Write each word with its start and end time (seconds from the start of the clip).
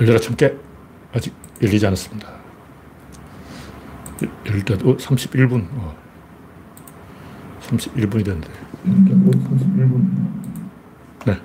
열려라 0.00 0.18
참깨. 0.20 0.54
아직 1.12 1.34
열리지 1.62 1.86
않았습니다. 1.86 2.28
때, 4.18 4.74
어, 4.74 4.96
31분. 4.96 5.66
어. 5.72 5.96
31분이 7.62 8.24
됐는데. 8.24 8.48
31분. 8.84 10.04
네. 11.26 11.40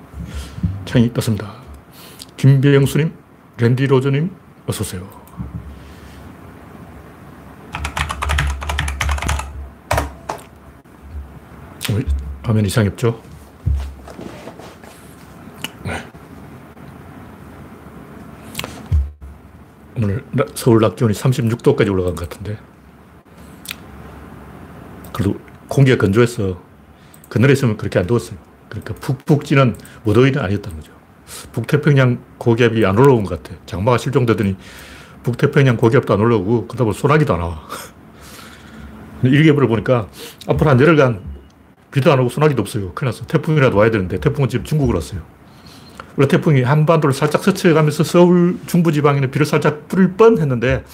창이 0.84 1.12
떴습니다. 1.12 1.54
김배영수님, 2.36 3.12
랜디 3.58 3.86
로저님, 3.86 4.30
어서오세요. 4.66 5.02
어, 11.90 12.00
화면 12.42 12.64
이상이 12.66 12.88
없죠? 12.88 13.20
오늘 20.04 20.22
서울 20.54 20.80
낮 20.80 20.96
기온이 20.96 21.14
36도까지 21.14 21.90
올라간 21.90 22.14
것 22.14 22.28
같은데. 22.28 22.58
그래도 25.12 25.38
공기가 25.68 25.96
건조해서 25.96 26.60
그늘에 27.28 27.54
있으면 27.54 27.76
그렇게 27.76 27.98
안 27.98 28.06
더웠어요. 28.06 28.38
그러니까 28.68 28.94
푹푹 28.94 29.44
찌는 29.44 29.76
무더위는 30.04 30.40
아니었다는 30.40 30.78
거죠. 30.78 30.92
북태평양 31.52 32.22
고기압이 32.38 32.84
안 32.84 32.98
올라온 32.98 33.24
것 33.24 33.42
같아. 33.42 33.58
장마가 33.64 33.96
실종되더니 33.98 34.56
북태평양 35.22 35.78
고기압도 35.78 36.12
안 36.12 36.20
올라오고 36.20 36.66
그러다 36.66 36.84
보면 36.84 36.92
소나기도 36.92 37.34
안 37.34 37.40
와. 37.40 37.66
일기예보를 39.22 39.68
보니까 39.68 40.08
앞으로 40.46 40.70
한 40.70 40.78
열흘간 40.78 41.22
비도 41.90 42.12
안 42.12 42.20
오고 42.20 42.28
소나기도 42.28 42.60
없어요. 42.60 42.92
큰일 42.92 43.08
났어. 43.08 43.24
태풍이라도 43.24 43.78
와야 43.78 43.90
되는데 43.90 44.20
태풍은 44.20 44.50
지금 44.50 44.64
중국으로 44.64 44.98
왔어요. 44.98 45.22
원래 46.16 46.28
태풍이 46.28 46.62
한반도를 46.62 47.12
살짝 47.12 47.42
스쳐가면서 47.42 48.04
서울 48.04 48.58
중부지방에는 48.66 49.30
비를 49.30 49.46
살짝 49.46 49.88
뿌릴 49.88 50.12
뻔 50.12 50.38
했는데 50.38 50.84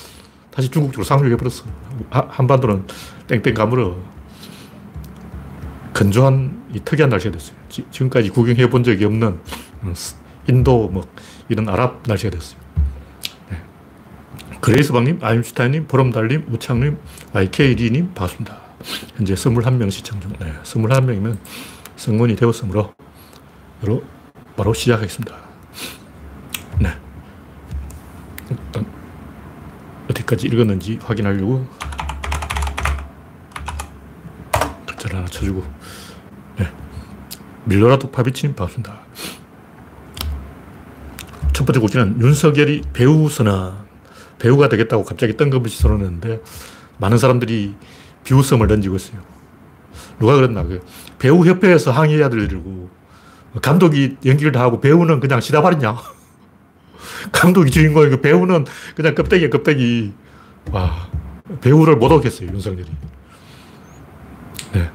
다시 0.51 0.71
중국 0.71 0.93
쪽으로 0.93 1.05
상륙해버렸어. 1.05 1.65
한반도는 2.11 2.85
땡땡 3.27 3.55
가물어. 3.55 3.97
건조한 5.93 6.65
이 6.73 6.81
특이한 6.81 7.11
날씨가 7.11 7.33
됐어요. 7.33 7.57
지, 7.69 7.85
금까지 7.97 8.31
구경해 8.31 8.71
본 8.71 8.83
적이 8.83 9.05
없는 9.07 9.39
음, 9.83 9.95
인도 10.49 10.89
뭐 10.89 11.07
이런 11.49 11.69
아랍 11.69 12.03
날씨가 12.07 12.31
됐어요. 12.31 12.59
네. 13.51 13.59
그레이스방님, 14.61 15.19
아임슈타인님, 15.21 15.87
보름달님, 15.87 16.47
우창님, 16.51 16.97
YKD님 17.33 18.15
반갑습니다. 18.15 18.59
현재 19.17 19.35
21명 19.35 19.91
시청 19.91 20.21
중. 20.21 20.33
네, 20.39 20.53
21명이면 20.63 21.37
성문이 21.97 22.37
되었으므로 22.37 22.95
바로 24.61 24.75
시작하겠습니다. 24.75 25.35
네. 26.81 26.91
일단 28.51 28.85
어디까지 30.11 30.49
읽었는지 30.49 30.99
확인하려고 31.03 31.67
글자를 34.87 35.17
하나 35.17 35.27
쳐주고 35.29 35.65
네. 36.59 36.71
밀로라도 37.65 38.11
파비치님 38.11 38.55
반갑습니다. 38.55 39.01
첫 41.55 41.65
번째 41.65 41.81
곡지는 41.81 42.21
윤석열이 42.21 42.83
배우 42.93 43.31
선언 43.31 43.79
배우가 44.39 44.69
되겠다고 44.69 45.05
갑자기 45.05 45.39
뜬금없이 45.39 45.81
선언했는데 45.81 46.43
많은 46.99 47.17
사람들이 47.17 47.77
비웃음을 48.25 48.67
던지고 48.67 48.97
있어요. 48.97 49.23
누가 50.19 50.35
그랬나? 50.35 50.65
그 50.65 50.85
배우협회에서 51.19 51.93
항의해야 51.93 52.29
될 52.29 52.41
일이고 52.41 53.00
감독이 53.63 54.17
연기를 54.25 54.53
다 54.53 54.61
하고 54.63 54.81
배우는 54.81 55.21
그냥 55.21 55.41
시다발이냐. 55.41 55.97
감독이 57.33 57.71
주인공이고 57.71 58.21
배우는 58.21 58.67
그냥 58.95 59.15
껍데기야, 59.15 59.51
껍데기. 59.51 60.13
와, 60.71 61.09
배우를 61.61 61.97
못 61.97 62.13
오겠어요, 62.13 62.49
윤석열이. 62.49 62.87
네. 64.73 64.91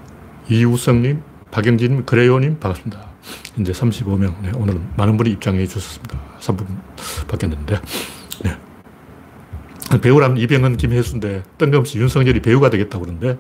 이우성님, 0.50 1.22
박영진님, 1.52 2.06
그레요님, 2.06 2.60
반갑습니다. 2.60 3.16
이제 3.60 3.72
35명. 3.72 4.42
네, 4.42 4.52
오늘 4.56 4.80
많은 4.96 5.18
분이 5.18 5.32
입장해 5.32 5.66
주셨습니다. 5.68 6.20
3분 6.40 6.66
바뀌었는데. 7.28 7.82
네. 8.44 8.58
배우라면 10.02 10.38
이병헌, 10.38 10.78
김혜수인데 10.78 11.44
뜬금없이 11.58 12.00
윤석열이 12.00 12.42
배우가 12.42 12.70
되겠다고 12.70 13.06
그러는데 13.06 13.40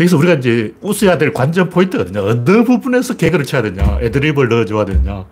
여기서 0.00 0.16
우리가 0.16 0.34
이제 0.34 0.74
웃어야 0.80 1.18
될 1.18 1.32
관전 1.32 1.70
포인트거든요. 1.70 2.22
어느 2.24 2.64
부분에서 2.64 3.16
개그를 3.16 3.44
쳐야 3.44 3.62
되냐, 3.62 3.98
애드립을 4.00 4.48
넣어줘야 4.48 4.84
되냐, 4.84 5.24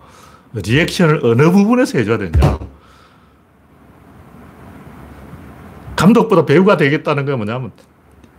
리액션을 0.53 1.21
어느 1.23 1.51
부분에서 1.51 1.97
해줘야 1.97 2.17
되냐. 2.17 2.59
감독보다 5.95 6.45
배우가 6.45 6.77
되겠다는 6.77 7.25
건 7.25 7.37
뭐냐면 7.37 7.71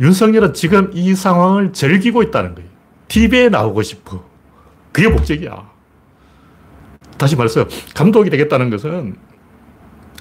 윤석열은 0.01 0.55
지금 0.55 0.91
이 0.93 1.15
상황을 1.15 1.73
즐기고 1.73 2.23
있다는 2.23 2.55
거예요. 2.55 2.69
TV에 3.09 3.49
나오고 3.49 3.83
싶어. 3.83 4.25
그게 4.93 5.09
목적이야. 5.09 5.71
다시 7.17 7.35
말해서 7.35 7.67
감독이 7.95 8.31
되겠다는 8.31 8.71
것은 8.71 9.17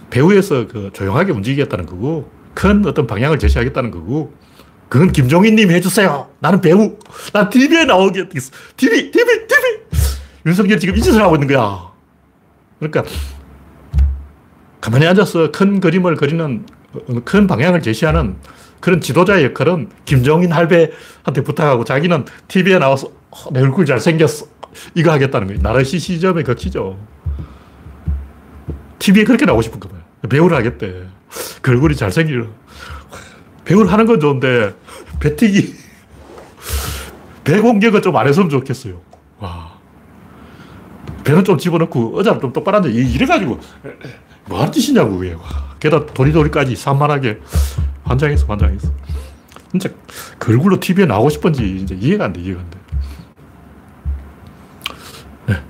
배우에서 0.09 0.67
그 0.67 0.90
조용하게 0.94 1.31
움직이겠다는 1.31 1.85
거고 1.85 2.31
큰 2.56 2.84
어떤 2.85 3.06
방향을 3.06 3.38
제시하겠다는 3.38 3.91
거고 3.91 4.34
그건 4.90 5.12
김종인님이 5.12 5.74
해주세요. 5.75 6.30
나는 6.40 6.62
배우. 6.62 6.98
난 7.34 7.50
TV에 7.50 7.86
나오겠어. 7.86 8.52
TV, 8.78 9.12
TV, 9.12 9.48
TV. 9.48 10.08
윤석열 10.46 10.80
지금 10.80 10.96
이 10.96 11.02
짓을 11.02 11.22
하고 11.22 11.36
있는 11.36 11.48
거야. 11.48 11.92
그러니까 12.80 13.03
가만히 14.80 15.06
앉아서 15.08 15.52
큰 15.52 15.80
그림을 15.80 16.16
그리는 16.16 16.66
큰 17.26 17.47
방향을 17.47 17.81
제시하는 17.81 18.38
그런 18.80 19.02
지도자의 19.02 19.46
역할은 19.46 19.90
김종인 20.06 20.52
할배한테 20.52 21.42
부탁하고 21.44 21.84
자기는 21.84 22.26
TV에 22.47 22.80
나와서 22.80 23.12
어, 23.31 23.52
내 23.52 23.59
얼굴 23.62 23.86
잘생겼어. 23.86 24.46
이거 24.94 25.12
하겠다는 25.12 25.47
거예요. 25.47 25.62
나르시 25.62 26.00
시점에 26.00 26.44
거치죠. 26.44 26.97
TV에 29.00 29.24
그렇게 29.24 29.46
나오고 29.46 29.62
싶은 29.64 29.80
거예요. 29.80 29.97
배우를 30.30 30.56
하겠대. 30.56 31.08
그 31.62 31.72
얼굴이 31.72 31.96
잘생기려. 31.96 32.46
배우를 33.67 33.91
하는 33.91 34.05
건 34.05 34.19
좋은데, 34.19 34.73
배튀기. 35.19 35.75
배 37.44 37.59
공격은 37.59 38.01
좀 38.01 38.16
안 38.16 38.25
했으면 38.28 38.50
좋겠어요. 38.50 39.01
와. 39.39 39.78
배는 41.25 41.44
좀 41.44 41.57
집어넣고, 41.57 42.17
의자를 42.17 42.39
좀 42.39 42.53
똑바로 42.53 42.78
앉아. 42.78 42.88
이래가지고, 42.89 43.59
뭐 44.45 44.59
하는 44.61 44.72
짓이냐고, 44.72 45.17
그게. 45.17 45.35
게다가 45.79 46.05
도리도리까지 46.13 46.78
산만하게 46.78 47.39
환장했어, 48.03 48.45
환장했어. 48.47 48.89
진짜 49.72 49.89
그 50.39 50.53
얼굴로 50.53 50.79
TV에 50.79 51.05
나오고 51.05 51.29
싶은지 51.29 51.75
이제 51.81 51.94
이해가 51.94 52.23
안 52.25 52.34
돼, 52.34 52.39
이해가 52.39 52.61
안 52.61 52.69
돼. 52.69 52.79
네. 55.47 55.63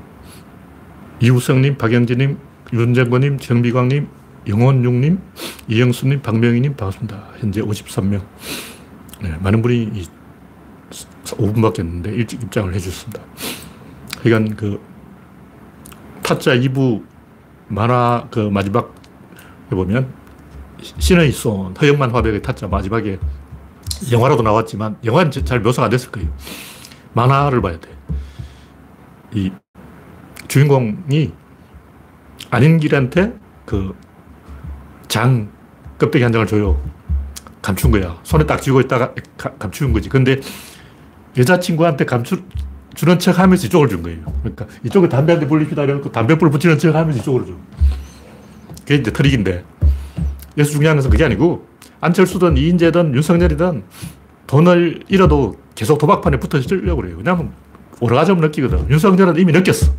이우성님, 1.20 1.78
박영진님, 1.78 2.38
윤정권님, 2.74 3.40
정비광님, 3.40 4.08
영원육님, 4.48 5.20
이영수님, 5.68 6.22
박명희님 6.22 6.76
반갑습니다. 6.76 7.28
현재 7.40 7.62
53명. 7.62 8.24
네, 9.22 9.36
많은 9.42 9.62
분이 9.62 10.08
5분밖에 10.92 11.80
없는데 11.80 12.12
일찍 12.14 12.42
입장을 12.42 12.74
해주셨습니다. 12.74 13.22
그러니까 14.22 14.56
그 14.56 14.82
타짜 16.24 16.56
2부 16.56 17.04
만화 17.68 18.28
그 18.32 18.40
마지막에 18.40 18.88
보면 19.70 20.14
신의 20.82 21.32
손, 21.32 21.76
허영만 21.76 22.12
화백의 22.12 22.42
타짜 22.42 22.68
마지막에 22.68 23.20
영화로도 24.12 24.44
나왔지만 24.44 24.98
영화는 25.04 25.32
잘 25.32 25.60
묘사가 25.60 25.86
안 25.86 25.90
됐을 25.90 26.12
거예요. 26.12 26.30
만화를 27.14 27.62
봐야 27.62 27.80
돼. 27.80 27.90
이 29.34 29.52
주인공이 30.48 31.34
안인길한테 32.50 33.34
그 33.66 33.94
장, 35.08 35.50
껍데기 35.98 36.24
한 36.24 36.32
장을 36.32 36.46
줘요. 36.48 36.82
감춘 37.62 37.92
거야. 37.92 38.18
손에 38.24 38.46
딱 38.46 38.62
쥐고 38.62 38.82
있다가 38.82 39.14
가, 39.38 39.52
감추는 39.54 39.94
거지. 39.94 40.10
근데 40.10 40.40
여자친구한테 41.38 42.06
감추, 42.06 42.42
주는 42.96 43.20
척 43.20 43.38
하면서 43.40 43.68
이쪽을 43.68 43.90
준 43.90 44.02
거예요. 44.04 44.20
그러니까 44.42 44.66
이쪽에 44.84 45.10
담배 45.10 45.34
한 45.34 45.40
대 45.40 45.48
불립시다. 45.48 45.84
이러고 45.84 46.12
담배불 46.12 46.50
붙이는 46.50 46.78
척 46.80 46.96
하면서 46.96 47.20
이쪽으로 47.20 47.46
줘. 47.46 47.54
그게 48.80 48.96
이제 48.96 49.12
트릭인데. 49.12 49.64
여기서 50.58 50.72
중요한 50.74 50.98
것은 50.98 51.12
그게 51.12 51.24
아니고 51.26 51.68
안철수든 52.02 52.58
이인재든 52.58 53.14
윤석열이든 53.14 53.84
돈을 54.48 55.04
잃어도 55.08 55.58
계속 55.76 55.98
도박판에 56.00 56.38
붙어 56.40 56.58
있으려고 56.58 57.02
그래요. 57.02 57.16
왜냐하면 57.18 57.52
오라가즘 58.00 58.38
느끼거든. 58.38 58.90
윤석열은 58.90 59.38
이미 59.38 59.52
느꼈어. 59.54 59.92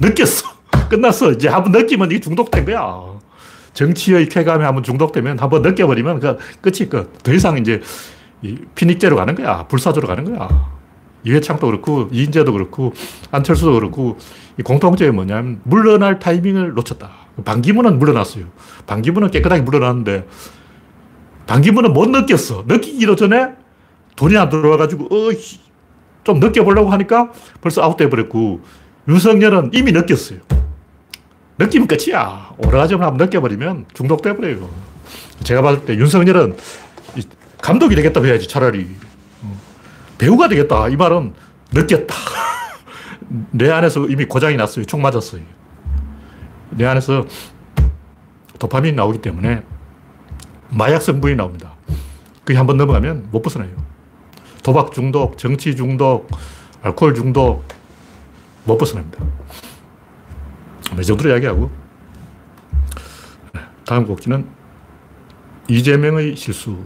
느꼈어. 0.00 0.46
끝났어. 0.88 1.32
이제 1.32 1.48
한번 1.48 1.72
느끼면 1.72 2.10
이게 2.10 2.20
중독된 2.20 2.64
거야. 2.64 3.17
정치의 3.78 4.28
쾌감에 4.28 4.64
한번 4.64 4.82
중독되면 4.82 5.38
한번 5.38 5.62
느껴버리면 5.62 6.18
그 6.18 6.36
끝이 6.60 6.88
끝. 6.88 7.22
더 7.22 7.32
이상 7.32 7.58
이제 7.58 7.80
피닉제로 8.74 9.14
가는 9.14 9.36
거야. 9.36 9.68
불사조로 9.68 10.08
가는 10.08 10.24
거야. 10.24 10.48
이회창도 11.22 11.66
그렇고, 11.66 12.08
이인재도 12.10 12.52
그렇고, 12.52 12.92
안철수도 13.30 13.74
그렇고, 13.74 14.18
이 14.58 14.62
공통점이 14.62 15.12
뭐냐면, 15.12 15.60
물러날 15.62 16.18
타이밍을 16.18 16.74
놓쳤다. 16.74 17.10
반기문은 17.44 18.00
물러났어요. 18.00 18.46
반기문은 18.86 19.30
깨끗하게 19.30 19.62
물러났는데, 19.62 20.26
반기문은 21.46 21.92
못 21.92 22.08
느꼈어. 22.08 22.64
느끼기도 22.66 23.14
전에 23.14 23.50
돈이 24.16 24.36
안 24.36 24.48
들어와가지고, 24.48 25.04
어, 25.04 25.30
좀 26.24 26.40
느껴보려고 26.40 26.90
하니까 26.90 27.30
벌써 27.60 27.82
아웃돼 27.82 28.10
버렸고, 28.10 28.60
윤석열은 29.08 29.70
이미 29.72 29.92
느꼈어요. 29.92 30.40
느끼면 31.58 31.88
끝이야. 31.88 32.52
오래가지만 32.58 33.08
한번 33.08 33.26
느껴버리면 33.26 33.86
중독돼 33.94 34.36
버려요. 34.36 34.68
제가 35.42 35.62
봤을 35.62 35.84
때 35.84 35.94
윤석열은 35.96 36.56
감독이 37.60 37.94
되겠다 37.96 38.22
해야지 38.22 38.48
차라리. 38.48 38.88
어. 39.42 39.56
배우가 40.18 40.48
되겠다. 40.48 40.88
이 40.88 40.96
말은 40.96 41.34
느꼈다. 41.72 42.14
내 43.50 43.70
안에서 43.70 44.06
이미 44.06 44.24
고장이 44.24 44.56
났어요. 44.56 44.84
총 44.84 45.02
맞았어요. 45.02 45.42
내 46.70 46.86
안에서 46.86 47.26
도파민이 48.58 48.96
나오기 48.96 49.20
때문에 49.20 49.62
마약 50.70 51.00
성분이 51.02 51.34
나옵니다. 51.36 51.72
그게 52.44 52.56
한 52.56 52.66
번 52.66 52.76
넘어가면 52.76 53.28
못 53.30 53.42
벗어나요. 53.42 53.70
도박 54.62 54.92
중독, 54.92 55.38
정치 55.38 55.74
중독, 55.76 56.28
알코올 56.82 57.14
중독, 57.14 57.64
못 58.64 58.78
벗어납니다. 58.78 59.18
이 60.98 61.04
정도로 61.04 61.30
이야기하고. 61.30 61.70
다음 63.84 64.06
곡지는 64.06 64.46
이재명의 65.68 66.36
실수. 66.36 66.76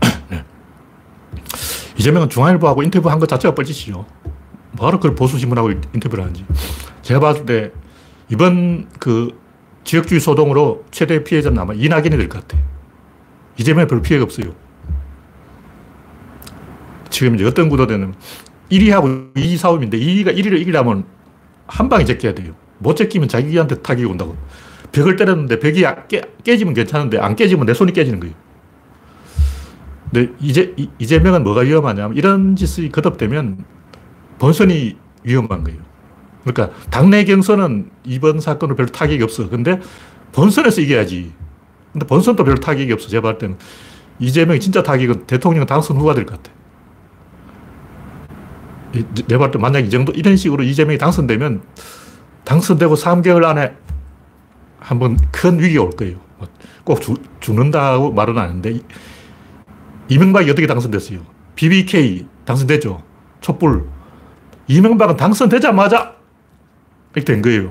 네. 0.28 0.44
이재명은 1.98 2.28
중앙일보하고 2.30 2.82
인터뷰한 2.82 3.18
것 3.18 3.28
자체가 3.28 3.54
뻘짓이죠. 3.54 4.06
뭐하러 4.72 4.98
그걸 4.98 5.14
보수신문하고 5.14 5.70
인터뷰를 5.94 6.24
하는지. 6.24 6.44
제가 7.02 7.20
봤을 7.20 7.44
때 7.44 7.72
이번 8.30 8.88
그 8.98 9.38
지역주의 9.84 10.20
소동으로 10.20 10.84
최대 10.90 11.22
피해자는 11.24 11.58
아마 11.58 11.74
이낙연이 11.74 12.10
될 12.16 12.28
것 12.28 12.40
같아. 12.46 12.62
이재명이 13.58 13.88
별 13.88 14.00
피해가 14.00 14.24
없어요. 14.24 14.54
지금 17.10 17.34
이제 17.34 17.44
어떤 17.44 17.68
구도되는 17.68 18.14
1위하고 18.70 19.34
2위 19.34 19.56
싸움인데 19.58 19.98
2위가 19.98 20.34
1위를 20.36 20.60
이기려면 20.60 21.04
한 21.66 21.88
방에 21.88 22.04
제껴야 22.04 22.34
돼요. 22.34 22.54
못 22.80 22.96
제 22.96 23.06
끼면 23.06 23.28
자기한테 23.28 23.76
타격이 23.82 24.04
온다고. 24.06 24.36
벽을 24.92 25.16
때렸는데 25.16 25.60
벽이 25.60 25.84
깨, 26.08 26.22
깨지면 26.42 26.74
괜찮은데 26.74 27.18
안 27.18 27.36
깨지면 27.36 27.66
내 27.66 27.74
손이 27.74 27.92
깨지는 27.92 28.18
거예요. 28.20 28.34
근데 30.12 30.32
이제, 30.40 30.74
이재명은 30.98 31.44
뭐가 31.44 31.60
위험하냐면 31.60 32.16
이런 32.16 32.56
짓이 32.56 32.90
거듭되면 32.90 33.64
본선이 34.40 34.96
위험한 35.22 35.62
거예요. 35.62 35.78
그러니까 36.44 36.76
당내 36.90 37.24
경선은 37.24 37.90
이번 38.04 38.40
사건으로 38.40 38.74
별 38.74 38.86
타격이 38.86 39.22
없어. 39.22 39.48
근데 39.48 39.78
본선에서 40.32 40.80
이겨야지. 40.80 41.32
근데 41.92 42.06
본선도 42.06 42.42
별 42.44 42.56
타격이 42.56 42.92
없어. 42.92 43.08
제가 43.08 43.20
볼 43.22 43.38
때는 43.38 43.56
이재명이 44.18 44.58
진짜 44.60 44.82
타격은 44.82 45.26
대통령 45.26 45.66
당선 45.66 45.96
후가 45.96 46.14
될 46.14 46.26
것 46.26 46.42
같아. 46.42 46.52
내가 49.28 49.38
볼때 49.38 49.58
만약 49.58 49.80
이 49.80 49.90
정도, 49.90 50.12
이런 50.12 50.36
식으로 50.36 50.64
이재명이 50.64 50.98
당선되면 50.98 51.62
당선되고 52.44 52.94
3개월 52.94 53.44
안에 53.44 53.74
한번 54.78 55.18
큰 55.30 55.60
위기가 55.60 55.84
올 55.84 55.90
거예요. 55.90 56.18
뭐꼭 56.84 57.00
죽, 57.40 57.54
는다고 57.54 58.12
말은 58.12 58.38
하는데, 58.38 58.80
이명박이 60.08 60.50
어떻게 60.50 60.66
당선됐어요? 60.66 61.20
BBK 61.54 62.26
당선됐죠. 62.44 63.02
촛불. 63.40 63.86
이명박은 64.66 65.16
당선되자마자 65.16 66.14
이렇게 67.14 67.32
된 67.32 67.42
거예요. 67.42 67.70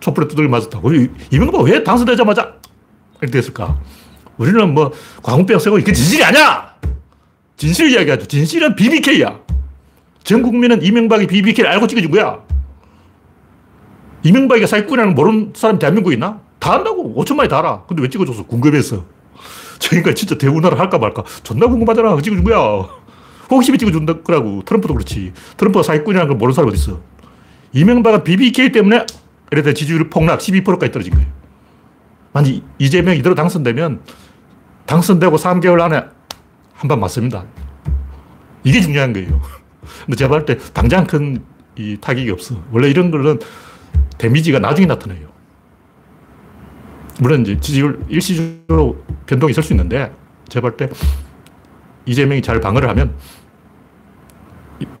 촛불에 0.00 0.28
두들겨 0.28 0.48
맞았다고. 0.48 0.90
이명박 1.30 1.62
왜 1.62 1.82
당선되자마자 1.82 2.54
이렇게 3.20 3.32
됐을까? 3.32 3.78
우리는 4.38 4.72
뭐 4.72 4.92
광우병 5.22 5.58
쓰고 5.58 5.78
이게 5.78 5.92
진실이 5.92 6.24
아니야! 6.24 6.74
진실 7.56 7.90
이야기하죠. 7.90 8.26
진실은 8.26 8.74
BBK야. 8.74 9.38
전 10.24 10.42
국민은 10.42 10.82
이명박이 10.82 11.26
BBK를 11.26 11.70
알고 11.70 11.86
찍어준 11.86 12.10
거야. 12.10 12.40
이명박이가 14.22 14.66
사기꾼이라는 14.66 15.14
모르는 15.14 15.52
사람 15.54 15.78
대한민국에 15.78 16.14
있나? 16.14 16.40
다 16.58 16.74
안다고. 16.74 17.14
5천만이 17.16 17.48
다 17.48 17.58
알아. 17.60 17.84
근데 17.86 18.02
왜 18.02 18.08
찍어줬어? 18.08 18.44
궁금해서. 18.46 19.04
저희가 19.78 20.14
진짜 20.14 20.36
대우나라 20.36 20.78
할까 20.78 20.98
말까. 20.98 21.24
존나 21.42 21.66
궁금하잖아. 21.66 22.20
찍어준 22.20 22.44
거야. 22.44 22.88
호기심이 23.50 23.78
찍어준다 23.78 24.20
거라고. 24.22 24.62
트럼프도 24.64 24.94
그렇지. 24.94 25.32
트럼프가 25.56 25.82
사기꾼이라는 25.82 26.28
걸 26.28 26.36
모르는 26.36 26.54
사람 26.54 26.68
어디 26.68 26.76
있어. 26.78 27.00
이명박은 27.72 28.24
BBK 28.24 28.72
때문에 28.72 29.06
이래서 29.52 29.72
지지율 29.72 30.10
폭락 30.10 30.40
12%까지 30.40 30.92
떨어진 30.92 31.14
거예요. 31.14 31.26
만약 32.32 32.52
이재명이 32.78 33.18
이대로 33.18 33.34
당선되면 33.34 34.00
당선되고 34.86 35.36
3개월 35.36 35.80
안에 35.80 36.04
한 36.74 36.88
번 36.88 37.00
맞습니다. 37.00 37.44
이게 38.64 38.80
중요한 38.80 39.12
거예요. 39.12 39.40
근데 40.06 40.16
제가 40.16 40.28
볼때 40.30 40.58
당장 40.72 41.06
큰 41.06 41.42
이 41.76 41.96
타격이 42.00 42.30
없어. 42.30 42.56
원래 42.72 42.88
이런 42.90 43.10
거는 43.10 43.38
데미지가 44.20 44.58
나중에 44.58 44.86
나타나요. 44.86 45.28
물론 47.20 47.40
이제 47.40 47.58
지지율 47.58 48.04
일시적으로 48.08 49.02
변동이 49.26 49.50
있을 49.52 49.62
수 49.62 49.72
있는데 49.72 50.12
제가 50.48 50.68
볼 50.68 50.76
때 50.76 50.90
이재명이 52.06 52.42
잘 52.42 52.60
방어를 52.60 52.88
하면 52.90 53.14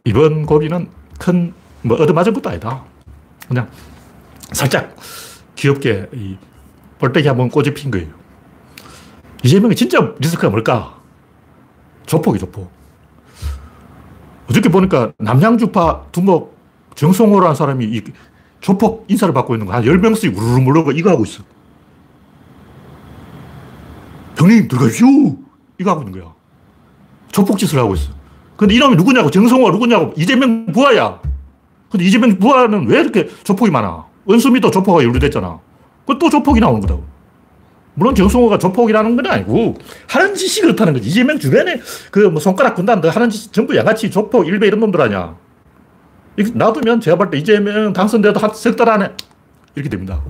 이번 0.04 0.46
고비는 0.46 0.88
큰 1.18 1.54
뭐 1.82 1.96
얻어맞은 1.96 2.34
것도 2.34 2.50
아니다. 2.50 2.84
그냥 3.48 3.66
살짝 4.52 4.94
귀엽게 5.56 6.10
이 6.12 6.36
볼때기 6.98 7.26
한번 7.26 7.48
꼬집힌 7.48 7.90
거예요. 7.90 8.08
이재명이 9.42 9.74
진짜 9.74 9.98
리스크가 10.18 10.50
뭘까? 10.50 11.00
조폭이 12.04 12.38
조폭. 12.38 12.70
어저께 14.50 14.68
보니까 14.68 15.12
남양주파 15.16 16.08
두목 16.12 16.54
정성호라는 16.96 17.54
사람이 17.54 17.86
이 17.86 18.02
조폭 18.60 19.04
인사를 19.08 19.32
받고 19.34 19.54
있는 19.54 19.66
거 19.66 19.72
한 19.72 19.82
10명씩 19.84 20.36
우르르 20.36 20.60
물러가 20.60 20.92
이거 20.94 21.10
하고 21.10 21.24
있어. 21.24 21.42
형님, 24.36 24.68
들어가시오! 24.68 25.06
이거 25.78 25.90
하고 25.90 26.02
있는 26.02 26.18
거야. 26.18 26.32
조폭 27.30 27.58
짓을 27.58 27.78
하고 27.78 27.94
있어. 27.94 28.10
근데 28.56 28.74
이놈이 28.74 28.96
누구냐고, 28.96 29.30
정성호 29.30 29.70
누구냐고, 29.70 30.12
이재명 30.16 30.66
부하야. 30.66 31.20
근데 31.90 32.04
이재명 32.06 32.38
부하는 32.38 32.86
왜 32.86 33.00
이렇게 33.00 33.28
조폭이 33.44 33.70
많아? 33.70 34.06
은수미도 34.30 34.70
조폭가 34.70 35.02
연루됐잖아. 35.04 35.58
그또 36.06 36.30
조폭이 36.30 36.60
나오는 36.60 36.80
거다. 36.80 36.96
물론 37.94 38.14
정성호가 38.14 38.58
조폭이라는 38.58 39.16
건 39.16 39.26
아니고, 39.26 39.76
하는 40.08 40.34
짓이 40.34 40.62
그렇다는 40.62 40.92
거지. 40.94 41.08
이재명 41.08 41.38
주변에 41.38 41.80
그 42.10 42.30
뭐 42.30 42.40
손가락 42.40 42.74
군단, 42.76 43.02
하는 43.04 43.28
짓 43.30 43.52
전부 43.52 43.76
양아치, 43.76 44.10
조폭, 44.10 44.46
일베 44.46 44.66
이런 44.68 44.80
놈들 44.80 45.00
아니야. 45.00 45.36
놔두면 46.36 47.00
제가 47.00 47.16
볼 47.16 47.30
때 47.30 47.38
이재명 47.38 47.92
당선돼도 47.92 48.40
한 48.40 48.50
석 48.54 48.76
달 48.76 48.88
안에 48.88 49.10
이렇게 49.74 49.88
됩니다. 49.88 50.22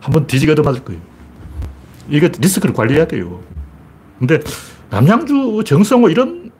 한번 0.00 0.26
뒤지게 0.26 0.54
맞을 0.62 0.84
거예요. 0.84 1.00
이게 2.08 2.28
리스크를 2.28 2.74
관리해야 2.74 3.06
돼요. 3.06 3.40
근데 4.18 4.40
남양주, 4.90 5.64
정성호 5.66 6.08
이런 6.10 6.50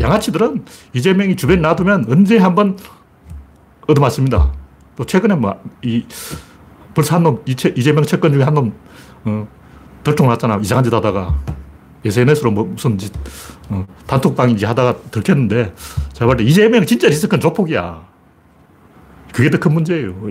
양아치들은 0.00 0.64
이재명이 0.94 1.36
주변에 1.36 1.60
놔두면 1.60 2.06
언제 2.08 2.38
한번 2.38 2.76
얻어맞습니다. 3.86 4.52
또 4.96 5.04
최근에 5.06 5.34
뭐, 5.36 5.60
이, 5.82 6.04
벌써 6.94 7.14
한 7.16 7.22
놈, 7.22 7.42
이재명 7.46 8.02
채권 8.04 8.32
중에 8.32 8.42
한 8.42 8.54
놈, 8.54 8.72
어, 9.24 9.48
덜통 10.04 10.28
났잖아. 10.28 10.58
이상한 10.62 10.84
짓 10.84 10.92
하다가. 10.92 11.38
SNS로 12.04 12.50
뭐 12.50 12.64
무슨 12.64 12.98
짓, 12.98 13.12
어, 13.70 13.86
단톡방인지 14.06 14.64
하다가 14.66 14.96
들켰는데, 15.10 15.74
제가 16.12 16.26
볼 16.26 16.36
때 16.36 16.44
이재명 16.44 16.84
진짜 16.84 17.08
리스크는 17.08 17.40
조폭이야. 17.40 18.07
그게 19.38 19.50
더 19.50 19.58
큰 19.58 19.72
문제예요. 19.72 20.30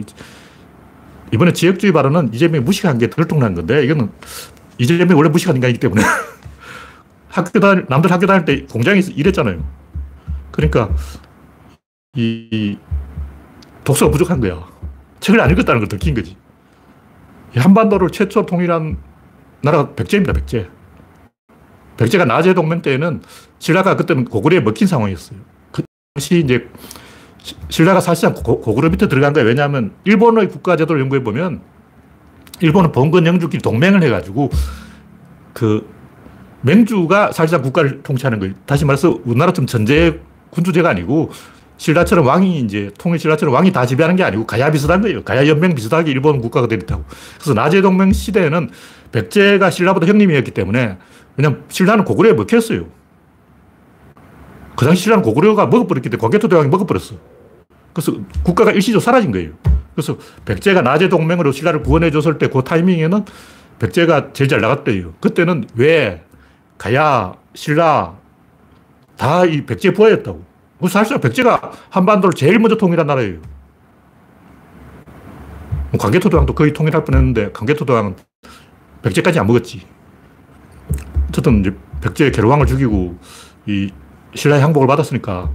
이번에 1.32 1.54
지역주의 1.54 1.94
발언은 1.94 2.34
이재명이 2.34 2.66
무식한 2.66 2.98
게 2.98 3.10
덜통난 3.10 3.56
건데, 3.56 3.86
이거는 3.86 4.12
이재명이 4.80 5.14
원래 5.14 5.30
무식한 5.30 5.56
인간이기 5.56 5.80
때문에. 5.80 6.02
학교 7.30 7.58
다닐, 7.62 7.86
남들 7.88 8.12
학교 8.12 8.28
다닐 8.28 8.44
때 8.44 8.66
공장에서 8.66 9.12
일했잖아요. 9.12 9.66
그러니까, 10.52 10.94
이, 12.18 12.78
독서가 13.86 14.12
부족한 14.12 14.42
거야. 14.42 14.68
책을 15.22 15.40
안 15.40 15.52
읽었다는 15.52 15.80
걸 15.80 15.88
들킨 15.88 16.14
거지. 16.14 16.36
한반도를 17.56 18.10
최초 18.10 18.46
통일한 18.46 18.98
나라가 19.62 19.96
백제입니다, 19.96 20.34
백제. 20.34 20.70
백제가 21.96 22.26
나제 22.26 22.54
동맹 22.54 22.82
때에는 22.82 23.22
신라가 23.60 23.96
그때는 23.96 24.26
고구려에 24.26 24.60
먹힌 24.60 24.86
상황이었어요. 24.86 25.40
그 25.72 25.84
당시 26.14 26.42
이제 26.44 26.68
신라가 27.70 28.00
사실상 28.00 28.34
고, 28.34 28.60
구려 28.62 28.90
밑에 28.90 29.08
들어간 29.08 29.34
거예요. 29.34 29.48
왜냐하면 29.48 29.92
일본의 30.04 30.50
국가제도를 30.50 31.02
연구해 31.02 31.24
보면 31.24 31.62
일본은 32.60 32.92
봉건 32.92 33.26
영주끼리 33.26 33.62
동맹을 33.62 34.04
해가지고 34.04 34.50
그 35.54 35.88
맹주가 36.62 37.32
사실상 37.32 37.62
국가를 37.62 38.02
통치하는 38.04 38.40
거예요. 38.40 38.54
다시 38.66 38.86
말해서 38.86 39.20
우리나라처럼 39.26 39.68
전제 39.68 40.22
군주제가 40.50 40.90
아니고 40.90 41.32
신라처럼 41.78 42.26
왕이 42.26 42.60
이제 42.62 42.92
통일 42.98 43.20
신라처럼 43.20 43.54
왕이 43.54 43.72
다 43.72 43.86
지배하는 43.86 44.16
게 44.16 44.24
아니고 44.24 44.48
가야 44.48 44.72
비슷한 44.72 45.02
거예요. 45.02 45.24
가야 45.24 45.48
연맹 45.48 45.76
비슷하게 45.76 46.12
일본 46.12 46.42
국가가 46.42 46.68
되었다고. 46.68 47.04
그래서 47.36 47.54
나제 47.54 47.82
동맹 47.82 48.12
시대에는 48.12 48.70
백제가 49.12 49.70
신라보다 49.70 50.08
형님이었기 50.08 50.52
때문에 50.52 50.98
왜냐면 51.36 51.64
신라는 51.70 52.04
고구려에 52.04 52.34
먹혔어요. 52.34 52.88
그 54.76 54.86
당시 54.86 55.04
신라는 55.04 55.24
고구려가 55.24 55.68
먹어버렸기 55.68 56.10
때문에 56.10 56.22
광개토 56.22 56.48
대왕이 56.50 56.70
먹어버렸어. 56.70 57.16
그래서 57.98 58.14
국가가 58.44 58.72
일시적으로 58.72 59.00
사라진 59.00 59.32
거예요. 59.32 59.54
그래서 59.96 60.20
백제가 60.46 60.84
나제 60.84 61.10
동맹으로 61.10 61.52
신라를 61.52 61.82
구원해 61.82 62.12
줬을 62.12 62.38
때 62.38 62.48
그 62.48 62.64
타이밍에는 62.64 63.26
백제가 63.80 64.34
제일 64.34 64.48
잘 64.48 64.62
나갔대요. 64.62 65.16
그때는 65.20 65.66
왜 65.74 66.24
가야, 66.78 67.34
신라 67.56 68.14
다 69.18 69.46
이 69.46 69.66
백제 69.66 69.94
부하였다고. 69.94 70.46
사실상 70.90 71.20
백제가 71.20 71.72
한반도를 71.90 72.36
제일 72.36 72.60
먼저 72.60 72.78
통일한 72.78 73.08
나라예요. 73.08 73.40
광개토도왕도 75.98 76.54
거의 76.54 76.74
통일할 76.74 77.04
뻔했는데 77.04 77.52
광개토도왕은 77.52 78.16
백제까지 79.02 79.40
안 79.40 79.48
먹었지. 79.48 79.82
어쨌든 81.30 81.62
이제 81.62 81.76
백제 82.02 82.30
계로왕을 82.30 82.68
죽이고 82.68 83.18
이 83.66 83.90
신라의 84.36 84.62
항복을 84.62 84.86
받았으니까 84.86 85.50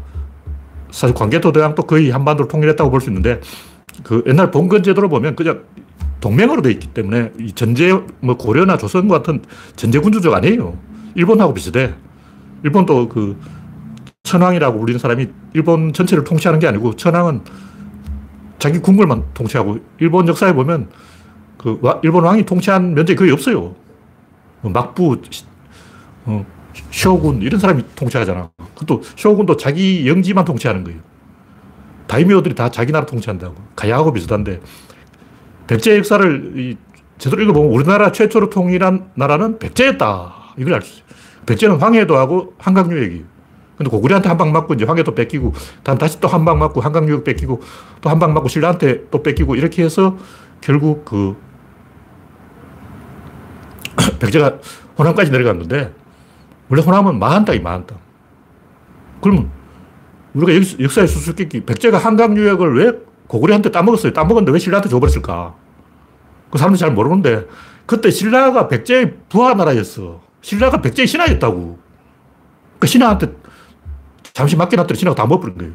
사실 0.92 1.14
광개토도왕도 1.14 1.82
거의 1.84 2.10
한반도를 2.10 2.48
통일했다고 2.48 2.90
볼 2.90 3.00
수 3.00 3.10
있는데 3.10 3.40
그 4.04 4.22
옛날 4.26 4.50
봉건 4.50 4.82
제도로 4.84 5.08
보면 5.08 5.34
그냥 5.34 5.64
동맹으로 6.20 6.62
돼 6.62 6.70
있기 6.70 6.88
때문에 6.88 7.32
이 7.40 7.52
전제 7.52 7.92
뭐 8.20 8.36
고려나 8.36 8.76
조선 8.76 9.08
같은 9.08 9.42
전제 9.74 9.98
군주족 9.98 10.32
아니에요. 10.34 10.78
일본하고 11.16 11.52
비슷해. 11.52 11.94
일본도 12.62 13.08
그 13.08 13.36
천황이라고 14.22 14.78
불리는 14.78 14.98
사람이 15.00 15.26
일본 15.54 15.92
전체를 15.92 16.22
통치하는 16.22 16.60
게 16.60 16.68
아니고 16.68 16.94
천황은 16.94 17.40
자기 18.60 18.78
궁궐만 18.78 19.24
통치하고 19.34 19.78
일본 19.98 20.28
역사에 20.28 20.52
보면 20.54 20.90
그 21.58 21.80
일본 22.02 22.24
왕이 22.24 22.44
통치한 22.46 22.94
면적이 22.94 23.16
거의 23.16 23.32
없어요. 23.32 23.74
뭐 24.60 24.72
막부, 24.72 25.20
어, 26.26 26.46
쇼군 26.90 27.42
이런 27.42 27.60
사람이 27.60 27.84
통치하잖아. 27.96 28.50
또 28.86 29.02
쇼군도 29.16 29.56
자기 29.56 30.08
영지만 30.08 30.44
통치하는 30.44 30.84
거예요. 30.84 31.00
다이묘들이 32.06 32.54
다 32.54 32.70
자기 32.70 32.92
나라 32.92 33.06
통치한다고. 33.06 33.54
가야하고 33.76 34.12
비슷한데 34.12 34.60
백제 35.66 35.96
역사를 35.98 36.76
제대로 37.18 37.42
읽어보면 37.42 37.72
우리나라 37.72 38.10
최초로 38.12 38.50
통일한 38.50 39.10
나라는 39.14 39.58
백제였다. 39.58 40.54
이걸 40.58 40.74
알 40.74 40.82
수 40.82 40.92
있어요. 40.94 41.02
백제는 41.46 41.76
황해도 41.76 42.16
하고 42.16 42.54
한강유역이에요. 42.58 43.24
근데 43.78 43.90
고구려한테 43.90 44.28
한 44.28 44.38
방 44.38 44.52
맞고 44.52 44.74
이제 44.74 44.84
황해도 44.84 45.14
뺏기고 45.14 45.54
다음 45.82 45.98
다시 45.98 46.20
또 46.20 46.28
한 46.28 46.44
방 46.44 46.58
맞고 46.58 46.80
한강유역 46.80 47.24
뺏기고 47.24 47.60
또 48.00 48.10
한 48.10 48.18
방 48.18 48.34
맞고 48.34 48.48
신라한테 48.48 49.08
또 49.10 49.22
뺏기고 49.22 49.54
이렇게 49.56 49.82
해서 49.82 50.16
결국 50.60 51.04
그 51.04 51.36
백제가 54.20 54.58
호남까지 54.98 55.30
내려갔는데 55.30 55.92
원래 56.72 56.82
호남은 56.82 57.20
땅이 57.44 57.60
마한 57.60 57.86
땅. 57.86 57.98
그러면 59.20 59.50
우리가 60.32 60.66
역, 60.80 60.90
사의 60.90 61.06
수수께끼 61.06 61.66
백제가 61.66 61.98
한강 61.98 62.34
유역을 62.34 62.78
왜 62.78 62.92
고구려한테 63.26 63.70
따먹었어요? 63.70 64.14
따먹었는데 64.14 64.52
왜 64.52 64.58
신라한테 64.58 64.88
줘버렸을까? 64.88 65.54
그 66.50 66.56
사람들이 66.56 66.80
잘 66.80 66.92
모르는데 66.92 67.46
그때 67.84 68.10
신라가 68.10 68.68
백제의 68.68 69.16
부하 69.28 69.52
나라였어. 69.52 70.22
신라가 70.40 70.80
백제의 70.80 71.06
신하였다고. 71.06 71.78
그 72.78 72.86
신하한테 72.86 73.34
잠시 74.32 74.56
맡겨놨더니 74.56 74.98
신하가 74.98 75.14
다 75.14 75.26
먹어버린 75.26 75.58
거예요. 75.58 75.72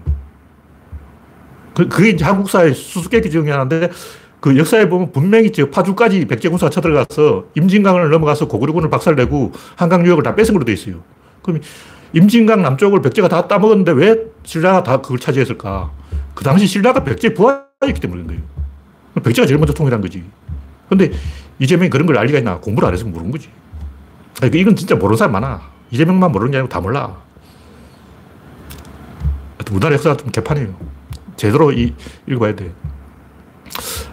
그, 1.75 1.87
그게 1.87 2.09
이제 2.09 2.25
한국사의 2.25 2.73
수수께끼 2.73 3.29
중에 3.29 3.51
하나인데 3.51 3.91
그 4.39 4.57
역사에 4.57 4.87
보면 4.87 5.11
분명히 5.11 5.51
저 5.51 5.69
파주까지 5.69 6.25
백제 6.25 6.49
군사가 6.49 6.69
쳐들어가서 6.69 7.45
임진강을 7.55 8.09
넘어가서 8.09 8.47
고구려군을 8.47 8.89
박살내고 8.89 9.51
한강 9.75 10.05
유역을 10.05 10.23
다 10.23 10.35
뺏은 10.35 10.53
걸로 10.53 10.63
돼 10.65 10.73
있어요. 10.73 11.01
그럼 11.41 11.61
임진강 12.13 12.61
남쪽을 12.61 13.01
백제가 13.01 13.27
다 13.27 13.47
따먹었는데 13.47 13.91
왜 13.93 14.15
신라가 14.43 14.83
다 14.83 15.01
그걸 15.01 15.17
차지했을까? 15.19 15.91
그 16.35 16.43
당시 16.43 16.67
신라가 16.67 17.03
백제 17.03 17.33
부하였기 17.33 17.99
때문인 17.99 18.27
거예요. 18.27 18.41
백제가 19.23 19.47
제일 19.47 19.57
먼저 19.57 19.73
통일한 19.73 20.01
거지. 20.01 20.23
근데 20.87 21.11
이재명이 21.59 21.89
그런 21.89 22.05
걸 22.05 22.17
알 22.17 22.27
리가 22.27 22.37
있나? 22.37 22.59
공부를 22.59 22.87
안 22.87 22.93
해서 22.93 23.05
모르는 23.05 23.31
거지. 23.31 23.49
그러니까 24.35 24.57
이건 24.59 24.75
진짜 24.75 24.95
모르는 24.95 25.17
사람 25.17 25.33
많아. 25.33 25.61
이재명만 25.89 26.31
모르는 26.31 26.51
게 26.51 26.57
아니고 26.57 26.69
다 26.69 26.79
몰라. 26.79 27.17
우리나라 29.71 29.95
역사가 29.95 30.15
좀 30.17 30.29
개판이에요. 30.31 30.75
제대로 31.35 31.71
이, 31.71 31.93
읽어봐야 32.27 32.55
돼. 32.55 32.71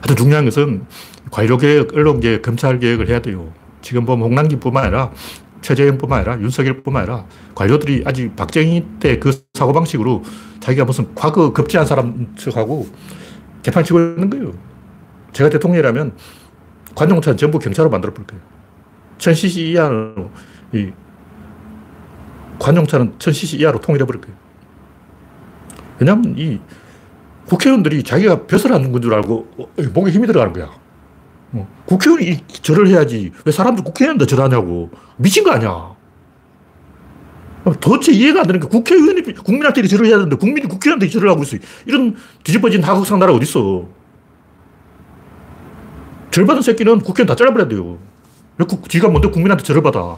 하여튼 0.04 0.16
중요한 0.16 0.44
것은 0.44 0.84
관료개혁, 1.30 1.94
언론개혁, 1.94 2.42
검찰개혁을 2.42 3.08
해야 3.08 3.20
돼요. 3.20 3.54
지금 3.80 4.04
보면 4.04 4.28
홍남기뿐만 4.28 4.84
아니라 4.84 5.10
최재형뿐만 5.62 6.18
아니라 6.20 6.38
윤석열뿐만 6.40 7.02
아니라 7.02 7.24
관료들이 7.54 8.02
아직 8.04 8.36
박정희 8.36 8.84
때 9.00 9.18
그 9.18 9.32
사고방식으로 9.54 10.22
자기가 10.60 10.84
무슨 10.84 11.14
과거 11.14 11.54
급제한 11.54 11.86
사람 11.86 12.34
척하고 12.36 12.86
개판치고 13.62 13.98
있는 13.98 14.28
거예요. 14.28 14.52
제가 15.32 15.48
대통령이라면 15.48 16.12
관용차는 16.94 17.38
전부 17.38 17.58
경찰로 17.58 17.88
만들어 17.88 18.12
볼 18.12 18.26
거예요. 18.26 18.42
1000cc 19.16 19.56
이하로, 19.56 20.30
이, 20.74 20.92
관용차는 22.58 23.14
1000cc 23.18 23.60
이하로 23.60 23.80
통일해 23.80 24.04
버릴 24.04 24.20
거예요. 24.20 24.36
왜냐면 25.98 26.34
이 26.36 26.60
국회의원들이 27.48 28.02
자기가 28.02 28.46
벼슬 28.46 28.72
하는 28.72 28.90
건 28.92 29.02
줄 29.02 29.14
알고 29.14 29.46
어, 29.58 29.66
목에 29.92 30.10
힘이 30.10 30.26
들어가는 30.26 30.52
거야. 30.52 30.70
어, 31.52 31.68
국회의원이 31.86 32.40
절을 32.48 32.88
해야지. 32.88 33.32
왜 33.44 33.52
사람들 33.52 33.84
국회의원도 33.84 34.26
절하냐고. 34.26 34.90
미친 35.16 35.44
거 35.44 35.50
아니야. 35.52 35.94
도대체 37.80 38.12
이해가 38.12 38.40
안 38.40 38.46
되는 38.46 38.60
게 38.60 38.68
국회의원이 38.68 39.22
국민한테 39.22 39.86
절을 39.86 40.06
해야 40.06 40.16
되는데 40.16 40.36
국민이 40.36 40.68
국회의원한테 40.68 41.10
절을 41.10 41.30
하고 41.30 41.42
있어. 41.42 41.56
이런 41.86 42.14
뒤집어진 42.42 42.82
하극상 42.82 43.18
나라 43.18 43.32
어딨어. 43.32 43.88
절 46.30 46.46
받은 46.46 46.62
새끼는 46.62 47.00
국회의원 47.00 47.26
다 47.28 47.34
잘라버려야 47.36 47.68
돼요. 47.68 47.98
왜 48.58 48.66
지가 48.88 49.08
뭔데 49.08 49.28
국민한테 49.30 49.62
절을 49.64 49.82
받아. 49.82 50.16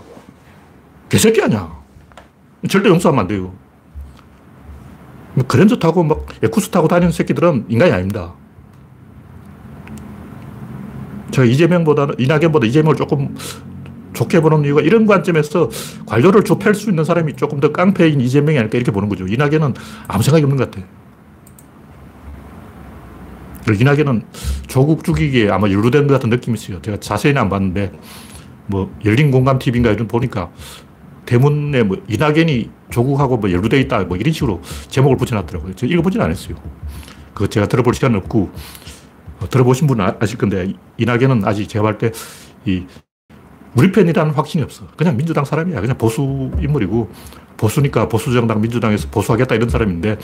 개새끼 1.09 1.41
아니야. 1.43 1.73
절대 2.69 2.89
용서하면 2.89 3.21
안 3.21 3.29
돼요. 3.29 3.55
뭐 5.37 5.47
그랜저 5.47 5.79
타고 5.79 6.03
막 6.03 6.27
에쿠스 6.43 6.71
타고 6.71 6.89
다니는 6.89 7.13
새끼들은 7.13 7.67
인간이 7.69 7.93
아닙니다. 7.93 8.33
제가 11.31 11.45
이재명보다는, 11.47 12.15
이낙연보다 12.19 12.67
이재명을 12.67 12.97
조금 12.97 13.37
좋게 14.15 14.41
보는 14.41 14.65
이유가 14.65 14.81
이런 14.81 15.05
관점에서 15.05 15.69
관료를 16.07 16.43
좁힐 16.43 16.75
수 16.75 16.89
있는 16.89 17.05
사람이 17.05 17.37
조금 17.37 17.61
더 17.61 17.71
깡패인 17.71 18.19
이재명이 18.19 18.59
아닐까 18.59 18.79
이렇게 18.79 18.91
보는 18.91 19.11
거죠. 19.11 19.27
이낙연은 19.27 19.75
아무 20.09 20.23
생각이 20.23 20.45
없는 20.45 20.57
것 20.57 20.71
같아. 20.71 20.87
이낙연은 23.79 24.23
조국 24.69 25.05
죽이기에 25.05 25.51
아마 25.51 25.69
연루된 25.69 26.07
것 26.07 26.15
같은 26.15 26.31
느낌이 26.31 26.55
있어요. 26.55 26.81
제가 26.81 26.99
자세히는 26.99 27.43
안 27.43 27.51
봤는데, 27.51 27.93
뭐, 28.69 28.91
열린 29.05 29.31
공감 29.31 29.59
TV인가 29.59 29.91
이런 29.91 30.09
보니까 30.09 30.51
대문에 31.27 31.83
뭐 31.83 31.99
이낙연이 32.09 32.71
조국하고 32.91 33.37
뭐 33.37 33.51
연루되어 33.53 33.81
있다 33.81 34.05
뭐 34.05 34.17
이런 34.17 34.33
식으로 34.33 34.63
제목을 34.89 35.17
붙여놨더라고요. 35.19 35.75
저 35.77 35.87
읽어보진 35.87 36.21
않았어요. 36.21 36.57
그거 37.35 37.49
제가 37.49 37.67
들어볼 37.67 37.93
시간은 37.95 38.19
없고 38.21 38.51
어, 39.41 39.49
들어보신 39.51 39.87
분은 39.87 40.05
아, 40.05 40.17
아실 40.21 40.39
건데 40.39 40.73
이낙연은 40.97 41.45
아직 41.45 41.69
제가 41.69 41.83
볼 41.83 41.99
때 41.99 42.13
이 42.67 42.85
우리 43.77 43.93
편이라는 43.93 44.33
확신이 44.33 44.65
없어. 44.65 44.87
그냥 44.97 45.17
민주당 45.17 45.45
사람이야. 45.45 45.81
그냥 45.81 45.97
보수 45.99 46.51
인물이고 46.61 47.11
보수니까 47.57 48.09
보수 48.09 48.33
정당 48.33 48.61
민주당에서 48.61 49.09
보수하겠다 49.11 49.55
이런 49.55 49.69
사람인데 49.69 50.19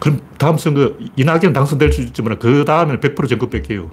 그럼 0.00 0.20
다음 0.38 0.56
선거 0.56 0.94
이낙연 1.16 1.52
당선될 1.52 1.92
수 1.92 2.02
있지만 2.02 2.38
그 2.38 2.64
다음에는 2.64 3.00
100% 3.00 3.28
정권 3.28 3.50
뺏겨요. 3.50 3.90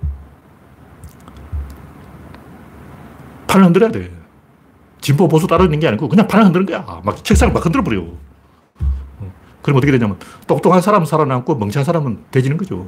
판을 3.48 3.66
흔들어야 3.66 3.92
돼. 3.92 4.12
진보 5.02 5.28
보수 5.28 5.48
따르는 5.48 5.80
게 5.80 5.88
아니고 5.88 6.10
그냥 6.10 6.28
판을 6.28 6.46
흔드는 6.48 6.66
거야. 6.66 7.02
막 7.04 7.24
책상을 7.24 7.54
막 7.54 7.64
흔들어 7.64 7.84
버려. 7.84 8.04
그럼 9.62 9.78
어떻게 9.78 9.92
되냐면 9.92 10.18
똑똑한 10.48 10.82
사람은 10.82 11.06
살아남고 11.06 11.56
멍청한 11.56 11.86
사람은 11.86 12.20
돼지는 12.32 12.58
거죠. 12.58 12.88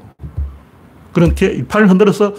그런 1.11 1.33
판을 1.67 1.89
흔들어서 1.89 2.33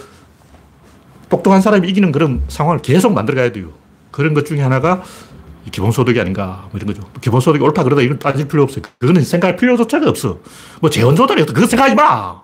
똑똑한 1.29 1.61
사람이 1.61 1.87
이기는 1.89 2.11
그런 2.11 2.43
상황을 2.47 2.81
계속 2.81 3.13
만들어 3.13 3.35
가야 3.35 3.51
돼요. 3.51 3.71
그런 4.11 4.33
것 4.33 4.45
중에 4.45 4.61
하나가 4.61 5.03
기본소득이 5.71 6.19
아닌가, 6.19 6.67
뭐 6.71 6.79
이런 6.79 6.87
거죠. 6.87 7.07
기본소득이 7.21 7.63
옳다 7.63 7.83
그러다 7.83 8.01
이건 8.01 8.17
따질 8.17 8.47
필요 8.47 8.63
없어요. 8.63 8.81
그거는 8.97 9.23
생각할 9.23 9.55
필요조차가 9.57 10.09
없어. 10.09 10.39
뭐 10.81 10.89
재원조달이 10.89 11.45
그거 11.45 11.67
생각하지 11.67 11.95
마! 11.95 12.41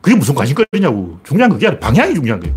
그게 0.00 0.14
무슨 0.14 0.34
관심거리냐고. 0.34 1.18
중요한 1.24 1.50
그게 1.50 1.66
아니라 1.66 1.80
방향이 1.80 2.14
중요한 2.14 2.40
거예요. 2.40 2.54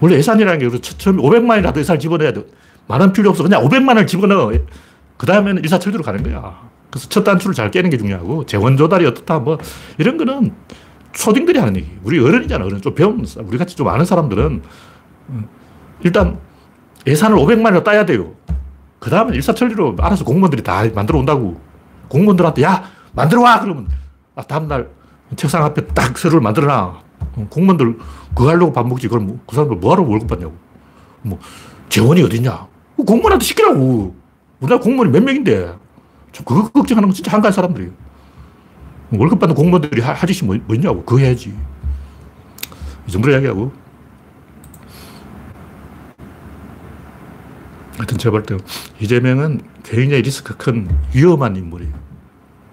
원래 0.00 0.16
예산이라는 0.16 0.70
게 0.70 0.80
처음에 0.80 1.22
500만이라도 1.22 1.78
예산을 1.78 1.98
집어넣어야 1.98 2.32
돼. 2.32 2.44
많은 2.86 3.12
필요 3.12 3.30
없어. 3.30 3.42
그냥 3.42 3.62
500만을 3.64 4.06
집어넣어. 4.06 4.52
그 5.16 5.26
다음에는 5.26 5.62
일사천리로 5.62 6.02
가는 6.02 6.22
거야. 6.22 6.68
그래서 6.90 7.08
첫 7.08 7.24
단추를 7.24 7.54
잘 7.54 7.70
깨는 7.70 7.90
게 7.90 7.98
중요하고 7.98 8.46
재원 8.46 8.76
조달이 8.76 9.04
어떻다 9.06 9.40
뭐 9.40 9.58
이런 9.98 10.16
거는 10.16 10.54
초딩들이 11.12 11.58
하는 11.58 11.76
얘기. 11.76 11.90
우리 12.02 12.18
어른이잖아. 12.18 12.64
어른 12.64 12.80
좀 12.80 12.94
배운 12.94 13.24
우리 13.44 13.58
같이 13.58 13.76
좀 13.76 13.88
아는 13.88 14.04
사람들은 14.04 14.62
음, 15.30 15.48
일단 16.02 16.38
예산을 17.06 17.36
500만 17.36 17.66
원을 17.66 17.84
따야 17.84 18.06
돼요. 18.06 18.34
그 18.98 19.10
다음에 19.10 19.34
일사천리로 19.36 19.96
알아서 19.98 20.24
공무원들이 20.24 20.62
다 20.62 20.84
만들어 20.94 21.18
온다고. 21.18 21.60
공무원들한테 22.08 22.62
야 22.62 22.84
만들어 23.12 23.42
와 23.42 23.60
그러면 23.60 23.88
아, 24.34 24.42
다음날 24.42 24.88
책상 25.36 25.64
앞에 25.64 25.86
딱 25.88 26.16
서류를 26.16 26.40
만들어놔. 26.40 27.02
공무원들 27.50 27.98
그거 28.38 28.50
하려고 28.50 28.72
밥 28.72 28.86
먹지. 28.86 29.08
그럼 29.08 29.26
뭐, 29.26 29.38
그 29.48 29.56
사람들 29.56 29.78
뭐하러 29.78 30.04
월급 30.04 30.28
받냐고. 30.28 30.54
뭐 31.22 31.40
재원이 31.88 32.22
어딨냐. 32.22 32.68
공무원한테 33.04 33.44
시키라고. 33.44 34.14
우리나라 34.60 34.80
공무원이 34.80 35.10
몇 35.10 35.22
명인데. 35.24 35.74
그거 36.44 36.70
걱정하는 36.70 37.08
건 37.08 37.14
진짜 37.14 37.32
한가한 37.32 37.52
사람들이에요. 37.52 37.90
월급 39.10 39.40
받는 39.40 39.56
공무원들이 39.56 40.00
할 40.00 40.16
짓이 40.28 40.46
뭐, 40.46 40.56
뭐 40.66 40.76
있냐고. 40.76 41.02
그거 41.04 41.20
해야지. 41.20 41.52
이 43.08 43.10
정도로 43.10 43.32
이야기하고. 43.32 43.72
하여튼 47.96 48.16
제가 48.18 48.30
볼 48.30 48.42
때 48.44 48.56
이재명은 49.00 49.60
굉장히 49.82 50.22
리스크 50.22 50.56
큰 50.56 50.88
위험한 51.12 51.56
인물이에요. 51.56 51.92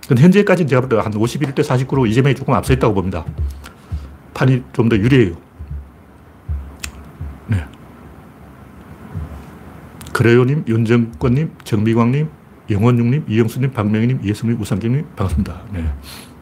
근데 0.07 0.21
현재까지는 0.21 0.67
제가 0.69 0.81
볼 0.81 0.89
때 0.89 0.97
한 1.03 1.11
51대 1.11 1.61
49로 1.63 2.07
이재명이 2.07 2.35
조금 2.35 2.53
앞서 2.53 2.71
있다고 2.73 2.93
봅니다. 2.93 3.25
판이 4.35 4.61
좀 4.73 4.89
더 4.89 4.95
유리해요. 4.95 5.44
네. 7.47 7.65
그래요님, 10.13 10.63
윤정권님, 10.67 11.55
정미광님, 11.63 12.29
영원중님, 12.69 13.25
이영수님, 13.27 13.71
박명희님, 13.73 14.21
이혜성님, 14.23 14.59
우상경님, 14.61 15.05
반갑습니다. 15.15 15.61
네. 15.71 15.93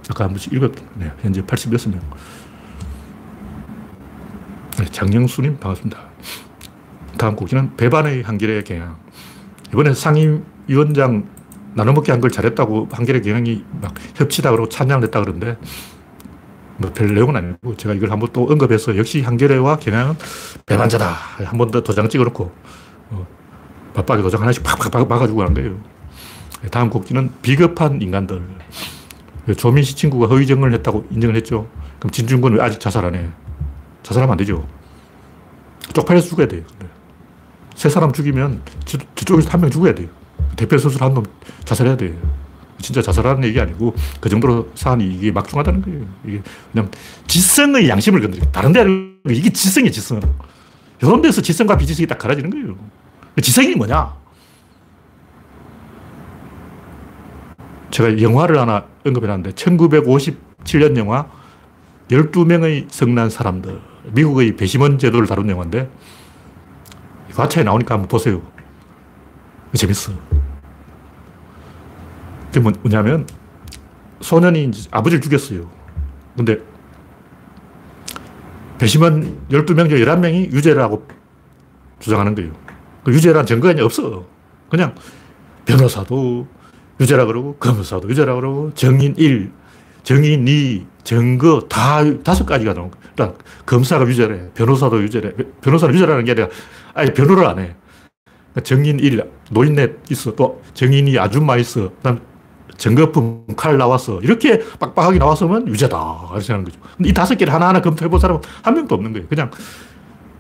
아까 0.10 0.25
한 0.25 0.31
번씩 0.31 0.53
읽었, 0.53 0.72
네. 0.95 1.12
현재 1.22 1.41
86명. 1.41 2.00
네. 4.77 4.86
장영수님, 4.86 5.57
반갑습니다. 5.60 6.00
다음 7.17 7.36
곡지는 7.36 7.75
배반의 7.77 8.24
한결의 8.24 8.63
경향. 8.63 8.98
이번에 9.72 9.93
상임위원장 9.93 11.27
나눠먹기 11.75 12.12
한 12.12 12.22
걸 12.22 12.29
잘했다고 12.29 12.89
한결의 12.91 13.22
경향이 13.24 13.65
막 13.81 13.93
협치다 14.15 14.51
그러고 14.51 14.69
찬양을 14.69 15.03
했다 15.05 15.19
그러는데 15.22 15.57
뭐별 16.83 17.13
내용은 17.13 17.35
아니고 17.35 17.75
제가 17.77 17.93
이걸 17.95 18.11
한번 18.11 18.29
또 18.33 18.43
언급해서 18.49 18.97
역시 18.97 19.21
한겨레와 19.21 19.77
경향은 19.77 20.15
배반자다. 20.65 21.05
한 21.45 21.57
번 21.57 21.71
더 21.71 21.81
도장 21.81 22.09
찍어놓고 22.09 22.51
어, 23.11 23.27
바빠게 23.93 24.21
도장 24.21 24.41
하나씩 24.41 24.63
팍팍 24.63 25.07
박아주고 25.07 25.41
하는 25.41 25.53
거예요. 25.53 25.77
다음 26.71 26.89
곡지는 26.89 27.31
비겁한 27.41 28.01
인간들. 28.01 28.41
조민 29.57 29.83
씨 29.83 29.95
친구가 29.95 30.27
허위 30.27 30.45
증언을 30.45 30.73
했다고 30.75 31.07
인정을 31.11 31.35
했죠. 31.35 31.67
그럼 31.99 32.11
진중권은 32.11 32.57
왜 32.57 32.63
아직 32.63 32.79
자살 32.79 33.05
안 33.05 33.15
해? 33.15 33.27
자살하면 34.03 34.31
안 34.33 34.37
되죠. 34.37 34.65
쪽팔려서 35.93 36.27
죽어야 36.29 36.47
돼요. 36.47 36.63
세 37.75 37.89
사람 37.89 38.11
죽이면 38.13 38.61
저 38.85 38.97
쪽에서 39.15 39.49
한 39.49 39.61
명 39.61 39.69
죽어야 39.69 39.93
돼요. 39.93 40.07
대표 40.55 40.77
선수를 40.77 41.05
한놈 41.05 41.25
자살해야 41.65 41.97
돼요. 41.97 42.13
진짜 42.83 43.01
자살하는 43.01 43.43
얘기 43.45 43.59
아니고 43.59 43.95
그 44.19 44.29
정도로 44.29 44.69
사안이 44.75 45.05
이게 45.15 45.31
막중하다는 45.31 45.81
거예요. 45.81 46.05
이게 46.27 46.41
그냥 46.71 46.91
지성의 47.25 47.89
양심을 47.89 48.21
건드리고 48.21 48.51
다른 48.51 48.73
데 48.73 48.81
아니고 48.81 49.31
이게 49.31 49.49
지성이에요, 49.49 49.91
지성. 49.91 50.21
이런 51.01 51.21
데서 51.21 51.41
지성과 51.41 51.77
비지성이 51.77 52.05
딱 52.05 52.19
갈라지는 52.19 52.49
거예요. 52.49 52.75
지성이 53.41 53.73
뭐냐? 53.73 54.13
제가 57.89 58.21
영화를 58.21 58.59
하나 58.59 58.85
언급해놨는데 59.05 59.51
1957년 59.51 60.97
영화 60.97 61.27
12명의 62.09 62.85
성난 62.89 63.29
사람들 63.29 63.79
미국의 64.12 64.55
배심원 64.55 64.97
제도를 64.97 65.27
다룬 65.27 65.49
영화인데 65.49 65.89
과차에 67.34 67.63
나오니까 67.63 67.95
한번 67.95 68.08
보세요. 68.08 68.41
재밌어. 69.73 70.33
그게 72.53 72.59
뭐, 72.59 72.71
뭐냐면 72.83 73.25
소년이 74.21 74.71
아버지를 74.91 75.21
죽였어요. 75.21 75.67
근데 76.37 76.59
배심원 78.77 79.39
12명 79.49 79.89
중 79.89 79.97
11명이 79.97 80.51
유죄라고 80.53 81.07
주장하는 81.99 82.35
거예요. 82.35 82.51
그 83.03 83.11
유죄란 83.11 83.47
증거가 83.47 83.83
없어. 83.83 84.25
그냥 84.69 84.93
변호사도 85.65 86.47
유죄라 86.99 87.25
그러고 87.25 87.55
검사도 87.55 88.07
유죄라 88.09 88.35
그러고 88.35 88.71
정인 88.75 89.15
1, 89.17 89.51
정인 90.03 90.47
2, 90.47 90.85
증거 91.03 91.61
다 91.61 92.01
다섯 92.23 92.45
가지가 92.45 92.73
나온 92.73 92.91
거예요. 92.91 93.03
일단 93.09 93.33
검사가 93.65 94.05
유죄래, 94.05 94.51
변호사도 94.53 95.01
유죄래. 95.01 95.31
변호사는 95.61 95.93
유죄라는 95.95 96.25
게 96.25 96.31
아니라 96.31 96.49
아예 96.93 97.07
변호를 97.07 97.47
안 97.47 97.59
해. 97.59 97.75
정인 98.63 98.99
1, 98.99 99.23
노인네 99.49 99.95
있어. 100.11 100.35
또 100.35 100.61
정인이 100.75 101.17
아줌마 101.17 101.57
있어. 101.57 101.91
그 102.03 102.33
증거품 102.77 103.45
칼 103.55 103.77
나왔어. 103.77 104.19
이렇게 104.21 104.59
빡빡하게 104.79 105.19
나왔으면 105.19 105.67
유죄다. 105.67 106.29
이렇게 106.33 106.51
하는 106.53 106.65
거죠. 106.65 106.79
근데 106.97 107.09
이 107.09 107.13
다섯 107.13 107.36
개를 107.36 107.53
하나하나 107.53 107.81
검토해 107.81 108.09
본 108.09 108.19
사람은 108.19 108.41
한 108.62 108.73
명도 108.73 108.95
없는 108.95 109.13
거예요. 109.13 109.27
그냥 109.27 109.51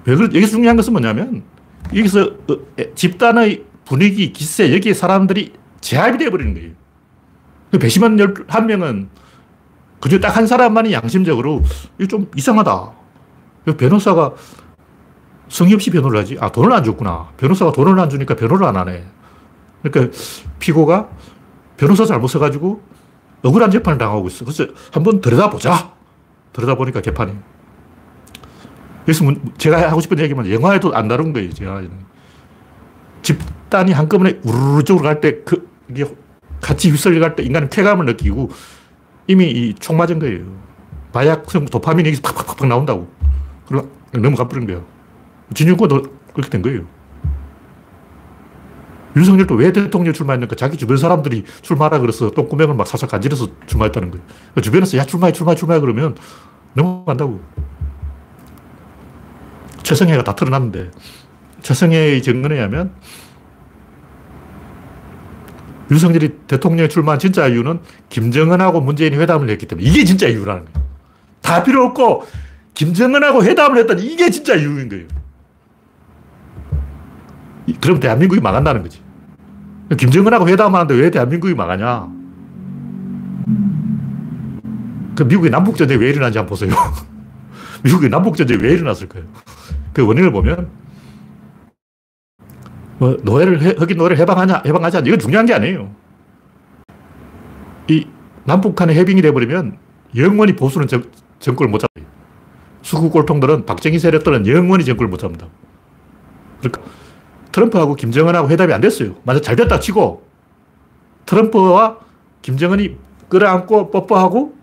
여기서 0.07 0.51
중요한 0.51 0.75
것은 0.75 0.93
뭐냐면 0.93 1.43
여기서 1.95 2.21
어, 2.21 2.57
집단의 2.95 3.63
분위기, 3.85 4.33
기세, 4.33 4.73
여기에 4.73 4.93
사람들이 4.93 5.53
제압이 5.81 6.17
되어버리는 6.17 6.53
거예요. 6.53 6.71
그 7.71 7.79
배심원 7.79 8.17
한 8.47 8.65
명은 8.67 9.09
그중 9.99 10.19
딱 10.19 10.35
한 10.35 10.47
사람만이 10.47 10.91
양심적으로 10.91 11.63
이거 11.97 12.07
좀 12.07 12.29
이상하다. 12.35 12.91
변호사가 13.77 14.33
성의 15.47 15.73
없이 15.75 15.89
변호를 15.91 16.19
하지. 16.19 16.37
아, 16.39 16.51
돈을 16.51 16.73
안 16.73 16.83
줬구나. 16.83 17.29
변호사가 17.37 17.71
돈을 17.71 17.97
안 17.99 18.09
주니까 18.09 18.35
변호를 18.35 18.65
안 18.67 18.75
하네. 18.75 19.05
그러니까 19.81 20.17
피고가 20.59 21.09
변호사 21.77 22.05
잘못 22.05 22.27
써가지고 22.27 22.81
억울한 23.43 23.71
재판을 23.71 23.97
당하고 23.97 24.27
있어. 24.27 24.45
그래서 24.45 24.67
한번 24.91 25.19
들여다보자. 25.21 25.93
들여다보니까 26.53 27.01
개판이. 27.01 27.33
그래서 29.05 29.25
제가 29.57 29.89
하고 29.91 29.99
싶은 29.99 30.19
얘기만 30.19 30.49
영화에도 30.49 30.93
안 30.95 31.07
다룬 31.07 31.33
거예요. 31.33 31.51
제가. 31.51 31.81
집단이 33.21 33.91
한꺼번에 33.91 34.39
우르르 34.43 34.83
쪽으로 34.83 35.03
갈 35.03 35.19
때, 35.21 35.39
그, 35.43 35.69
이게 35.89 36.05
같이 36.61 36.89
휩쓸려 36.89 37.19
갈 37.19 37.35
때 37.35 37.43
인간은 37.43 37.69
쾌감을 37.69 38.05
느끼고 38.05 38.49
이미 39.27 39.49
이 39.51 39.73
총 39.75 39.97
맞은 39.97 40.19
거예요. 40.19 40.45
마약성 41.13 41.65
도파민이 41.65 42.09
여기서 42.09 42.21
팍팍팍 42.21 42.67
나온다고. 42.67 43.07
그럼 43.67 43.89
넘어가 44.13 44.47
버린 44.47 44.65
거예요. 44.67 44.85
진중권도 45.53 46.03
그렇게 46.33 46.49
된 46.49 46.61
거예요. 46.61 46.85
윤석열도 49.15 49.55
왜 49.55 49.71
대통령 49.71 50.13
출마했는가? 50.13 50.55
자기 50.55 50.77
주변 50.77 50.97
사람들이 50.97 51.43
출마하라 51.61 51.99
그래서 51.99 52.31
똥구멍을 52.31 52.75
막 52.75 52.87
살살 52.87 53.09
간지러서 53.09 53.47
출마했다는 53.67 54.11
거예요. 54.11 54.25
그 54.55 54.61
주변에서 54.61 54.97
야, 54.97 55.05
출마해, 55.05 55.31
출마해, 55.33 55.55
출마해 55.55 55.79
그러면 55.79 56.15
넘어간다고. 56.73 57.41
최성해가 59.83 60.23
다 60.23 60.33
틀어놨는데, 60.33 60.91
최성해의 61.61 62.23
증언에 62.23 62.55
의하면 62.55 62.93
윤석열이 65.91 66.29
대통령에 66.47 66.87
출마한 66.87 67.19
진짜 67.19 67.47
이유는 67.47 67.79
김정은하고 68.09 68.81
문재인이 68.81 69.17
회담을 69.17 69.49
했기 69.49 69.67
때문에 69.67 69.87
이게 69.87 70.03
진짜 70.05 70.27
이유라는 70.27 70.65
거예요. 70.65 70.87
다 71.41 71.63
필요 71.63 71.85
없고 71.85 72.25
김정은하고 72.73 73.43
회담을 73.43 73.77
했다니 73.79 74.03
이게 74.03 74.29
진짜 74.31 74.55
이유인 74.55 74.89
거예요. 74.89 75.05
그럼 77.79 77.99
대한민국이 77.99 78.41
망한다는 78.41 78.81
거지. 78.81 79.02
김정은하고 79.95 80.47
회담하는데 80.47 80.93
왜 80.95 81.09
대한민국이 81.09 81.53
망하냐? 81.53 82.07
그 85.15 85.23
미국의 85.23 85.51
남북전쟁이 85.51 86.01
왜 86.01 86.09
일어난지 86.09 86.37
한번 86.37 86.49
보세요. 86.49 86.71
미국의 87.83 88.09
남북전쟁이 88.09 88.61
왜 88.63 88.73
일어났을까요? 88.73 89.23
그 89.93 90.05
원인을 90.05 90.31
보면, 90.31 90.69
뭐, 92.97 93.17
노예를, 93.23 93.79
흑인 93.79 93.97
노예를 93.97 94.17
해방하냐, 94.17 94.63
해방하지 94.65 94.97
않냐, 94.97 95.07
이건 95.07 95.19
중요한 95.19 95.45
게 95.45 95.53
아니에요. 95.53 95.93
이 97.89 98.07
남북한의 98.45 98.95
해빙이 98.95 99.21
돼버리면 99.21 99.77
영원히 100.15 100.55
보수는 100.55 100.87
정, 100.87 101.03
정권을 101.39 101.69
못 101.69 101.79
잡아요. 101.79 102.09
수구 102.81 103.09
꼴통들은 103.09 103.65
박정희 103.65 103.99
세력들은 103.99 104.47
영원히 104.47 104.85
정권을 104.85 105.09
못 105.09 105.17
잡는다. 105.17 105.47
그러니까 106.59 106.81
트럼프하고 107.53 107.95
김정은하고 107.95 108.49
회담이 108.49 108.73
안 108.73 108.81
됐어요. 108.81 109.15
만약 109.23 109.41
잘 109.41 109.55
됐다 109.55 109.79
치고 109.79 110.27
트럼프와 111.25 111.99
김정은이 112.41 112.97
끌어안고 113.29 113.91
뽀뽀하고 113.91 114.55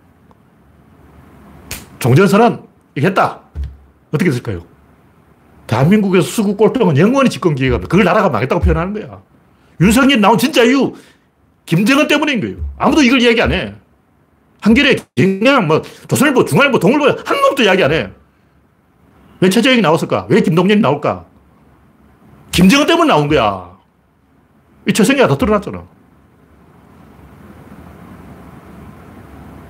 종전선언 2.00 2.66
했다. 2.98 3.40
어떻게 4.08 4.30
됐을까요? 4.30 4.64
대한민국에서 5.66 6.26
수구 6.26 6.56
꼴통은 6.56 6.96
영원히 6.98 7.30
집권 7.30 7.54
기회가 7.54 7.76
없다. 7.76 7.88
그걸 7.88 8.04
나라가 8.04 8.28
망했다고 8.28 8.60
표현하는 8.60 8.92
거야. 8.92 9.22
윤석열 9.80 10.20
나온 10.20 10.36
진짜 10.36 10.64
이유, 10.64 10.92
김정은 11.64 12.08
때문인 12.08 12.40
거예요. 12.40 12.56
아무도 12.76 13.02
이걸 13.02 13.22
이야기 13.22 13.40
안 13.40 13.52
해. 13.52 13.74
한겨레, 14.62 14.96
경향, 15.16 15.68
뭐, 15.68 15.80
조선일보, 16.08 16.44
중앙일보, 16.44 16.78
동일보 16.80 17.04
한 17.24 17.40
놈도 17.40 17.62
이야기 17.62 17.84
안 17.84 17.92
해. 17.92 18.10
왜 19.40 19.48
최재형이 19.48 19.80
나왔을까? 19.80 20.26
왜 20.28 20.40
김동연이 20.42 20.80
나올까? 20.80 21.24
김정은 22.52 22.86
때문에 22.86 23.08
나온 23.08 23.28
거야. 23.28 23.70
이 24.88 24.92
최성이가 24.92 25.28
다 25.28 25.36
드러났잖아. 25.38 25.84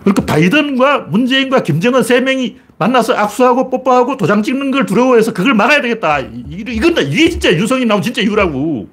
그러니까 0.02 0.24
바이든과 0.24 0.98
문재인과 1.00 1.62
김정은 1.62 2.02
세 2.02 2.20
명이 2.20 2.58
만나서 2.78 3.14
악수하고 3.14 3.68
뽀뽀하고 3.68 4.16
도장 4.16 4.42
찍는 4.42 4.70
걸 4.70 4.86
두려워해서 4.86 5.32
그걸 5.34 5.52
막아야 5.54 5.82
되겠다. 5.82 6.20
이건, 6.20 6.96
이게 7.06 7.28
진짜 7.28 7.52
윤석이 7.52 7.84
나온 7.84 8.00
진짜 8.00 8.22
이유라고. 8.22 8.88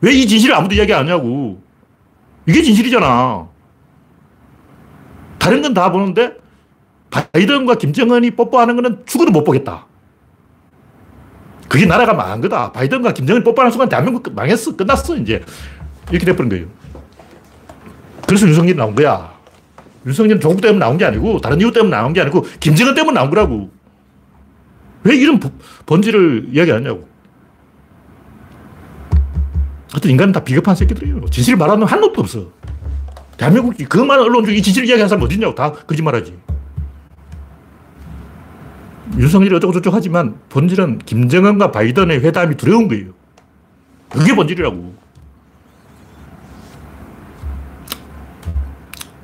왜 0.00 0.12
이 0.14 0.26
진실을 0.26 0.54
아무도 0.54 0.74
이야기 0.74 0.92
안 0.94 1.06
하냐고. 1.06 1.62
이게 2.46 2.62
진실이잖아. 2.62 3.46
다른 5.38 5.62
건 5.62 5.74
다 5.74 5.92
보는데 5.92 6.32
바이든과 7.10 7.74
김정은이 7.74 8.30
뽀뽀하는 8.32 8.74
거는 8.76 9.02
죽어도 9.04 9.30
못 9.30 9.44
보겠다. 9.44 9.86
그게 11.72 11.86
나라가 11.86 12.12
망한 12.12 12.42
거다. 12.42 12.70
바이든과 12.70 13.14
김정은이 13.14 13.42
뽀뽀하는 13.44 13.70
순간 13.70 13.88
대한민국 13.88 14.30
망했어. 14.34 14.76
끝났어, 14.76 15.16
이제. 15.16 15.42
이렇게 16.10 16.26
돼버린 16.26 16.50
거예요. 16.50 16.66
그래서 18.26 18.46
윤석열이 18.46 18.76
나온 18.76 18.94
거야. 18.94 19.32
윤석열은 20.04 20.38
조국 20.38 20.60
때문에 20.60 20.78
나온 20.78 20.98
게 20.98 21.06
아니고 21.06 21.40
다른 21.40 21.58
이유 21.62 21.72
때문에 21.72 21.96
나온 21.96 22.12
게 22.12 22.20
아니고 22.20 22.44
김정은 22.60 22.92
때문에 22.94 23.14
나온 23.14 23.30
거라고. 23.30 23.70
왜 25.04 25.16
이런 25.16 25.40
본질을 25.86 26.48
이야기 26.52 26.72
안 26.72 26.84
하냐고. 26.84 27.08
하여튼 29.92 30.10
인간은 30.10 30.32
다 30.34 30.44
비겁한 30.44 30.76
새끼들이에요. 30.76 31.24
진실을 31.30 31.56
말하는 31.56 31.86
한 31.86 32.02
놈도 32.02 32.20
없어. 32.20 32.50
대한민국이 33.38 33.86
그 33.86 33.96
많은 33.96 34.24
언론 34.24 34.44
중에 34.44 34.56
이 34.56 34.60
진실을 34.60 34.86
이야기하는 34.88 35.08
사람 35.08 35.24
어디 35.24 35.36
있냐고. 35.36 35.54
다 35.54 35.72
거짓말하지. 35.72 36.36
윤석열이 39.18 39.54
어쩌고저쩌고 39.56 39.94
하지만 39.94 40.38
본질은 40.48 40.98
김정은과 40.98 41.70
바이든의 41.70 42.20
회담이 42.20 42.56
두려운 42.56 42.88
거예요. 42.88 43.12
그게 44.08 44.34
본질이라고. 44.34 44.94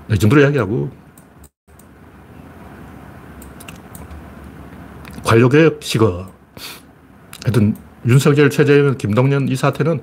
네, 0.09 0.15
이 0.15 0.19
정도로 0.19 0.41
이야기하고 0.43 0.91
관료개혁 5.25 5.83
시거 5.83 6.31
하여튼 7.45 7.77
윤석열, 8.07 8.49
최재형, 8.49 8.97
김동연 8.97 9.49
이 9.49 9.57
사태는 9.57 10.03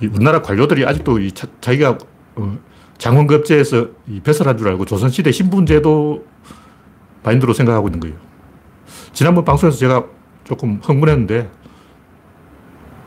우리나라 0.00 0.42
관료들이 0.42 0.86
아직도 0.86 1.18
이 1.18 1.32
자, 1.32 1.48
기가 1.60 1.98
어, 2.36 2.58
장원급제에서 2.98 3.88
배설한 4.22 4.56
줄 4.56 4.68
알고 4.68 4.84
조선시대 4.84 5.32
신분제도 5.32 6.24
마인드로 7.24 7.52
생각하고 7.52 7.88
있는 7.88 7.98
거예요. 7.98 8.27
지난번 9.18 9.44
방송에서 9.44 9.76
제가 9.76 10.04
조금 10.44 10.78
흥분했는데 10.80 11.50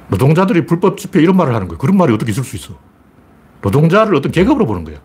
노동자들이 0.10 0.66
불법 0.66 0.98
집회 0.98 1.22
이런 1.22 1.38
말을 1.38 1.56
하는 1.56 1.70
거예요. 1.70 1.78
그런 1.78 1.96
말이 1.96 2.14
어떻게 2.14 2.34
있을 2.34 2.44
수 2.44 2.58
있어? 2.58 2.78
노동자를 3.62 4.14
어떤 4.16 4.30
계급으로 4.30 4.66
보는 4.66 4.84
거야. 4.84 4.98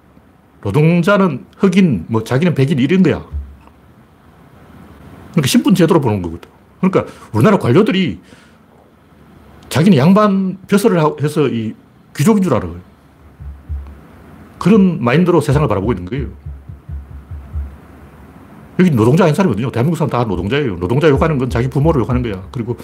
노동자는 0.65 1.47
흑인, 1.59 2.07
뭐 2.09 2.25
자기는 2.25 2.57
백인 2.57 2.81
이런 2.81 3.05
거야. 3.05 3.25
그러니까 5.31 5.47
신분 5.47 5.77
제도로 5.77 6.01
보는 6.01 6.23
거거든. 6.23 6.51
그러니까 6.81 7.07
우리나라 7.33 7.61
관료들이 7.61 8.21
자기는 9.69 9.97
양반 9.97 10.59
벼슬을 10.67 11.01
해서 11.23 11.47
이 11.47 11.77
귀족인 12.17 12.43
줄 12.43 12.53
알아요. 12.53 12.81
그런 14.59 15.05
마인드로 15.05 15.41
세상을 15.41 15.69
바라보고 15.69 15.93
있는 15.93 16.07
거예요. 16.07 16.46
여기 18.79 18.91
노동자 18.91 19.25
아닌 19.25 19.35
사람이 19.35 19.55
어디냐? 19.55 19.71
대한민국 19.71 19.97
사람 19.97 20.11
다 20.11 20.25
노동자예요. 20.25 20.77
노동자 20.77 21.09
욕하는 21.09 21.39
건 21.39 21.49
자기 21.49 21.69
부모를 21.69 22.03
욕하는 22.03 22.23
거야. 22.23 22.47
그리고 22.53 22.77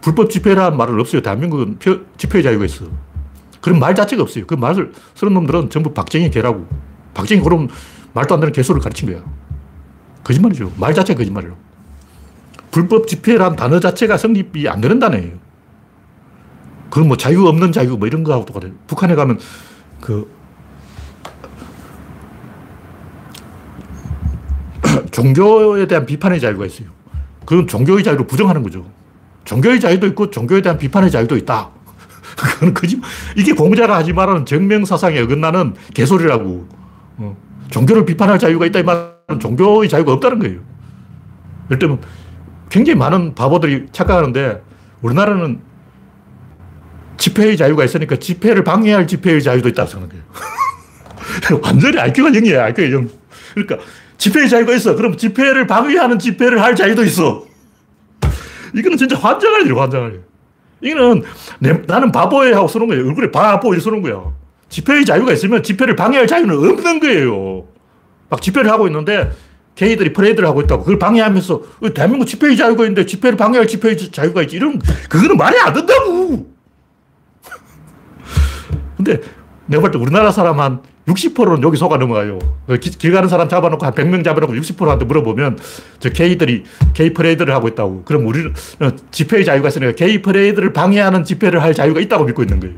불법 0.00 0.30
집회라는 0.30 0.76
말은 0.76 0.98
없어요. 1.00 1.22
대한민국은 1.22 1.78
집회 2.16 2.42
자유가 2.42 2.64
있어. 2.64 2.86
그런 3.60 3.78
말 3.78 3.94
자체가 3.94 4.22
없어요. 4.22 4.46
그 4.46 4.54
말을 4.54 4.92
쓰는 5.14 5.34
놈들은 5.34 5.70
전부 5.70 5.92
박정희 5.92 6.30
개라고. 6.30 6.66
박정희 7.14 7.42
그럼 7.42 7.68
말도 8.12 8.34
안 8.34 8.40
되는 8.40 8.52
개소를 8.52 8.80
가르친 8.80 9.10
거야. 9.10 9.22
거짓말이죠. 10.24 10.72
말 10.76 10.94
자체가 10.94 11.18
거짓말이에요. 11.18 11.56
불법 12.70 13.08
집회란 13.08 13.56
단어 13.56 13.80
자체가 13.80 14.16
성립이 14.16 14.68
안 14.68 14.80
되는 14.80 14.98
단어예요. 14.98 15.32
그건 16.88 17.08
뭐 17.08 17.16
자유 17.16 17.46
없는 17.46 17.72
자유 17.72 17.96
뭐 17.96 18.06
이런 18.06 18.24
거하고 18.24 18.44
똑같아요. 18.44 18.72
북한에 18.86 19.14
가면 19.14 19.38
그 20.00 20.30
종교에 25.20 25.86
대한 25.86 26.06
비판의 26.06 26.40
자유가 26.40 26.64
있어요. 26.64 26.88
그건 27.44 27.66
종교의 27.66 28.02
자유를 28.02 28.26
부정하는 28.26 28.62
거죠. 28.62 28.86
종교의 29.44 29.80
자유도 29.80 30.06
있고 30.08 30.30
종교에 30.30 30.62
대한 30.62 30.78
비판의 30.78 31.10
자유도 31.10 31.36
있다. 31.36 31.70
그건 32.36 32.72
거짓 32.72 32.98
이게 33.36 33.52
공자가 33.52 33.96
하지 33.96 34.12
말하는 34.12 34.46
정명사상에 34.46 35.20
어긋나는 35.20 35.74
개소리라고. 35.92 36.68
어. 37.18 37.36
종교를 37.70 38.04
비판할 38.06 38.38
자유가 38.38 38.66
있다 38.66 38.80
이 38.80 38.82
말은 38.82 39.40
종교의 39.40 39.88
자유가 39.88 40.12
없다는 40.12 40.38
거예요. 40.38 40.60
예를 41.66 41.78
들면 41.78 42.00
굉장히 42.70 42.98
많은 42.98 43.34
바보들이 43.34 43.88
착각하는데 43.92 44.62
우리나라는 45.02 45.60
집회의 47.18 47.56
자유가 47.56 47.84
있으니까 47.84 48.16
집회를 48.16 48.64
방해할 48.64 49.06
집회의 49.06 49.42
자유도 49.42 49.68
있다고 49.68 49.90
생각해요. 49.90 50.22
완전히 51.62 51.98
IQ가 51.98 52.30
0이에요. 52.30 52.60
IQ가 52.60 52.90
0. 52.90 53.10
그러니까 53.54 53.78
집회의 54.20 54.48
자유가 54.50 54.74
있어. 54.74 54.94
그럼 54.94 55.16
집회를 55.16 55.66
방해하는 55.66 56.18
집회를 56.18 56.62
할 56.62 56.76
자유도 56.76 57.02
있어. 57.04 57.46
이거는 58.74 58.98
진짜 58.98 59.16
환장할 59.16 59.62
일이야, 59.62 59.80
환장할 59.80 60.12
일. 60.12 60.20
이거는 60.82 61.22
내, 61.58 61.72
나는 61.86 62.12
바보예 62.12 62.52
하고 62.52 62.68
쓰는 62.68 62.86
거예요. 62.86 63.06
얼굴에 63.08 63.30
바보 63.30 63.74
이 63.74 63.80
쓰는 63.80 64.02
거야. 64.02 64.22
집회의 64.68 65.04
자유가 65.06 65.32
있으면 65.32 65.62
집회를 65.62 65.96
방해할 65.96 66.26
자유는 66.26 66.54
없는 66.54 67.00
거예요. 67.00 67.64
막 68.28 68.40
집회를 68.42 68.70
하고 68.70 68.86
있는데 68.86 69.32
게이들이 69.74 70.12
퍼레이드를 70.12 70.46
하고 70.46 70.60
있다고 70.60 70.82
그걸 70.84 70.98
방해하면서 70.98 71.62
대한민국 71.94 72.26
집회의 72.26 72.56
자유가 72.56 72.84
있는데 72.84 73.06
집회를 73.06 73.38
방해할 73.38 73.66
집회의 73.66 73.96
자유가 73.96 74.42
있지. 74.42 74.56
이런 74.56 74.78
그거는 75.08 75.36
말이 75.38 75.58
안 75.58 75.72
된다고. 75.72 76.46
근데 78.98 79.20
내가 79.66 79.80
볼 79.80 79.90
때 79.90 79.98
우리나라 79.98 80.30
사람 80.30 80.60
한 80.60 80.82
60%는 81.10 81.62
여기 81.62 81.76
속아 81.76 81.96
넘어가요. 81.96 82.38
길, 82.80 82.92
길 82.92 83.12
가는 83.12 83.28
사람 83.28 83.48
잡아놓고 83.48 83.84
한 83.84 83.92
100명 83.92 84.24
잡아놓고 84.24 84.54
60%한테 84.54 85.04
물어보면 85.04 85.58
저 85.98 86.10
게이들이 86.10 86.64
게이 86.94 87.12
퍼레이드를 87.12 87.54
하고 87.54 87.68
있다고. 87.68 88.04
그럼 88.04 88.26
우리는 88.26 88.54
집회의 89.10 89.44
자유가 89.44 89.68
있으니까 89.68 89.92
게이 89.92 90.22
퍼레이드를 90.22 90.72
방해하는 90.72 91.24
집회를 91.24 91.62
할 91.62 91.74
자유가 91.74 92.00
있다고 92.00 92.24
믿고 92.24 92.42
있는 92.42 92.60
거예요. 92.60 92.76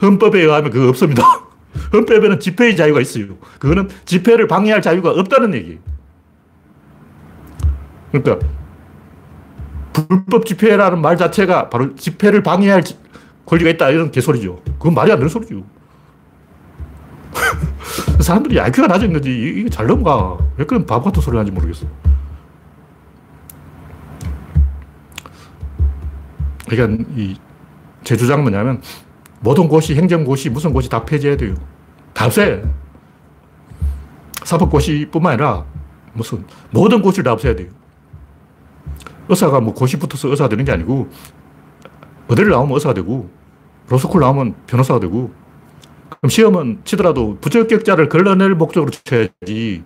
헌법에 0.00 0.40
의하면 0.40 0.70
그거 0.70 0.88
없습니다. 0.88 1.22
헌법에는 1.92 2.40
집회의 2.40 2.76
자유가 2.76 3.00
있어요. 3.00 3.36
그거는 3.58 3.88
집회를 4.04 4.46
방해할 4.46 4.80
자유가 4.80 5.10
없다는 5.10 5.54
얘기예요. 5.54 5.78
그러니까 8.10 8.46
불법 9.92 10.46
집회라는 10.46 11.00
말 11.00 11.16
자체가 11.16 11.68
바로 11.68 11.94
집회를 11.94 12.42
방해할 12.42 12.82
권리가 13.44 13.70
있다 13.70 13.90
이런 13.90 14.10
개소리죠. 14.10 14.62
그건 14.78 14.94
말이 14.94 15.10
안 15.10 15.18
되는 15.18 15.28
소리죠. 15.28 15.64
사람들이 18.20 18.60
IQ가 18.60 18.86
낮은 18.88 19.12
거지. 19.12 19.30
이게 19.30 19.68
잘 19.68 19.86
넘어가. 19.86 20.38
왜 20.56 20.64
그런 20.64 20.84
바보 20.86 21.04
같은 21.04 21.22
소리 21.22 21.36
하는지 21.36 21.52
모르겠어. 21.52 21.86
그러니까 26.68 27.04
이제 27.16 28.16
주장은 28.16 28.42
뭐냐면 28.44 28.82
모든 29.40 29.68
고시, 29.68 29.94
행정고시, 29.94 30.50
무슨 30.50 30.72
고시 30.72 30.88
다 30.88 31.04
폐지해야 31.04 31.36
돼요. 31.36 31.54
다 32.12 32.26
없애. 32.26 32.62
사법고시뿐만 34.44 35.34
아니라 35.34 35.64
무슨 36.14 36.44
모든 36.70 37.02
고시를 37.02 37.24
다 37.24 37.32
없애야 37.32 37.54
돼요. 37.54 37.68
의사가 39.28 39.60
뭐 39.60 39.74
고시 39.74 39.98
붙어서 39.98 40.28
의사가 40.28 40.48
되는 40.48 40.64
게 40.64 40.72
아니고 40.72 41.08
의대를 42.28 42.50
나오면 42.50 42.74
의사가 42.74 42.94
되고 42.94 43.28
로스쿨 43.88 44.20
나오면 44.20 44.54
변호사가 44.66 45.00
되고 45.00 45.30
그럼 46.08 46.30
시험은 46.30 46.80
치더라도 46.84 47.38
부적격자를 47.40 48.08
걸러낼 48.08 48.54
목적으로 48.54 48.90
쳐야지 48.90 49.82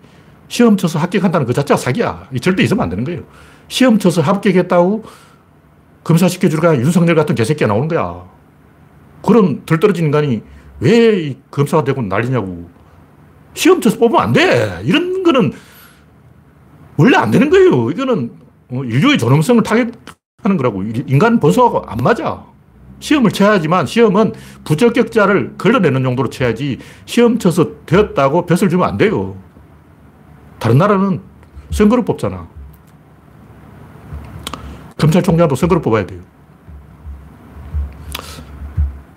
시험 0.47 0.77
쳐서 0.77 0.99
합격한다는 0.99 1.47
그 1.47 1.53
자체가 1.53 1.77
사기야. 1.77 2.29
절대 2.41 2.63
있으면 2.63 2.83
안 2.83 2.89
되는 2.89 3.03
거예요. 3.03 3.23
시험 3.67 3.97
쳐서 3.97 4.21
합격했다고 4.21 5.03
검사시켜주니까 6.03 6.77
윤석열 6.77 7.15
같은 7.15 7.33
개새끼가 7.33 7.67
나오는 7.67 7.87
거야. 7.87 8.23
그런 9.25 9.65
덜떨어진 9.65 10.05
인간이 10.05 10.43
왜 10.79 11.35
검사가 11.49 11.83
되고 11.83 12.01
난리냐고. 12.01 12.69
시험 13.53 13.79
쳐서 13.81 13.97
뽑으면 13.97 14.21
안 14.21 14.33
돼. 14.33 14.81
이런 14.83 15.23
거는 15.23 15.53
원래 16.97 17.17
안 17.17 17.31
되는 17.31 17.49
거예요. 17.49 17.89
이거는 17.91 18.31
어, 18.69 18.83
인류의 18.83 19.17
존엄성을 19.17 19.63
타격하는 19.63 20.57
거라고. 20.57 20.83
인간 21.07 21.39
본성하고 21.39 21.83
안 21.87 21.97
맞아. 21.97 22.45
시험을 23.03 23.31
쳐야지만 23.31 23.85
시험은 23.85 24.33
부적격자를 24.63 25.55
걸러내는 25.57 26.05
용도로 26.05 26.29
쳐야지 26.29 26.79
시험 27.05 27.37
쳐서 27.37 27.83
되었다고 27.85 28.45
벼슬 28.45 28.69
주면 28.69 28.87
안 28.87 28.97
돼요. 28.97 29.35
다른 30.57 30.77
나라는 30.77 31.19
선거를 31.69 32.05
뽑잖아. 32.05 32.47
검찰총장도 34.97 35.55
선거를 35.55 35.81
뽑아야 35.81 36.05
돼요. 36.05 36.21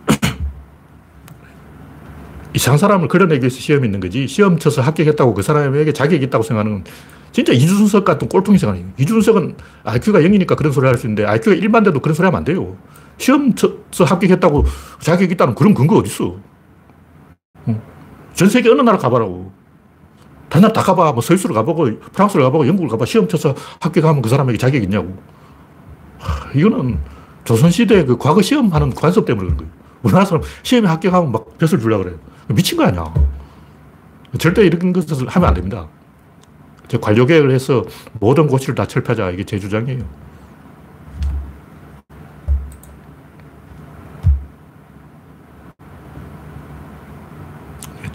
이상 2.54 2.76
사람을 2.76 3.06
걸어내기 3.06 3.42
위해서 3.42 3.60
시험이 3.60 3.86
있는 3.86 4.00
거지. 4.00 4.26
시험 4.26 4.58
쳐서 4.58 4.82
합격했다고 4.82 5.34
그 5.34 5.42
사람에게 5.42 5.92
자격이 5.92 6.24
있다고 6.24 6.42
생각하는 6.42 6.82
진짜 7.30 7.52
이준석 7.52 8.04
같은 8.04 8.28
꼴통이 8.28 8.58
생각해요. 8.58 8.86
이준석은 8.98 9.54
IQ가 9.84 10.22
0이니까 10.22 10.56
그런 10.56 10.72
소리 10.72 10.88
할 10.88 10.96
수 10.96 11.06
있는데 11.06 11.24
IQ가 11.24 11.54
1만 11.54 11.84
돼도 11.84 12.00
그런 12.00 12.16
소리 12.16 12.24
하면 12.24 12.38
안 12.38 12.44
돼요. 12.44 12.76
시험 13.18 13.54
쳐서 13.54 14.04
합격했다고 14.04 14.64
자격이 15.00 15.34
있다는 15.34 15.54
그런 15.54 15.74
근거 15.74 15.96
어딨어. 15.96 16.36
전 18.34 18.48
세계 18.48 18.70
어느 18.70 18.82
나라 18.82 18.98
가봐라고. 18.98 19.52
다른 20.48 20.72
다 20.72 20.82
가봐. 20.82 21.12
뭐 21.12 21.22
스위스로 21.22 21.54
가보고 21.54 21.98
프랑스로 22.12 22.44
가보고 22.44 22.66
영국을 22.66 22.88
가봐. 22.90 23.04
시험 23.06 23.26
쳐서 23.26 23.54
합격하면 23.80 24.22
그 24.22 24.28
사람에게 24.28 24.58
자격이 24.58 24.84
있냐고. 24.84 25.16
하, 26.18 26.50
이거는 26.52 26.98
조선시대 27.44 28.04
그 28.04 28.16
과거 28.16 28.42
시험하는 28.42 28.90
관습 28.90 29.24
때문에 29.24 29.46
그런 29.46 29.56
거예요. 29.58 29.72
우리나라 30.02 30.24
사람 30.24 30.42
시험에 30.62 30.88
합격하면 30.88 31.32
막 31.32 31.58
벼슬 31.58 31.80
주려고 31.80 32.04
그래요. 32.04 32.18
미친 32.48 32.76
거 32.76 32.84
아니야. 32.84 33.12
절대 34.38 34.64
이런 34.64 34.92
것을 34.92 35.26
하면 35.26 35.48
안 35.48 35.54
됩니다. 35.54 35.88
관료개혁을 37.00 37.50
해서 37.50 37.84
모든 38.20 38.46
고치를 38.46 38.74
다 38.74 38.86
철폐하자. 38.86 39.30
이게 39.30 39.44
제 39.44 39.58
주장이에요. 39.58 40.04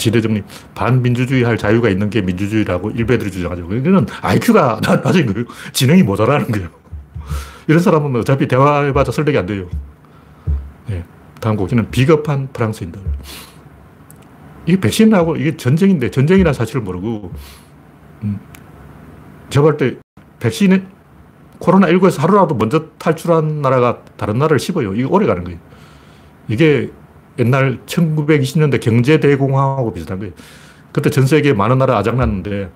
지대정님, 0.01 0.43
반민주주의 0.73 1.43
할 1.43 1.57
자유가 1.57 1.89
있는 1.89 2.09
게 2.09 2.21
민주주의라고 2.21 2.89
일베들이 2.91 3.29
주장하죠. 3.29 3.63
이거는 3.71 4.07
IQ가 4.21 4.81
낮은 4.83 5.33
거예요. 5.33 5.45
지능이 5.71 6.01
모자라는 6.03 6.47
거예요. 6.47 6.69
이런 7.67 7.79
사람은 7.79 8.19
어차피 8.19 8.47
대화해봐도 8.47 9.11
설득이 9.11 9.37
안 9.37 9.45
돼요. 9.45 9.69
네. 10.87 11.03
다음 11.39 11.55
곡기는 11.55 11.91
비겁한 11.91 12.49
프랑스인들. 12.51 12.99
이게 14.65 14.79
백신하고 14.79 15.37
이게 15.37 15.55
전쟁인데 15.55 16.09
전쟁이라는 16.09 16.53
사실을 16.53 16.81
모르고 16.81 17.31
음, 18.23 18.39
제가 19.49 19.63
볼때 19.63 19.97
백신은 20.39 20.87
코로나19에서 21.59 22.19
하루라도 22.19 22.55
먼저 22.55 22.85
탈출한 22.97 23.61
나라가 23.61 23.99
다른 24.17 24.39
나라를 24.39 24.57
씹어요. 24.57 24.95
이게 24.95 25.03
오래 25.03 25.27
가는 25.27 25.43
거예요. 25.43 25.59
이게 26.47 26.89
옛날 27.39 27.79
1920년대 27.85 28.79
경제대공황하고 28.79 29.93
비슷한 29.93 30.19
거예요. 30.19 30.33
그때 30.91 31.09
전 31.09 31.25
세계에 31.25 31.53
많은 31.53 31.77
나라 31.77 31.97
아작났는데 31.97 32.69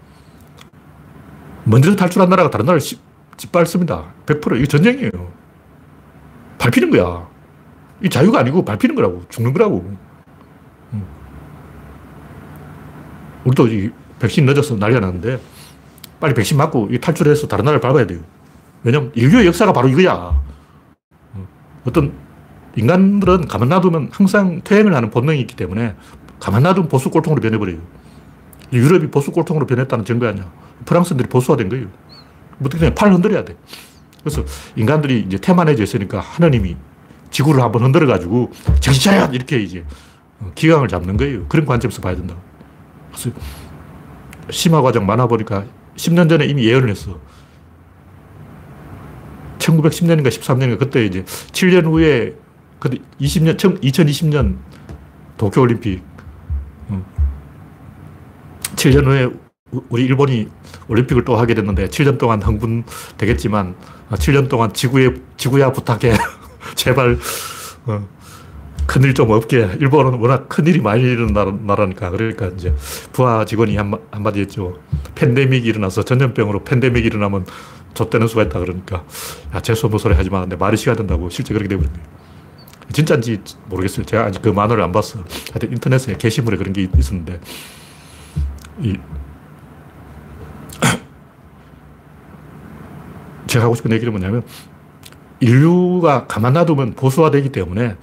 먼저 1.66 1.96
탈출한 1.96 2.30
나라가 2.30 2.50
다른 2.50 2.66
나라를 2.66 2.82
짓밟습니다. 3.38 4.14
100% 4.26 4.58
이게 4.58 4.66
전쟁이에요. 4.66 5.12
밟히는 6.58 6.92
거야. 6.92 7.28
이 8.02 8.10
자유가 8.10 8.40
아니고 8.40 8.64
밟히는 8.64 8.96
거라고. 8.96 9.24
죽는 9.30 9.54
거라고. 9.54 9.96
음. 10.94 11.06
우리도 13.46 13.68
이 13.68 13.92
백신 14.20 14.46
늦어서 14.46 14.76
난리가 14.76 15.00
났는데 15.00 15.40
빨리 16.20 16.34
백신 16.34 16.58
맞고 16.58 16.90
탈출해서 17.00 17.48
다른 17.48 17.66
나라를 17.66 17.82
밟아야 17.82 18.08
돼요. 18.08 18.20
왜냐면 18.84 19.12
인류의 19.16 19.48
역사가 19.48 19.74
바로 19.74 19.90
이거야. 19.90 20.42
음. 21.36 21.48
어떤 21.86 22.14
인간들은 22.76 23.48
가만 23.48 23.70
놔두면 23.70 24.10
항상 24.12 24.62
퇴행을 24.64 24.94
하는 24.94 25.10
본능이 25.10 25.40
있기 25.42 25.56
때문에 25.56 25.96
가만 26.40 26.64
놔두면 26.64 26.90
보수 26.90 27.10
꼴통으로 27.10 27.42
변해버려요. 27.42 27.78
유럽이 28.74 29.08
보수 29.08 29.32
꼴통으로 29.32 29.66
변했다는 29.66 30.06
증거 30.06 30.28
아니야. 30.28 30.52
프랑스들이 30.86 31.30
보수화된 31.30 31.70
거예요. 31.70 31.88
어떻게 32.64 32.94
팔 32.94 33.14
흔들어야 33.14 33.44
돼. 33.46 33.56
그래서 34.24 34.44
인간들이 34.76 35.22
이제 35.22 35.38
태만해져 35.38 35.84
있으니까 35.84 36.20
하나님이 36.20 36.76
지구를 37.30 37.62
한번 37.62 37.84
흔들어가지고 37.84 38.52
정신 38.80 39.04
차려! 39.04 39.32
이렇게 39.34 39.62
이제 39.62 39.86
기강을 40.56 40.88
잡는 40.88 41.18
거예요. 41.18 41.46
그런 41.48 41.66
관점에서 41.66 42.02
봐야 42.02 42.16
된다. 42.16 42.36
그래서 43.12 43.32
심화 44.50 44.82
과정 44.82 45.06
많아 45.06 45.28
보니까 45.28 45.66
10년 45.96 46.30
전에 46.30 46.46
이미 46.46 46.66
예언을 46.66 46.90
했어. 46.90 47.20
1910년인가 49.60 50.28
13년인가 50.28 50.80
그때 50.80 51.06
이제 51.06 51.24
7년 51.24 51.86
후에 51.86 52.36
근데 52.86 53.00
20년, 53.20 53.58
2020년 53.58 54.58
도쿄올림픽. 55.38 56.04
7년 58.76 59.00
음. 59.00 59.06
후에 59.08 59.30
우리 59.90 60.06
일본이 60.06 60.48
올림픽을 60.88 61.26
또 61.26 61.36
하게 61.36 61.56
됐는데 61.56 61.88
7년 61.88 62.20
동안 62.20 62.44
흥분 62.44 62.84
되겠지만 63.18 63.74
7년 64.12 64.50
동안 64.50 64.72
지구에, 64.72 65.16
지구야 65.36 65.72
부탁해. 65.72 66.14
제발, 66.76 67.18
어, 67.88 68.08
큰일 68.86 69.16
좀 69.16 69.32
없게. 69.32 69.68
일본은 69.80 70.20
워낙 70.20 70.48
큰일이 70.48 70.80
많이 70.80 71.02
일어나는 71.02 71.66
나라니까. 71.66 72.12
그러니까 72.12 72.50
이제 72.50 72.72
부하 73.12 73.46
직원이 73.46 73.78
한, 73.78 73.96
한마디 74.12 74.42
했죠. 74.42 74.78
팬데믹이 75.16 75.68
일어나서 75.68 76.04
전염병으로 76.04 76.64
팬데믹이 76.64 77.08
일어나면 77.08 77.48
좆되는 77.96 78.28
수가 78.28 78.44
있다. 78.44 78.60
그러니까. 78.60 79.04
야, 79.56 79.60
재수없는 79.60 79.98
소리 79.98 80.14
하지 80.14 80.30
마. 80.30 80.42
근데 80.42 80.56
말이 80.56 80.78
시간 80.78 80.96
된다고 80.96 81.32
실제 81.32 81.52
그렇게 81.52 81.68
되버린 81.68 81.92
거예요. 81.92 82.25
진짜인지 82.92 83.42
모르겠어요. 83.68 84.06
제가 84.06 84.26
아직 84.26 84.42
그 84.42 84.50
만화를 84.50 84.84
안 84.84 84.92
봤어. 84.92 85.20
하여튼 85.52 85.72
인터넷에 85.72 86.18
게시물에 86.18 86.58
그런 86.58 86.74
게 86.74 86.90
있었는데, 86.98 87.40
이, 88.82 88.98
제가 93.48 93.66
하고 93.66 93.76
싶은 93.76 93.92
얘기는 93.92 94.12
뭐냐면, 94.12 94.44
인류가 95.40 96.28
가만 96.28 96.54
놔두면 96.54 96.96
보수화되기 96.96 97.50
때문에 97.50 97.96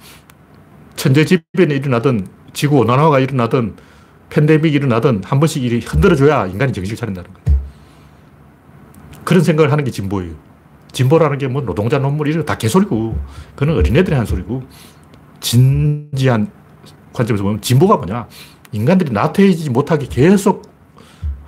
천재지변이 0.95 1.75
일어나든 1.75 2.27
지구 2.53 2.77
온난화가 2.77 3.19
일어나든 3.19 3.75
팬데믹이 4.29 4.75
일어나든 4.75 5.23
한 5.23 5.39
번씩 5.39 5.63
일이 5.63 5.79
흔들어줘야 5.79 6.47
인간이 6.47 6.73
정신을 6.73 6.97
차린다는 6.97 7.29
거예요. 7.33 7.59
그런 9.23 9.43
생각을 9.43 9.71
하는 9.71 9.83
게 9.83 9.91
진보예요. 9.91 10.33
진보라는 10.93 11.37
게 11.39 11.47
뭐 11.47 11.61
노동자 11.63 11.99
논문 11.99 12.27
이런 12.27 12.45
다 12.45 12.57
개소리고, 12.57 13.17
그건 13.55 13.75
어린애들이 13.75 14.13
하는 14.13 14.25
소리고, 14.25 14.63
진지한 15.41 16.49
관점에서 17.11 17.43
보면 17.43 17.61
진보가 17.61 17.97
뭐냐. 17.97 18.27
인간들이 18.71 19.11
나태해지지 19.11 19.69
못하게 19.69 20.07
계속 20.07 20.71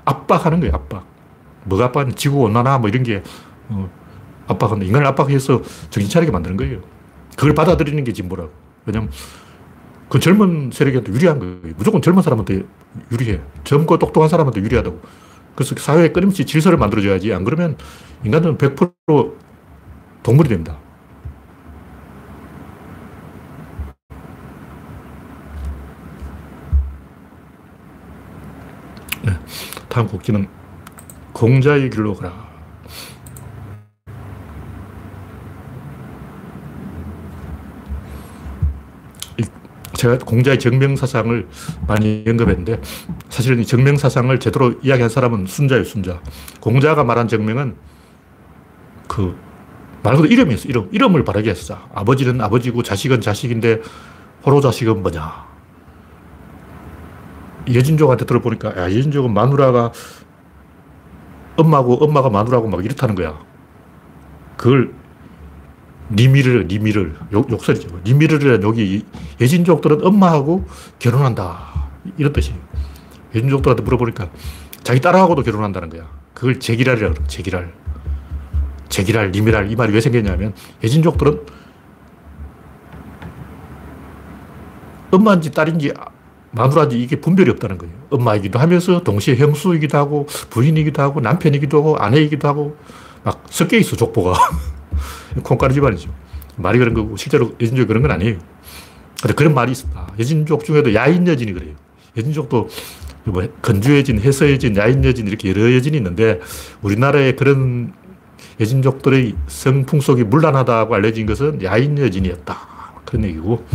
압박하는 0.03 0.59
거예요, 0.59 0.75
압박. 0.75 1.05
뭐가 1.63 1.85
압박하냐. 1.85 2.13
지구 2.15 2.41
온난화 2.41 2.79
뭐 2.79 2.89
이런 2.89 3.03
게, 3.03 3.23
어, 3.69 3.89
압박하는, 4.47 4.85
인간을 4.85 5.07
압박해서 5.07 5.61
정신 5.89 6.09
차리게 6.09 6.31
만드는 6.31 6.57
거예요. 6.57 6.81
그걸 7.35 7.53
받아들이는 7.55 8.03
게 8.03 8.13
진보라고. 8.13 8.51
왜냐면, 8.85 9.09
그 10.09 10.19
젊은 10.19 10.69
세력한테 10.71 11.11
유리한 11.11 11.39
거예요. 11.39 11.75
무조건 11.77 12.01
젊은 12.01 12.21
사람한테 12.21 12.63
유리해. 13.11 13.41
젊고 13.63 13.97
똑똑한 13.97 14.29
사람한테 14.29 14.61
유리하다고. 14.61 15.01
그래서 15.55 15.75
사회에 15.77 16.09
끊임없이 16.09 16.45
질서를 16.45 16.77
만들어줘야지. 16.77 17.33
안 17.33 17.43
그러면 17.43 17.77
인간은 18.23 18.57
100% 18.57 19.33
동물이 20.21 20.49
됩니다. 20.49 20.77
네. 29.23 29.31
다음 29.87 30.07
곡지는 30.07 30.47
공자의 31.31 31.89
길로 31.89 32.15
가라. 32.15 32.44
제가 39.95 40.17
공자의 40.19 40.59
정명사상을 40.59 41.47
많이 41.87 42.23
언급했는데 42.27 42.81
사실은 43.29 43.59
이 43.59 43.65
정명사상을 43.65 44.39
제대로 44.39 44.73
이야기한 44.83 45.09
사람은 45.09 45.45
순자예요, 45.47 45.83
순자. 45.83 46.21
공자가 46.59 47.03
말한 47.03 47.27
정명은 47.27 47.75
그 49.07 49.45
말 50.05 50.15
그대로 50.17 50.31
이름이었어, 50.31 50.69
이름. 50.69 50.87
이름을 50.91 51.23
바르게 51.23 51.49
했어. 51.49 51.79
아버지는 51.95 52.39
아버지고 52.39 52.83
자식은 52.83 53.21
자식인데 53.21 53.81
호로 54.45 54.61
자식은 54.61 55.01
뭐냐. 55.01 55.47
예진족한테 57.67 58.25
들어보니까 58.25 58.77
야, 58.77 58.91
예진족은 58.91 59.33
마누라가 59.33 59.91
엄마고 61.55 61.95
엄마가 61.95 62.29
마누라고 62.29 62.67
막 62.69 62.85
이렇다는 62.85 63.15
거야. 63.15 63.39
그걸 64.57 64.93
니미를, 66.11 66.67
니미를. 66.67 67.15
욕, 67.33 67.49
욕설이죠. 67.51 68.01
니미르라는 68.05 68.63
욕이 68.63 69.03
예진족들은 69.41 70.05
엄마하고 70.05 70.65
결혼한다. 70.99 71.89
이런 72.17 72.33
뜻이에요. 72.33 72.59
예진족들한테 73.33 73.83
물어보니까 73.83 74.29
자기 74.83 75.01
딸하고도 75.01 75.43
결혼한다는 75.43 75.89
거야. 75.89 76.07
그걸 76.33 76.59
제기랄이라고 76.59 77.15
그래, 77.15 77.27
제기랄. 77.27 77.73
제기랄, 78.89 79.31
니미랄, 79.31 79.71
이 79.71 79.75
말이 79.75 79.93
왜 79.93 79.99
생겼냐면 79.99 80.53
예진족들은 80.83 81.41
엄마인지 85.11 85.51
딸인지 85.51 85.93
마누라인지 86.51 87.01
이게 87.01 87.19
분별이 87.19 87.49
없다는 87.51 87.77
거예요. 87.77 87.93
엄마이기도 88.11 88.59
하면서 88.59 89.03
동시에 89.03 89.35
형수이기도 89.35 89.97
하고 89.97 90.27
부인이기도 90.49 91.01
하고 91.01 91.19
남편이기도 91.19 91.77
하고 91.77 91.97
아내이기도 91.97 92.47
하고 92.47 92.77
막 93.23 93.43
섞여 93.49 93.77
있어, 93.77 93.95
족보가. 93.95 94.33
콩가루 95.43 95.73
집안이죠. 95.73 96.13
말이 96.57 96.79
그런 96.79 96.93
거고 96.93 97.17
실제로 97.17 97.53
여진족이 97.59 97.87
그런 97.87 98.01
건 98.01 98.11
아니에요. 98.11 98.37
근데 99.21 99.33
그런 99.33 99.53
말이 99.53 99.71
있습니다. 99.71 100.07
여진족 100.19 100.63
중에도 100.63 100.93
야인 100.93 101.27
여진이 101.27 101.53
그래요. 101.53 101.73
여진족도 102.17 102.69
뭐 103.25 103.47
건주 103.61 103.97
여진, 103.97 104.19
해서 104.19 104.49
여진, 104.51 104.77
야인 104.77 105.03
여진 105.03 105.27
이렇게 105.27 105.49
여러 105.49 105.73
여진이 105.73 105.97
있는데 105.97 106.39
우리나라에 106.81 107.33
그런 107.33 107.93
여진족들의 108.59 109.35
성풍속이 109.47 110.23
물란하다고 110.25 110.95
알려진 110.95 111.25
것은 111.25 111.63
야인 111.63 111.97
여진이었다. 111.97 112.57
그런 113.05 113.23
얘기고. 113.25 113.65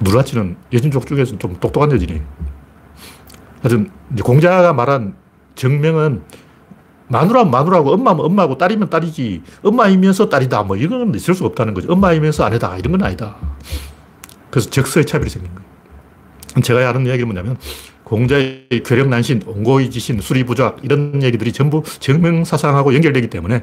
누라치는 0.00 0.56
여진족 0.72 1.06
중에서는 1.06 1.38
좀 1.38 1.56
똑똑한 1.60 1.92
여진이에요. 1.92 2.22
하여튼, 3.62 3.90
공자가 4.22 4.72
말한 4.72 5.14
정명은 5.54 6.22
마누라면 7.12 7.50
마누라고 7.50 7.92
엄마면 7.92 8.24
엄마고 8.24 8.56
딸이면 8.58 8.88
딸이지 8.90 9.42
엄마이면서 9.62 10.28
딸이다 10.28 10.62
뭐 10.62 10.76
이건 10.76 11.14
있을 11.14 11.34
수 11.34 11.44
없다는 11.44 11.74
거죠. 11.74 11.92
엄마이면서 11.92 12.44
아내다 12.44 12.78
이런 12.78 12.92
건 12.92 13.02
아니다. 13.02 13.36
그래서 14.50 14.70
적서의 14.70 15.06
차별이 15.06 15.30
생긴 15.30 15.52
거예요. 15.54 16.62
제가 16.62 16.88
하는 16.88 17.06
이야기는 17.06 17.26
뭐냐면 17.26 17.56
공자의 18.04 18.68
괴력난신, 18.84 19.42
온고의 19.46 19.90
지신, 19.90 20.20
수리부작 20.20 20.78
이런 20.82 21.22
얘기들이 21.22 21.52
전부 21.52 21.82
정명사상하고 22.00 22.94
연결되기 22.94 23.28
때문에 23.28 23.62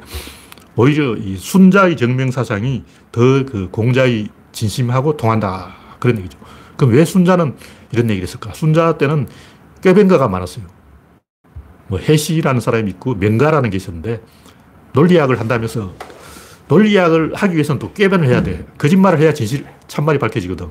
오히려 0.76 1.14
이 1.16 1.36
순자의 1.36 1.96
정명사상이 1.96 2.84
더 3.12 3.44
그 3.44 3.68
공자의 3.70 4.28
진심하고 4.52 5.16
통한다. 5.16 5.74
그런 5.98 6.18
얘기죠. 6.18 6.38
그럼 6.76 6.94
왜 6.94 7.04
순자는 7.04 7.56
이런 7.92 8.10
얘기를 8.10 8.26
했을까? 8.26 8.52
순자 8.54 8.96
때는 8.98 9.28
꾀변가가 9.82 10.28
많았어요. 10.28 10.64
뭐 11.90 11.98
해시라는 11.98 12.60
사람이 12.60 12.88
있고 12.92 13.16
명가라는 13.16 13.68
게 13.68 13.76
있었는데 13.76 14.22
논리학을 14.92 15.40
한다면서 15.40 15.92
논리학을 16.68 17.34
하기 17.34 17.54
위해서는 17.54 17.80
또 17.80 17.92
꾀변을 17.92 18.28
해야 18.28 18.44
돼. 18.44 18.64
거짓말을 18.78 19.18
해야 19.18 19.34
진실, 19.34 19.66
참말이 19.88 20.20
밝혀지거든. 20.20 20.68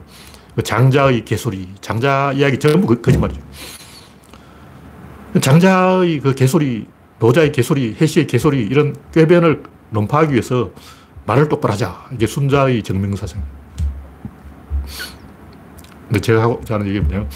그 0.55 0.63
장자의 0.63 1.25
개소리, 1.25 1.67
장자 1.81 2.31
이야기 2.35 2.57
전부 2.57 2.87
그, 2.87 3.01
거짓말이죠. 3.01 3.41
장자의 5.41 6.21
그 6.21 6.33
개소리, 6.33 6.87
노자의 7.19 7.51
개소리, 7.51 7.97
해시의 7.99 8.25
개소리 8.25 8.61
이런 8.61 8.95
꾀변을 9.13 9.63
논파하기 9.89 10.31
위해서 10.31 10.71
말을 11.25 11.49
똑바로 11.49 11.73
하자. 11.73 12.07
이게 12.13 12.25
순자의 12.27 12.81
정명사상. 12.81 13.43
근데 16.07 16.21
제가 16.21 16.41
하고 16.41 16.61
하는 16.69 16.87
얘기 16.87 17.01
뭐냐면 17.01 17.29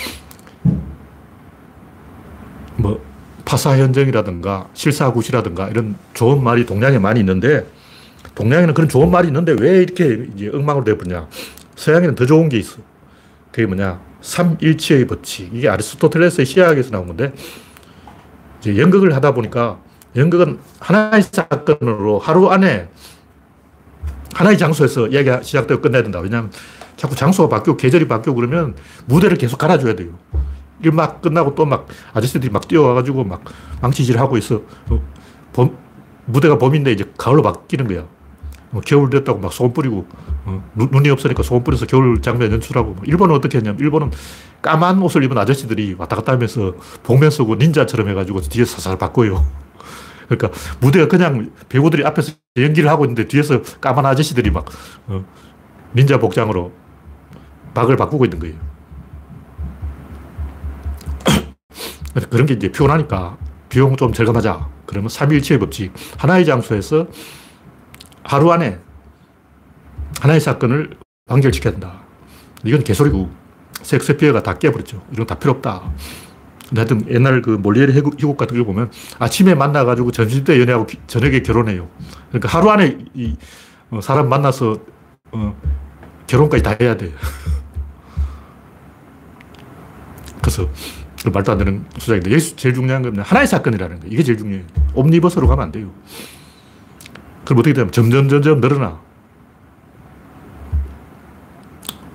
뭐 2.77 3.12
파사현정이라든가 3.45 4.69
실사구시라든가 4.73 5.69
이런 5.69 5.95
좋은 6.13 6.43
말이 6.43 6.65
동양에 6.65 6.99
많이 6.99 7.19
있는데 7.19 7.65
동양에는 8.35 8.73
그런 8.73 8.89
좋은 8.89 9.11
말이 9.11 9.27
있는데 9.27 9.55
왜 9.59 9.81
이렇게 9.81 10.27
이제 10.35 10.49
엉망으로 10.53 10.83
되어버냐 10.85 11.27
서양에는 11.75 12.15
더 12.15 12.25
좋은 12.25 12.49
게 12.49 12.57
있어. 12.57 12.77
그게 13.51 13.67
뭐냐. 13.67 14.01
삼일치의 14.21 15.05
법칙. 15.07 15.53
이게 15.53 15.69
아리스토텔레스의 15.69 16.45
시학에서 16.45 16.91
나온 16.91 17.07
건데 17.07 17.33
이제 18.59 18.77
연극을 18.77 19.15
하다 19.15 19.33
보니까 19.33 19.79
연극은 20.15 20.59
하나의 20.79 21.23
사건으로 21.23 22.19
하루 22.19 22.49
안에 22.49 22.87
하나의 24.33 24.57
장소에서 24.57 25.07
이야기가 25.07 25.43
시작되고 25.43 25.81
끝내야 25.81 26.03
된다. 26.03 26.19
왜냐하면 26.19 26.51
자꾸 26.95 27.15
장소가 27.15 27.49
바뀌고 27.49 27.77
계절이 27.77 28.07
바뀌고 28.07 28.35
그러면 28.35 28.75
무대를 29.05 29.37
계속 29.37 29.57
갈아줘야 29.57 29.95
돼요. 29.95 30.17
일막 30.83 31.21
끝나고 31.21 31.55
또 31.55 31.65
막 31.65 31.87
아저씨들이 32.13 32.51
막 32.51 32.67
뛰어와가지고 32.67 33.23
막 33.23 33.43
망치질 33.81 34.19
하고 34.19 34.37
있어. 34.37 34.61
어, 34.89 35.01
봄, 35.53 35.77
무대가 36.25 36.57
봄인데 36.57 36.91
이제 36.91 37.05
가을로 37.17 37.41
바뀌는 37.41 37.87
거야. 37.87 38.05
뭐 38.69 38.81
겨울 38.85 39.09
됐다고 39.09 39.39
막 39.39 39.53
소금 39.53 39.73
뿌리고 39.73 40.07
어, 40.45 40.63
눈, 40.75 41.05
이 41.05 41.09
없으니까 41.09 41.43
소금 41.43 41.63
뿌려서 41.63 41.85
겨울 41.85 42.21
장면 42.21 42.51
연출하고 42.51 42.93
뭐 42.93 43.03
일본은 43.05 43.35
어떻게 43.35 43.57
했냐면 43.59 43.79
일본은 43.79 44.11
까만 44.61 45.01
옷을 45.01 45.23
입은 45.23 45.37
아저씨들이 45.37 45.95
왔다 45.97 46.15
갔다 46.15 46.31
하면서 46.33 46.73
복면 47.03 47.29
쓰고 47.29 47.55
닌자처럼 47.55 48.09
해가지고 48.09 48.41
뒤에 48.41 48.65
사살 48.65 48.97
바꿔요. 48.97 49.45
그러니까 50.27 50.49
무대가 50.79 51.07
그냥 51.07 51.51
배우들이 51.69 52.03
앞에서 52.05 52.33
연기를 52.57 52.89
하고 52.89 53.05
있는데 53.05 53.27
뒤에서 53.27 53.61
까만 53.79 54.05
아저씨들이 54.05 54.49
막 54.51 54.65
어, 55.07 55.23
닌자 55.95 56.19
복장으로 56.19 56.71
박을 57.73 57.95
바꾸고 57.95 58.25
있는 58.25 58.39
거예요. 58.39 58.72
그런 62.29 62.45
게 62.45 62.53
이제 62.53 62.71
피곤하니까 62.71 63.37
비용 63.69 63.95
좀 63.95 64.13
절감하자. 64.13 64.69
그러면 64.85 65.09
3일치의 65.09 65.59
법칙. 65.59 65.93
하나의 66.17 66.45
장소에서 66.45 67.07
하루 68.23 68.51
안에 68.51 68.79
하나의 70.21 70.39
사건을 70.39 70.97
완결시켜야 71.27 71.71
된다. 71.71 72.01
이건 72.63 72.83
개소리고 72.83 73.29
섹스피어가 73.81 74.43
다 74.43 74.57
깨버렸죠. 74.57 75.01
이런 75.11 75.25
거다 75.25 75.39
필요 75.39 75.53
없다. 75.53 75.91
하여튼 76.75 77.05
옛날 77.09 77.41
그 77.41 77.51
몰리에르 77.51 77.93
희곡 77.93 78.37
같은 78.37 78.55
걸 78.55 78.65
보면 78.65 78.91
아침에 79.19 79.53
만나가지고 79.53 80.11
점심 80.11 80.43
때 80.43 80.59
연애하고 80.59 80.87
저녁에 81.07 81.41
결혼해요. 81.41 81.89
그러니까 82.29 82.49
하루 82.49 82.69
안에 82.69 82.97
이 83.13 83.35
어, 83.91 84.01
사람 84.01 84.29
만나서 84.29 84.77
어, 85.31 85.55
결혼까지 86.27 86.63
다 86.63 86.75
해야 86.79 86.97
돼. 86.97 87.11
그래서 90.41 90.67
말도 91.31 91.51
안 91.51 91.57
되는 91.57 91.85
수작인데 91.97 92.31
여기서 92.31 92.55
제일 92.55 92.75
중요한 92.75 93.01
건 93.01 93.19
하나의 93.19 93.47
사건이라는 93.47 93.99
거 94.01 94.07
이게 94.07 94.23
제일 94.23 94.37
중요해요. 94.37 94.65
옴니버스로 94.93 95.47
가면 95.47 95.63
안 95.63 95.71
돼요. 95.71 95.91
그럼 97.45 97.59
어떻게 97.59 97.73
되면 97.73 97.91
점점 97.91 98.29
점점 98.29 98.59
늘어나. 98.59 98.99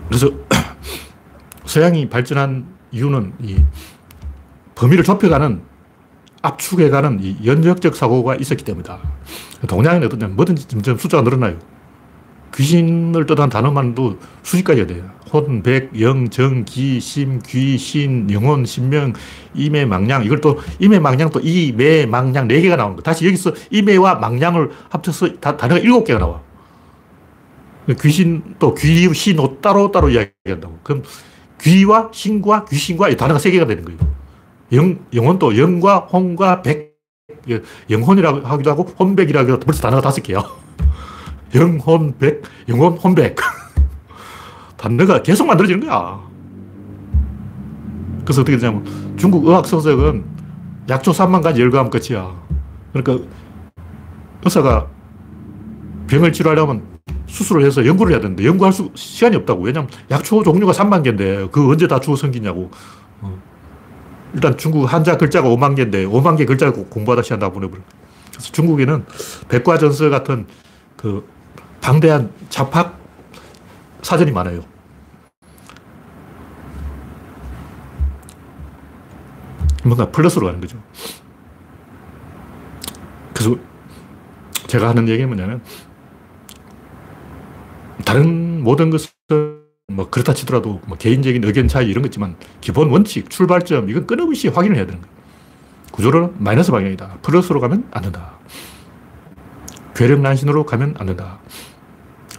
그래서 0.08 0.30
서양이 1.64 2.08
발전한 2.08 2.66
이유는 2.90 3.34
이 3.40 3.62
범위를 4.74 5.04
좁혀가는 5.04 5.62
압축해 6.42 6.88
가는 6.88 7.18
이 7.20 7.36
연역적 7.44 7.96
사고가 7.96 8.36
있었기 8.36 8.64
때문이다. 8.64 8.98
동양은 9.66 10.04
어떠냐 10.04 10.28
뭐든지 10.28 10.68
점점 10.68 10.96
숫자가 10.96 11.22
늘어나요. 11.22 11.58
귀신을 12.54 13.26
뜻한 13.26 13.48
단어만도 13.48 14.18
수십 14.42 14.64
가지가 14.64 14.86
돼요. 14.86 15.10
혼, 15.32 15.62
백, 15.62 15.90
영, 16.00 16.28
정, 16.28 16.64
기, 16.64 17.00
심, 17.00 17.40
귀, 17.44 17.78
신, 17.78 18.30
영혼, 18.30 18.64
신명, 18.64 19.12
임의, 19.54 19.86
망량. 19.86 20.24
이걸 20.24 20.40
또 20.40 20.58
임의, 20.78 21.00
망량 21.00 21.30
또 21.30 21.40
이, 21.40 21.72
매, 21.72 22.06
망량 22.06 22.48
네 22.48 22.60
개가 22.60 22.76
나오는 22.76 22.96
거. 22.96 23.02
다시 23.02 23.26
여기서 23.26 23.52
임의와 23.70 24.16
망량을 24.16 24.70
합쳐서 24.90 25.40
다, 25.40 25.56
단어가 25.56 25.80
일곱 25.80 26.04
개가 26.04 26.18
나와. 26.18 26.40
귀신 28.00 28.42
또 28.58 28.74
귀, 28.74 29.12
신, 29.14 29.36
따로 29.60 29.90
따로 29.90 30.10
이야기한다고. 30.10 30.78
그럼 30.82 31.02
귀와 31.60 32.10
신과 32.12 32.66
귀신과 32.66 33.08
이 33.08 33.16
단어가 33.16 33.38
세 33.38 33.50
개가 33.50 33.66
되는 33.66 33.84
거예요. 33.84 33.98
영, 34.72 34.98
영혼도 35.14 35.58
영과 35.58 35.98
혼과 35.98 36.62
백. 36.62 36.88
영혼이라고 37.88 38.46
하기도 38.46 38.70
하고 38.70 38.82
혼백이라고 38.98 39.52
해도 39.52 39.60
벌써 39.60 39.82
단어가 39.82 40.02
다섯 40.02 40.22
개야. 40.22 40.44
영혼백, 41.54 42.42
영혼, 42.68 42.92
혼백. 42.92 43.36
단어가 44.78 45.20
계속 45.22 45.46
만들어지는 45.46 45.86
거야. 45.86 46.20
그래서 48.24 48.40
어떻게 48.40 48.56
되냐면 48.56 48.86
중국 49.16 49.46
의학 49.46 49.66
서적은 49.66 50.24
약초 50.88 51.10
3만 51.10 51.42
가지 51.42 51.60
열거하면 51.60 51.90
끝이야. 51.90 52.34
그러니까 52.92 53.26
의사가 54.44 54.86
병을 56.06 56.32
치료하려면 56.32 56.82
수술을 57.26 57.64
해서 57.64 57.84
연구를 57.84 58.12
해야 58.12 58.20
되는데 58.20 58.44
연구할 58.44 58.72
수, 58.72 58.90
시간이 58.94 59.36
없다고. 59.36 59.62
왜냐면 59.62 59.90
약초 60.10 60.42
종류가 60.42 60.72
3만 60.72 61.02
개인데 61.02 61.48
그 61.52 61.68
언제 61.70 61.86
다 61.86 62.00
주워 62.00 62.16
생기냐고. 62.16 62.70
어. 63.20 63.38
일단 64.32 64.56
중국 64.56 64.84
한자 64.86 65.16
글자가 65.16 65.48
5만 65.48 65.74
개인데 65.76 66.06
5만 66.06 66.38
개 66.38 66.44
글자를 66.46 66.72
공부하다 66.88 67.22
시간 67.22 67.40
다 67.40 67.50
보내버려. 67.50 67.82
그래서 68.30 68.52
중국에는 68.52 69.04
백과전서 69.48 70.08
같은 70.10 70.46
그 70.96 71.26
방대한 71.80 72.30
잡학 72.48 72.98
사전이 74.02 74.32
많아요. 74.32 74.62
뭔가 79.84 80.10
플러스로 80.10 80.46
가는 80.46 80.60
거죠. 80.60 80.82
그래서 83.34 83.56
제가 84.66 84.88
하는 84.88 85.08
얘기는 85.08 85.28
뭐냐면 85.28 85.62
다른 88.04 88.62
모든 88.62 88.90
것을 88.90 89.10
뭐 89.90 90.10
그렇다 90.10 90.34
치더라도 90.34 90.80
뭐 90.86 90.98
개인적인 90.98 91.42
의견 91.44 91.68
차이 91.68 91.88
이런 91.88 92.02
거 92.02 92.08
있지만 92.08 92.36
기본 92.60 92.90
원칙, 92.90 93.30
출발점 93.30 93.88
이건 93.88 94.06
끊임없이 94.06 94.48
확인을 94.48 94.76
해야 94.76 94.86
되는 94.86 95.00
거예요. 95.00 95.16
구조는 95.92 96.34
마이너스 96.38 96.70
방향이다. 96.70 97.18
플러스로 97.22 97.60
가면 97.60 97.88
안 97.90 98.02
된다. 98.02 98.38
괴력난신으로 99.94 100.64
가면 100.64 100.94
안 100.98 101.06
된다. 101.06 101.38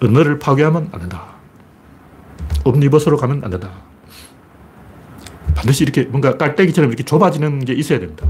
언어를 0.01 0.39
파괴하면 0.39 0.89
안 0.91 0.99
된다. 0.99 1.35
옴니버스로 2.63 3.17
가면 3.17 3.43
안 3.43 3.49
된다. 3.49 3.71
반드시 5.59 5.83
이렇게 5.83 6.03
뭔가 6.03 6.37
깔때기처럼 6.37 6.89
이렇게 6.89 7.03
좁아지는 7.03 7.65
게 7.65 7.73
있어야 7.73 7.99
됩니다. 7.99 8.25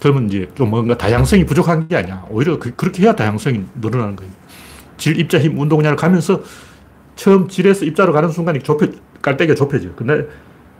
그러면 0.00 0.28
이제 0.28 0.48
좀 0.54 0.70
뭔가 0.70 0.96
다양성이 0.96 1.44
부족한 1.44 1.88
게 1.88 1.96
아니야. 1.96 2.24
오히려 2.30 2.58
그, 2.58 2.72
렇게 2.84 3.02
해야 3.02 3.16
다양성이 3.16 3.64
늘어나는 3.80 4.14
거예요. 4.14 4.32
질, 4.96 5.18
입자, 5.18 5.40
힘, 5.40 5.58
운동 5.58 5.82
량을 5.82 5.96
가면서 5.96 6.42
처음 7.16 7.48
질에서 7.48 7.84
입자로 7.84 8.12
가는 8.12 8.28
순간 8.28 8.60
좁혀, 8.62 8.88
깔때기가 9.22 9.56
좁혀져요. 9.56 9.94
근데 9.96 10.28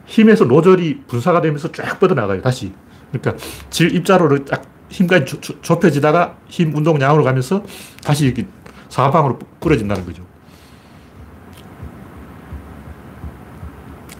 힘에서 0.07 0.45
노즐이 0.45 1.01
분사가 1.09 1.41
되면서 1.41 1.72
쫙 1.72 1.99
뻗어나가요. 1.99 2.41
다시. 2.41 2.72
그러니까 3.11 3.45
질, 3.70 3.95
입자로를 3.97 4.45
딱 4.45 4.62
힘까지 4.91 5.41
조, 5.41 5.61
좁혀지다가 5.61 6.37
힘, 6.47 6.76
운동 6.76 6.99
량으로 6.99 7.24
가면서 7.24 7.64
다시 8.05 8.26
이렇게 8.26 8.47
사방으로 8.89 9.41
뿌려진다는 9.59 10.05
거죠. 10.05 10.24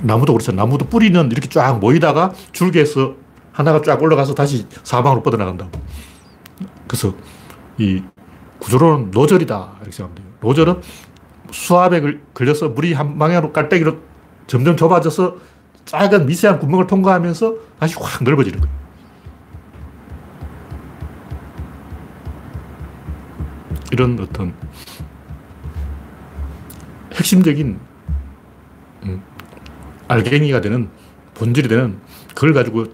나무도 0.05 0.35
그렇죠. 0.35 0.53
나무도 0.53 0.87
뿌리는 0.87 1.31
이렇게 1.31 1.49
쫙 1.49 1.79
모이다가 1.79 2.33
줄기에서 2.53 3.15
하나가 3.53 3.81
쫙 3.83 4.01
올라가서 4.03 4.35
다시 4.35 4.67
사방으로 4.83 5.23
뻗어나간다고. 5.23 5.71
그래서 6.87 7.15
이 7.79 8.03
구조로는 8.59 9.11
노즐이다. 9.11 9.73
이렇게 9.81 9.93
생각하면 9.93 10.15
돼요. 10.15 10.27
노즐은 10.41 10.81
수압에 11.51 12.03
걸려서 12.35 12.69
물이 12.69 12.93
한 12.93 13.19
방향으로 13.19 13.53
깔때기로 13.53 13.97
점점 14.47 14.77
좁아져서 14.77 15.37
작은 15.87 16.27
미세한 16.27 16.59
구멍을 16.59 16.87
통과하면서 16.87 17.55
다시 17.79 17.97
확 17.99 18.23
넓어지는 18.25 18.61
거예요. 18.61 18.75
이런 23.93 24.19
어떤 24.19 24.55
핵심적인 27.15 27.67
음, 27.69 27.94
알갱이가 30.09 30.61
되는 30.61 30.89
본질이 31.35 31.69
되는 31.69 31.99
그걸 32.35 32.53
가지고 32.53 32.87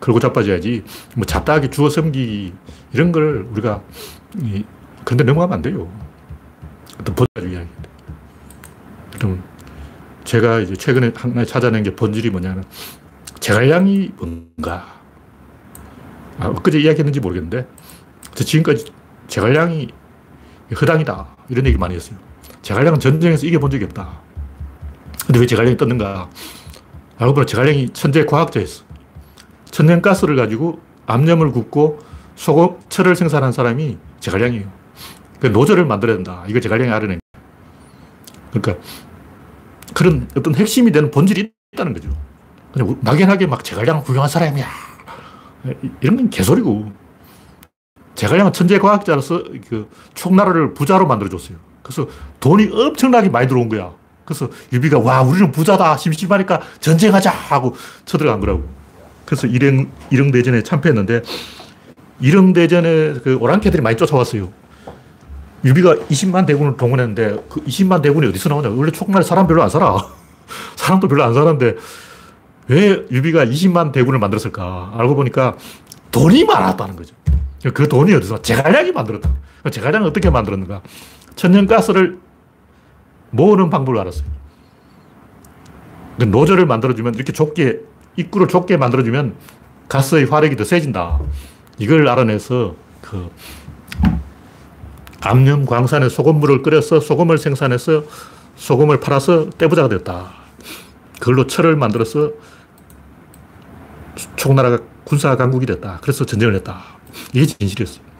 걸고 0.00 0.18
자빠져야지 0.18 0.82
뭐 1.16 1.24
잡다하게 1.24 1.70
주워 1.70 1.88
섬기 1.88 2.52
이런 2.92 3.12
걸 3.12 3.46
우리가 3.52 3.82
이, 4.40 4.64
근데 5.04 5.24
넘어가면 5.24 5.54
안 5.54 5.62
돼요. 5.62 5.90
어떤 7.00 7.14
본질주의 7.14 7.66
그럼 9.18 9.42
제가 10.24 10.60
이제 10.60 10.74
최근에 10.74 11.12
하나 11.14 11.44
찾아낸 11.44 11.82
게 11.82 11.94
본질이 11.94 12.30
뭐냐면 12.30 12.64
제갈량이 13.40 14.12
뭔가 14.16 15.00
아, 16.38 16.48
엊그제 16.48 16.80
이야기했는지 16.80 17.20
모르겠는데 17.20 17.66
지금까지 18.34 18.86
제갈량이 19.28 19.88
허당이다 20.80 21.36
이런 21.48 21.66
얘기 21.66 21.76
많이 21.76 21.94
했어요. 21.94 22.18
제갈량은 22.62 22.98
전쟁에서 22.98 23.46
이겨본 23.46 23.70
적이 23.70 23.84
없다. 23.84 24.21
근데 25.26 25.40
왜 25.40 25.46
제갈량이 25.46 25.76
떴는가? 25.76 26.28
알고 27.18 27.34
보니 27.34 27.46
제갈량이 27.46 27.90
천재 27.90 28.24
과학자였어. 28.24 28.84
천연가스를 29.70 30.36
가지고 30.36 30.80
암염을 31.06 31.52
굽고 31.52 32.00
소금, 32.34 32.76
철을 32.88 33.16
생산한 33.16 33.52
사람이 33.52 33.98
제갈량이에요. 34.20 34.66
그 35.40 35.46
노즐을 35.48 35.84
만들어야 35.84 36.16
된다. 36.16 36.44
이거 36.46 36.60
제갈량이 36.60 36.90
알아낸 36.90 37.20
그러니까 38.52 38.84
그런 39.94 40.28
어떤 40.36 40.54
핵심이 40.54 40.92
되는 40.92 41.10
본질이 41.10 41.52
있다는 41.72 41.94
거죠. 41.94 42.10
그냥 42.72 42.98
막연하게 43.02 43.46
막 43.46 43.64
제갈량 43.64 44.00
훌륭한 44.00 44.28
사람이야. 44.28 44.66
이런 46.00 46.16
건 46.16 46.30
개소리고. 46.30 46.92
제갈량은 48.14 48.52
천재 48.52 48.78
과학자로서 48.78 49.42
그 49.68 49.88
총나라를 50.14 50.74
부자로 50.74 51.06
만들어줬어요. 51.06 51.56
그래서 51.82 52.06
돈이 52.40 52.68
엄청나게 52.72 53.30
많이 53.30 53.48
들어온 53.48 53.68
거야. 53.68 53.92
그래서 54.24 54.48
유비가 54.72 54.98
와 54.98 55.22
우리는 55.22 55.50
부자다 55.50 55.96
심심하니까 55.96 56.60
전쟁하자 56.80 57.30
하고 57.30 57.74
쳐들어간 58.04 58.40
거라고. 58.40 58.68
그래서 59.24 59.46
일영 59.46 59.90
일영대전에 60.10 60.62
참패했는데 60.62 61.22
일영대전에 62.20 63.14
그 63.24 63.36
오랑캐들이 63.40 63.82
많이 63.82 63.96
쫓아왔어요. 63.96 64.48
유비가 65.64 65.94
20만 65.94 66.46
대군을 66.46 66.76
동원했는데 66.76 67.44
그 67.48 67.64
20만 67.64 68.02
대군이 68.02 68.26
어디서 68.28 68.48
나오냐? 68.48 68.70
원래 68.70 68.90
총날에 68.90 69.24
사람 69.24 69.46
별로 69.46 69.62
안 69.62 69.68
살아. 69.68 69.96
사람도 70.76 71.08
별로 71.08 71.22
안 71.24 71.34
사는데 71.34 71.76
왜 72.68 73.04
유비가 73.10 73.44
20만 73.44 73.92
대군을 73.92 74.18
만들었을까? 74.18 74.94
알고 74.96 75.14
보니까 75.14 75.56
돈이 76.10 76.44
많았다는 76.44 76.96
거죠. 76.96 77.14
그 77.74 77.88
돈이 77.88 78.12
어디서? 78.14 78.42
제갈량이 78.42 78.92
만들었다. 78.92 79.30
제갈량은 79.70 80.08
어떻게 80.08 80.30
만들었는가? 80.30 80.82
천연가스를 81.36 82.18
모으는 83.32 83.68
방법을 83.70 83.98
알았어요. 84.00 84.24
그 86.18 86.24
노즐을 86.24 86.66
만들어주면 86.66 87.14
이렇게 87.16 87.32
좁게, 87.32 87.80
입구를 88.16 88.46
좁게 88.46 88.76
만들어주면 88.76 89.34
가스의 89.88 90.26
화력이 90.26 90.56
더 90.56 90.64
세진다. 90.64 91.20
이걸 91.78 92.06
알아내서 92.06 92.76
그 93.00 93.30
암염 95.20 95.66
광산에 95.66 96.08
소금물을 96.08 96.62
끓여서 96.62 97.00
소금을 97.00 97.38
생산해서 97.38 98.04
소금을 98.56 99.00
팔아서 99.00 99.50
떼부자가 99.50 99.88
됐다. 99.88 100.32
그걸로 101.18 101.46
철을 101.46 101.76
만들어서 101.76 102.30
총나라가 104.36 104.78
군사 105.04 105.34
강국이 105.36 105.66
됐다. 105.66 105.98
그래서 106.02 106.24
전쟁을 106.24 106.54
했다. 106.56 106.82
이게 107.32 107.46
진실이었어요. 107.46 108.11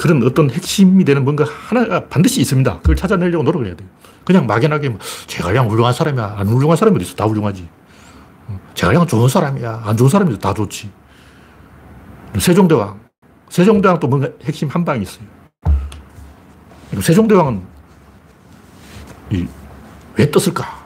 그런 0.00 0.22
어떤 0.22 0.48
핵심이 0.48 1.04
되는 1.04 1.24
뭔가 1.24 1.44
하나가 1.44 2.06
반드시 2.08 2.40
있습니다. 2.40 2.78
그걸 2.78 2.96
찾아내려고 2.96 3.44
노력을 3.44 3.66
해야 3.66 3.76
돼요. 3.76 3.86
그냥 4.24 4.46
막연하게 4.46 4.88
뭐 4.88 4.98
제갈량 5.26 5.68
훌륭한 5.68 5.92
사람이야. 5.92 6.36
안 6.38 6.48
훌륭한 6.48 6.74
사람이 6.78 6.96
어디 6.96 7.04
있어. 7.04 7.14
다 7.14 7.26
훌륭하지. 7.26 7.68
제갈량은 8.72 9.06
좋은 9.06 9.28
사람이야. 9.28 9.82
안 9.84 9.96
좋은 9.98 10.08
사람이 10.08 10.38
다 10.38 10.54
좋지. 10.54 10.90
세종대왕. 12.38 12.98
세종대왕 13.50 14.00
또 14.00 14.08
뭔가 14.08 14.30
핵심 14.42 14.68
한 14.68 14.86
방이 14.86 15.02
있어요. 15.02 15.26
세종대왕은 16.98 17.60
이, 19.32 19.46
왜 20.16 20.30
떴을까? 20.30 20.80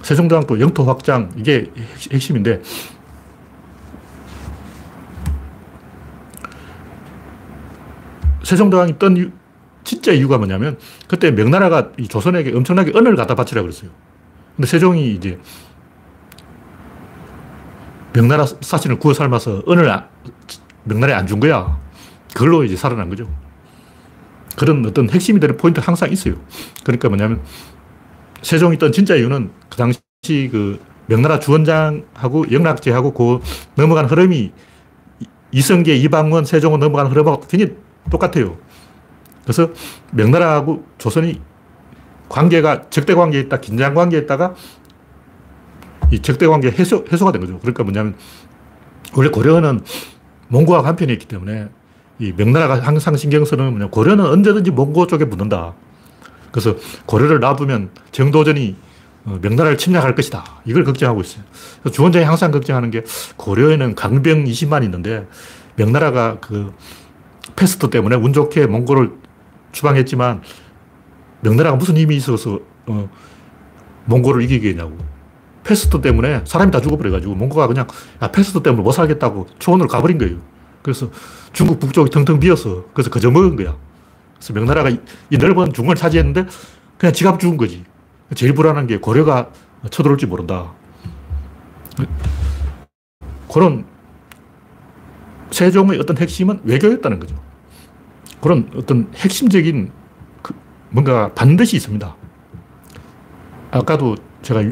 세종대왕 0.00 0.46
또 0.46 0.58
영토 0.58 0.84
확장, 0.84 1.30
이게 1.36 1.70
핵심인데, 2.10 2.62
세종대왕이 8.44 8.98
떤 8.98 9.16
이유, 9.16 9.30
진짜 9.84 10.12
이유가 10.12 10.38
뭐냐면, 10.38 10.78
그때 11.08 11.30
명나라가 11.30 11.92
이 11.98 12.08
조선에게 12.08 12.52
엄청나게 12.54 12.92
은을 12.96 13.16
갖다 13.16 13.34
바치라 13.34 13.62
그랬어요. 13.62 13.90
근데 14.56 14.66
세종이 14.68 15.14
이제 15.14 15.38
명나라 18.12 18.44
사신을 18.46 18.98
구워 18.98 19.14
삶아서 19.14 19.62
은을 19.68 19.90
명나라에 20.84 21.16
안 21.16 21.26
준 21.26 21.40
거야. 21.40 21.80
그걸로 22.34 22.64
이제 22.64 22.76
살아난 22.76 23.08
거죠. 23.08 23.28
그런 24.56 24.84
어떤 24.86 25.08
핵심이 25.10 25.40
되는 25.40 25.56
포인트가 25.56 25.86
항상 25.86 26.12
있어요. 26.12 26.34
그러니까 26.84 27.08
뭐냐면, 27.08 27.40
세종이 28.42 28.76
던 28.78 28.92
진짜 28.92 29.14
이유는 29.16 29.50
그 29.70 29.76
당시 29.76 30.00
그 30.50 30.80
명나라 31.06 31.38
주원장하고 31.40 32.50
영락제하고 32.50 33.12
그 33.12 33.40
넘어간 33.74 34.06
흐름이 34.06 34.52
이성계, 35.52 35.96
이방원, 35.96 36.44
세종은 36.44 36.80
넘어간 36.80 37.06
흐름하고 37.08 37.46
굉장히 37.46 37.76
똑같아요. 38.10 38.56
그래서 39.42 39.70
명나라하고 40.12 40.84
조선이 40.98 41.40
관계가 42.28 42.88
적대 42.90 43.14
관계에 43.14 43.40
있다, 43.42 43.60
긴장 43.60 43.94
관계에 43.94 44.20
있다가 44.20 44.54
이 46.10 46.20
적대 46.20 46.46
관계 46.46 46.70
해소, 46.70 47.04
해소가 47.10 47.32
된 47.32 47.40
거죠. 47.40 47.58
그러니까 47.58 47.82
뭐냐면 47.82 48.14
원래 49.14 49.28
고려는 49.30 49.82
몽고와 50.48 50.84
한편이 50.84 51.12
있기 51.14 51.26
때문에 51.26 51.68
이 52.18 52.32
명나라가 52.36 52.80
항상 52.80 53.16
신경 53.16 53.44
쓰는 53.44 53.70
뭐냐 53.70 53.88
고려는 53.88 54.26
언제든지 54.26 54.70
몽고 54.70 55.06
쪽에 55.06 55.24
붙는다. 55.26 55.74
그래서 56.50 56.76
고려를 57.06 57.40
놔두면 57.40 57.90
정도전이 58.12 58.76
어, 59.24 59.38
명나라를 59.40 59.78
침략할 59.78 60.14
것이다. 60.14 60.44
이걸 60.64 60.84
걱정하고 60.84 61.20
있어요. 61.20 61.44
주원장이 61.90 62.24
항상 62.24 62.50
걱정하는 62.50 62.90
게 62.90 63.04
고려에는 63.36 63.94
강병 63.94 64.44
20만 64.44 64.84
있는데 64.84 65.26
명나라가 65.76 66.38
그 66.40 66.72
페스트 67.62 67.90
때문에 67.90 68.16
운 68.16 68.32
좋게 68.32 68.66
몽골을 68.66 69.12
추방했지만 69.70 70.42
명나라가 71.42 71.76
무슨 71.76 71.96
힘이 71.96 72.16
있어서 72.16 72.58
어, 72.86 73.08
몽골을 74.06 74.42
이기겠냐고. 74.42 74.98
페스트 75.62 76.00
때문에 76.00 76.42
사람이 76.44 76.72
다 76.72 76.80
죽어버려가지고 76.80 77.36
몽고가 77.36 77.68
그냥 77.68 77.86
야, 78.20 78.32
페스트 78.32 78.60
때문에 78.64 78.82
못 78.82 78.90
살겠다고 78.90 79.46
초원으로 79.60 79.88
가버린 79.88 80.18
거예요. 80.18 80.38
그래서 80.82 81.08
중국 81.52 81.78
북쪽이 81.78 82.10
텅텅 82.10 82.40
비어서 82.40 82.86
그래서 82.92 83.10
거저 83.10 83.30
먹은 83.30 83.54
거야. 83.54 83.76
그래서 84.34 84.52
명나라가 84.54 84.90
이, 84.90 84.98
이 85.30 85.38
넓은 85.38 85.72
중을 85.72 85.94
차지했는데 85.94 86.46
그냥 86.98 87.12
지갑 87.12 87.38
죽은 87.38 87.56
거지. 87.56 87.84
제일 88.34 88.54
불안한 88.54 88.88
게 88.88 88.98
고려가 88.98 89.50
쳐들어올지 89.88 90.26
모른다. 90.26 90.72
그런 93.48 93.84
세종의 95.52 96.00
어떤 96.00 96.18
핵심은 96.18 96.62
외교였다는 96.64 97.20
거죠. 97.20 97.51
그런 98.42 98.68
어떤 98.76 99.08
핵심적인 99.14 99.92
그 100.42 100.52
뭔가 100.90 101.32
반드시 101.32 101.76
있습니다. 101.76 102.16
아까도 103.70 104.16
제가 104.42 104.64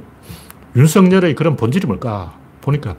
윤석열의 0.76 1.34
그런 1.36 1.56
본질이 1.56 1.86
뭘까 1.86 2.36
보니까 2.60 2.96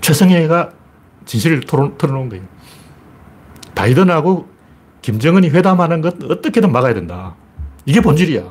최성해가 0.00 0.72
진실을 1.24 1.60
털어놓은 1.60 2.28
거예요. 2.28 2.44
바이든하고 3.74 4.48
김정은이 5.02 5.50
회담하는 5.50 6.00
것 6.00 6.22
어떻게든 6.22 6.72
막아야 6.72 6.92
된다. 6.92 7.36
이게 7.86 8.00
본질이야. 8.00 8.42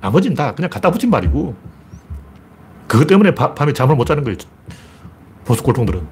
나머지는 0.00 0.36
다 0.36 0.54
그냥 0.54 0.70
갖다 0.70 0.92
붙인 0.92 1.10
말이고 1.10 1.56
그것 2.86 3.06
때문에 3.08 3.34
바, 3.34 3.52
밤에 3.52 3.72
잠을 3.72 3.96
못 3.96 4.04
자는 4.04 4.22
거예요. 4.22 4.38
보수 5.44 5.64
꼴통들은. 5.64 6.06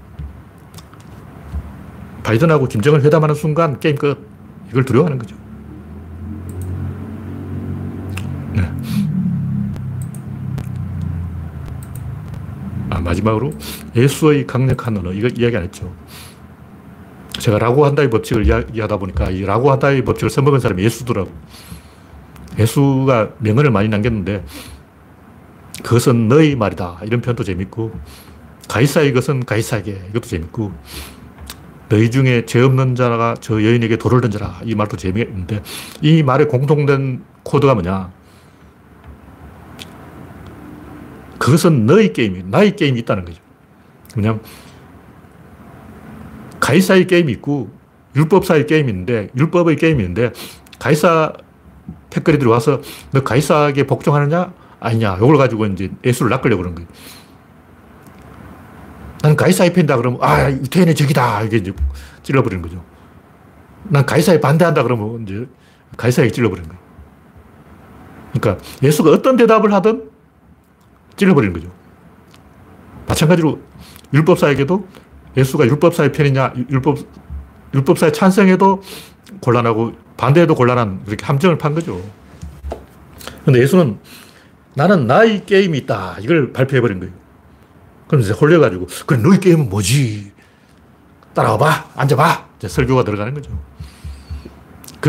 바이든하고 2.24 2.66
김정은 2.66 3.02
회담하는 3.02 3.34
순간 3.34 3.78
게임 3.78 3.96
끝. 3.96 4.18
이걸 4.70 4.84
두려워하는 4.84 5.18
거죠. 5.18 5.36
네. 8.54 8.68
아, 12.90 13.00
마지막으로 13.00 13.52
예수의 13.94 14.46
강력한 14.46 14.96
언어. 14.96 15.12
이거 15.12 15.28
이야기 15.28 15.56
안 15.56 15.62
했죠. 15.62 15.94
제가 17.38 17.58
라고 17.58 17.84
한다의 17.84 18.10
법칙을 18.10 18.46
이야기하다 18.46 18.96
보니까 18.96 19.30
이 19.30 19.42
라고 19.42 19.70
한다의 19.70 20.02
법칙을 20.04 20.30
써먹은 20.30 20.60
사람이 20.60 20.82
예수더라고. 20.82 21.30
예수가 22.58 23.34
명언을 23.38 23.70
많이 23.70 23.88
남겼는데 23.88 24.44
그것은 25.82 26.28
너의 26.28 26.56
말이다. 26.56 27.00
이런 27.02 27.20
표현도 27.20 27.44
재밌고 27.44 27.92
가이사의 28.68 29.12
것은 29.12 29.44
가이사에게 29.44 30.06
이것도 30.10 30.26
재밌고 30.26 30.72
너희 31.88 32.10
중에 32.10 32.46
죄 32.46 32.60
없는 32.62 32.94
자가 32.94 33.34
저 33.40 33.62
여인에게 33.62 33.96
돌을 33.96 34.20
던져라. 34.20 34.60
이 34.64 34.74
말도 34.74 34.96
재미있는데 34.96 35.62
이 36.00 36.22
말의 36.22 36.48
공통된 36.48 37.22
코드가 37.42 37.74
뭐냐? 37.74 38.10
그것은 41.38 41.84
너의 41.84 42.12
게임이, 42.12 42.44
나의 42.46 42.74
게임이 42.74 43.00
있다는 43.00 43.24
거죠. 43.26 43.42
뭐냐면 44.14 44.40
가이사의 46.60 47.06
게임이 47.06 47.32
있고 47.32 47.70
율법사의 48.16 48.66
게임이 48.66 48.90
있는데 48.90 49.28
율법의 49.36 49.76
게임이 49.76 50.02
있는데 50.02 50.32
가이사 50.78 51.32
패거리들이 52.10 52.48
와서 52.48 52.80
너 53.10 53.22
가이사에게 53.22 53.86
복종하느냐 53.86 54.52
아니냐 54.80 55.16
이걸 55.16 55.36
가지고 55.36 55.66
이제 55.66 55.90
예수를 56.04 56.30
낚으려고 56.30 56.62
그런 56.62 56.74
거예요. 56.74 56.88
나는 59.24 59.36
가이사의 59.36 59.72
팬다 59.72 59.96
그러면 59.96 60.18
아 60.22 60.50
유태인의 60.50 60.94
적이다 60.94 61.44
이게 61.44 61.56
이제 61.56 61.72
찔러버리는 62.22 62.60
거죠. 62.60 62.84
난 63.84 64.04
가이사에 64.04 64.38
반대한다 64.38 64.82
그러면 64.82 65.22
이제 65.22 65.48
가이사에게 65.96 66.30
찔러버리는 66.30 66.68
거예요. 66.68 66.84
그러니까 68.34 68.62
예수가 68.82 69.10
어떤 69.12 69.38
대답을 69.38 69.72
하든 69.72 70.10
찔러버리는 71.16 71.54
거죠. 71.54 71.72
마찬가지로 73.08 73.60
율법사에게도 74.12 74.86
예수가 75.38 75.68
율법사의 75.68 76.12
편이냐, 76.12 76.52
율법, 76.70 76.98
율법사에 77.72 78.12
찬성해도 78.12 78.82
곤란하고 79.40 79.92
반대해도 80.18 80.54
곤란한 80.54 81.02
이렇게 81.06 81.24
함정을 81.24 81.56
판 81.56 81.74
거죠. 81.74 81.98
근데 83.46 83.62
예수는 83.62 83.98
나는 84.74 85.06
나의 85.06 85.46
게임이 85.46 85.78
있다. 85.78 86.18
이걸 86.20 86.52
발표해버린 86.52 87.00
거예요. 87.00 87.23
그럼 88.14 88.22
이제 88.22 88.32
홀려가지고, 88.32 88.86
그래, 89.06 89.20
너희 89.20 89.40
게임은 89.40 89.68
뭐지? 89.68 90.32
따라와 91.34 91.58
봐. 91.58 91.90
앉아봐. 91.96 92.46
이제 92.58 92.68
설교가 92.68 93.02
들어가는 93.02 93.34
거죠. 93.34 93.50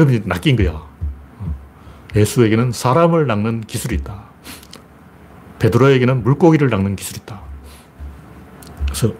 이제 0.10 0.24
낚인 0.26 0.56
거야. 0.56 0.84
예수에게는 2.16 2.72
사람을 2.72 3.28
낚는 3.28 3.62
기술이 3.62 3.96
있다. 3.98 4.26
베드로에게는 5.60 6.24
물고기를 6.24 6.70
낚는 6.70 6.96
기술이 6.96 7.20
있다. 7.22 7.42
그래서 8.86 9.14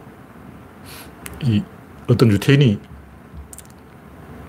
이 1.44 1.64
어떤 2.10 2.32
유태인이 2.32 2.80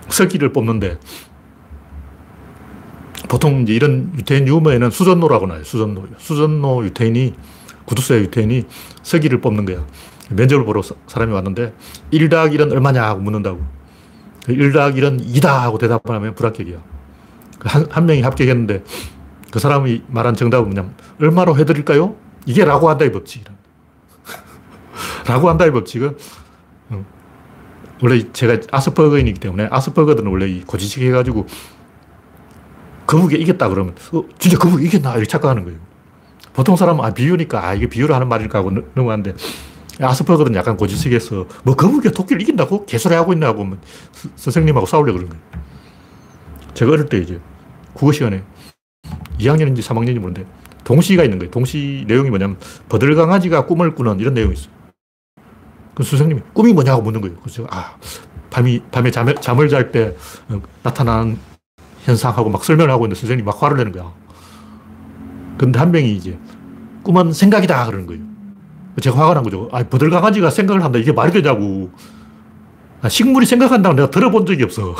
석기를 0.08 0.52
뽑는데 0.54 0.98
보통 3.28 3.62
이제 3.62 3.74
이런 3.74 4.12
유태인 4.16 4.48
유머에는 4.48 4.90
수전노라고 4.90 5.46
나요. 5.46 5.62
수전노. 5.62 6.06
수전노 6.16 6.84
유태인이 6.84 7.34
구두쇠 7.86 8.20
유태인이 8.20 8.64
서기를 9.02 9.40
뽑는 9.40 9.64
거야. 9.64 9.84
면접을 10.30 10.64
보러 10.64 10.82
사람이 10.82 11.32
왔는데 11.32 11.72
1닭 12.12 12.52
1은 12.54 12.72
얼마냐 12.72 13.02
하고 13.02 13.20
묻는다고. 13.20 13.60
1닭 14.48 14.96
1은 14.96 15.26
2다 15.34 15.46
하고 15.46 15.78
대답을 15.78 16.14
하면 16.14 16.34
불합격이야. 16.34 16.78
그 17.58 17.68
한, 17.68 17.86
한 17.90 18.06
명이 18.06 18.22
합격했는데 18.22 18.84
그 19.50 19.58
사람이 19.58 20.02
말한 20.08 20.34
정답은 20.34 20.66
뭐냐면 20.66 20.94
얼마로 21.20 21.56
해드릴까요? 21.56 22.16
이게 22.44 22.64
라고 22.64 22.90
한다의 22.90 23.12
법칙이라. 23.12 23.52
라고 25.26 25.48
한다의 25.48 25.72
법칙은 25.72 26.16
원래 28.02 28.30
제가 28.32 28.58
아스퍼거인이기 28.70 29.40
때문에 29.40 29.68
아스퍼거들은 29.70 30.30
원래 30.30 30.60
고지식 30.66 31.02
해가지고 31.02 31.46
거북이 33.06 33.36
이겼다 33.36 33.68
그러면 33.68 33.94
어, 34.12 34.24
진짜 34.38 34.58
거북이 34.58 34.86
이겼나 34.86 35.12
이렇게 35.12 35.26
착각하는 35.26 35.64
거예요. 35.64 35.78
보통 36.56 36.74
사람은 36.74 37.04
아, 37.04 37.10
비유니까 37.12 37.68
아, 37.68 37.74
이게 37.74 37.86
비유를 37.86 38.14
하는 38.14 38.28
말일까 38.28 38.60
하고 38.60 38.70
넘어가는데 38.70 39.34
아스퍼거는 40.00 40.54
약간 40.54 40.78
고지식해서 40.78 41.46
뭐 41.64 41.76
거북이가 41.76 42.14
토끼를 42.14 42.40
이긴다고? 42.40 42.86
개소리 42.86 43.14
하고 43.14 43.34
있나 43.34 43.48
하고 43.48 43.64
뭐 43.64 43.78
선생님하고 44.36 44.86
싸우려고 44.86 45.18
그런 45.18 45.28
거예요. 45.28 45.42
제가 46.72 46.92
어릴 46.92 47.06
때 47.06 47.18
이제 47.18 47.38
국어 47.92 48.10
시간에 48.10 48.42
2학년인지 49.38 49.80
3학년인지 49.80 50.18
모르는데 50.18 50.46
동시가 50.82 51.24
있는 51.24 51.38
거예요. 51.38 51.50
동시 51.50 52.04
내용이 52.08 52.30
뭐냐면 52.30 52.56
버들강아지가 52.88 53.66
꿈을 53.66 53.94
꾸는 53.94 54.18
이런 54.20 54.32
내용이 54.32 54.54
있어요. 54.54 54.70
그 55.94 56.04
선생님이 56.04 56.40
꿈이 56.54 56.72
뭐냐고 56.72 57.02
묻는 57.02 57.20
거예요. 57.20 57.36
그래서 57.42 57.66
아, 57.68 57.96
밤이, 58.48 58.82
밤에 58.90 59.10
잠, 59.10 59.34
잠을 59.42 59.68
잘때 59.68 60.16
어, 60.48 60.62
나타나는 60.82 61.38
현상하고 62.04 62.48
막 62.48 62.64
설명을 62.64 62.90
하고 62.90 63.04
있는데 63.04 63.20
선생님이 63.20 63.44
막 63.44 63.62
화를 63.62 63.76
내는 63.76 63.92
거야. 63.92 64.10
근데 65.56 65.78
한 65.78 65.90
명이 65.90 66.14
이제 66.14 66.38
꿈은 67.02 67.32
생각이다 67.32 67.86
그러는 67.86 68.06
거예요. 68.06 68.22
제가 69.00 69.18
화가 69.18 69.34
난 69.34 69.42
거죠. 69.42 69.68
아, 69.72 69.82
버들강아지가 69.82 70.50
생각을 70.50 70.82
한다. 70.82 70.98
이게 70.98 71.12
말이 71.12 71.32
되냐고. 71.32 71.90
아, 73.02 73.08
식물이 73.08 73.46
생각한다고 73.46 73.94
내가 73.94 74.10
들어본 74.10 74.46
적이 74.46 74.64
없어. 74.64 74.94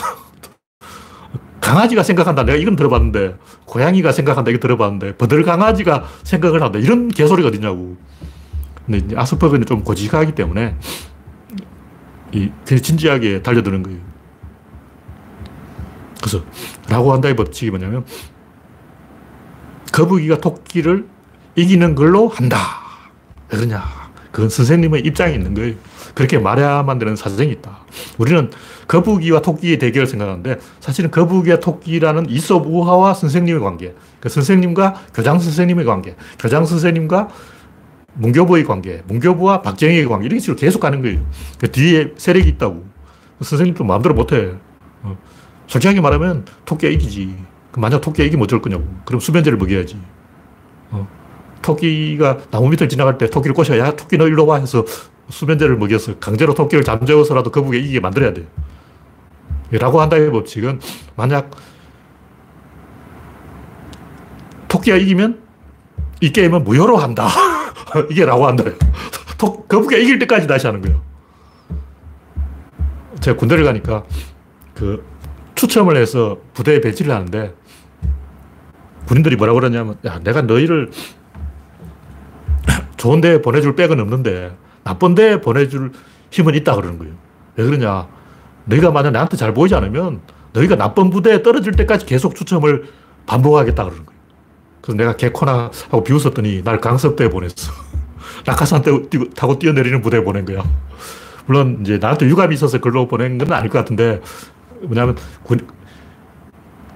강아지가 1.60 2.02
생각한다. 2.02 2.44
내가 2.44 2.58
이건 2.58 2.76
들어봤는데, 2.76 3.36
고양이가 3.64 4.12
생각한다. 4.12 4.50
이거 4.50 4.60
들어봤는데, 4.60 5.16
버들강아지가 5.16 6.04
생각을 6.22 6.62
한다. 6.62 6.78
이런 6.78 7.08
개소리가 7.08 7.48
어디냐고. 7.48 7.96
근데 8.86 9.16
아스퍼그는 9.16 9.66
좀 9.66 9.82
고지식하기 9.82 10.32
때문에 10.32 10.76
이 12.32 12.50
진지하게 12.64 13.42
달려드는 13.42 13.82
거예요. 13.82 13.98
그래서 16.20 16.44
라고 16.88 17.12
한다의 17.12 17.34
법칙이 17.36 17.70
뭐냐면 17.70 18.04
거북이가 19.96 20.40
토끼를 20.42 21.06
이기는 21.54 21.94
걸로 21.94 22.28
한다. 22.28 22.58
왜 23.50 23.56
그러냐? 23.56 23.82
그건 24.30 24.50
선생님의 24.50 25.00
입장이 25.06 25.32
있는 25.32 25.54
거예요. 25.54 25.74
그렇게 26.14 26.38
말해야만 26.38 26.98
되는 26.98 27.16
사정이 27.16 27.50
있다. 27.52 27.78
우리는 28.18 28.50
거북이와 28.88 29.40
토끼의 29.40 29.78
대결을 29.78 30.06
생각하는데 30.06 30.58
사실은 30.80 31.10
거북이와 31.10 31.60
토끼라는 31.60 32.28
이솝 32.28 32.66
우화와 32.66 33.14
선생님의 33.14 33.62
관계, 33.62 33.94
그 34.20 34.28
선생님과 34.28 35.06
교장 35.14 35.38
선생님의 35.38 35.86
관계, 35.86 36.14
교장 36.38 36.66
선생님과 36.66 37.30
문교부의 38.14 38.64
관계, 38.64 39.02
문교부와 39.08 39.62
박정희의 39.62 40.06
관계, 40.08 40.26
이런 40.26 40.40
식으로 40.40 40.56
계속 40.56 40.80
가는 40.80 41.00
거예요. 41.00 41.24
그 41.58 41.72
뒤에 41.72 42.12
세력이 42.18 42.48
있다고. 42.50 42.84
선생님도 43.40 43.84
마음대로 43.84 44.14
못해. 44.14 44.52
어. 45.02 45.16
솔직하게 45.68 46.02
말하면 46.02 46.44
토끼가 46.66 46.92
이기지. 46.92 47.55
만약 47.76 48.00
토끼가 48.00 48.24
이기면 48.24 48.44
어쩔 48.44 48.60
거냐고. 48.60 48.84
그럼 49.04 49.20
수면제를 49.20 49.58
먹여야지. 49.58 50.00
어. 50.90 51.06
토끼가 51.62 52.38
나무 52.50 52.68
밑을 52.70 52.88
지나갈 52.88 53.18
때 53.18 53.28
토끼를 53.28 53.54
꼬셔야, 53.54 53.78
야, 53.86 53.96
토끼 53.96 54.16
너 54.16 54.26
일로 54.26 54.46
와 54.46 54.58
해서 54.58 54.84
수면제를 55.28 55.76
먹여서 55.76 56.18
강제로 56.18 56.54
토끼를 56.54 56.84
잠재워서라도 56.84 57.50
거북에 57.50 57.78
이기게 57.78 58.00
만들어야 58.00 58.32
돼 58.32 58.46
라고 59.72 60.00
한다의 60.00 60.30
법칙은 60.30 60.80
만약 61.16 61.50
토끼가 64.68 64.96
이기면 64.96 65.42
이 66.20 66.32
게임은 66.32 66.64
무효로 66.64 66.96
한다. 66.96 67.28
이게 68.10 68.24
라고 68.24 68.46
한다. 68.46 68.64
거북이가 69.38 70.00
이길 70.00 70.18
때까지 70.20 70.46
다시 70.46 70.66
하는 70.66 70.80
거예요. 70.80 71.02
제가 73.20 73.36
군대를 73.36 73.64
가니까 73.64 74.04
그 74.74 75.04
추첨을 75.56 75.96
해서 75.96 76.38
부대에 76.54 76.80
배치를 76.80 77.12
하는데 77.12 77.54
군인들이 79.06 79.36
뭐라고 79.36 79.60
그러냐면 79.60 79.96
야, 80.04 80.18
내가 80.22 80.42
너희를 80.42 80.90
좋은 82.96 83.20
데 83.20 83.40
보내줄 83.40 83.76
백은 83.76 84.00
없는데 84.00 84.56
나쁜 84.84 85.14
데 85.14 85.40
보내줄 85.40 85.92
힘은 86.30 86.54
있다 86.54 86.74
그러는 86.74 86.98
거예요. 86.98 87.14
왜 87.56 87.64
그러냐. 87.64 88.08
너희가 88.64 88.90
만약 88.90 89.12
나한테 89.12 89.36
잘 89.36 89.54
보이지 89.54 89.74
않으면 89.74 90.20
너희가 90.52 90.76
나쁜 90.76 91.10
부대에 91.10 91.42
떨어질 91.42 91.72
때까지 91.74 92.06
계속 92.06 92.34
추첨을 92.34 92.88
반복하겠다 93.26 93.84
그러는 93.84 94.06
거예요. 94.06 94.20
그래서 94.80 94.96
내가 94.96 95.16
개코나 95.16 95.70
하고 95.90 96.04
비웃었더니 96.04 96.62
날 96.62 96.80
강섭대에 96.80 97.28
보냈어. 97.28 97.72
낙하산 98.46 98.82
타고 99.34 99.58
뛰어내리는 99.58 100.00
부대에 100.02 100.22
보낸 100.22 100.44
거야. 100.44 100.64
물론 101.46 101.78
이제 101.80 101.98
나한테 101.98 102.26
유감이 102.26 102.54
있어서 102.54 102.78
글로 102.80 103.06
보낸 103.06 103.38
건 103.38 103.52
아닐 103.52 103.70
것 103.70 103.78
같은데 103.78 104.20
뭐냐면 104.82 105.16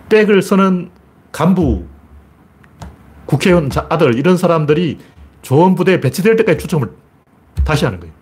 백을 0.08 0.42
쓰는 0.42 0.90
간부, 1.32 1.86
국회의원 3.30 3.70
아들 3.88 4.18
이런 4.18 4.36
사람들이 4.36 4.98
좋은 5.42 5.76
부대에 5.76 6.00
배치될 6.00 6.34
때까지 6.34 6.58
추첨을 6.58 6.90
다시 7.64 7.84
하는 7.84 8.00
거예요. 8.00 8.12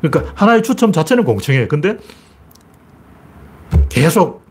그러니까 0.00 0.32
하나의 0.34 0.64
추첨 0.64 0.90
자체는 0.90 1.22
공청회. 1.22 1.68
근데 1.68 1.96
계속 3.88 4.44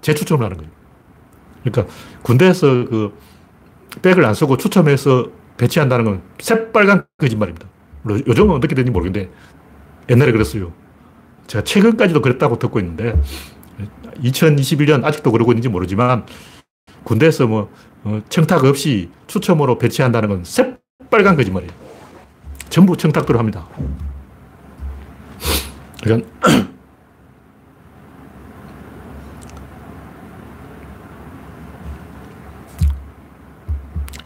재추첨을 0.00 0.44
하는 0.44 0.56
거예요. 0.56 0.72
그러니까 1.62 1.94
군대에서 2.22 2.66
그 2.66 3.16
백을 4.02 4.24
안 4.24 4.34
쓰고 4.34 4.56
추첨해서 4.56 5.28
배치한다는 5.58 6.04
건 6.04 6.22
새빨간 6.40 7.06
거짓말입니다. 7.16 7.68
요즘은 8.26 8.56
어떻게 8.56 8.74
되는지 8.74 8.90
모르겠는데 8.90 9.30
옛날에 10.10 10.32
그랬어요. 10.32 10.72
제가 11.46 11.62
최근까지도 11.62 12.20
그랬다고 12.20 12.58
듣고 12.58 12.80
있는데 12.80 13.14
2021년 14.24 15.04
아직도 15.04 15.30
그러고 15.30 15.52
있는지 15.52 15.68
모르지만 15.68 16.26
군대에서 17.04 17.46
뭐 17.46 17.60
어, 17.62 17.68
청탁 18.28 18.64
없이 18.64 19.10
추첨으로 19.26 19.78
배치한다는 19.78 20.28
건 20.28 20.44
새빨간 20.44 21.36
거짓말이에요. 21.36 21.72
전부 22.68 22.96
청탁대로 22.96 23.38
합니다. 23.38 23.66
그러니까 26.02 26.28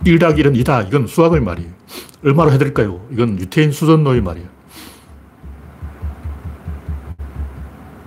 1닭 0.04 0.38
1은 0.38 0.56
2다. 0.64 0.86
이건 0.88 1.06
수학의 1.06 1.40
말이에요. 1.40 1.70
얼마로 2.24 2.50
해드릴까요? 2.52 3.06
이건 3.12 3.38
유태인 3.38 3.70
수전노의 3.70 4.22
말이에요. 4.22 4.48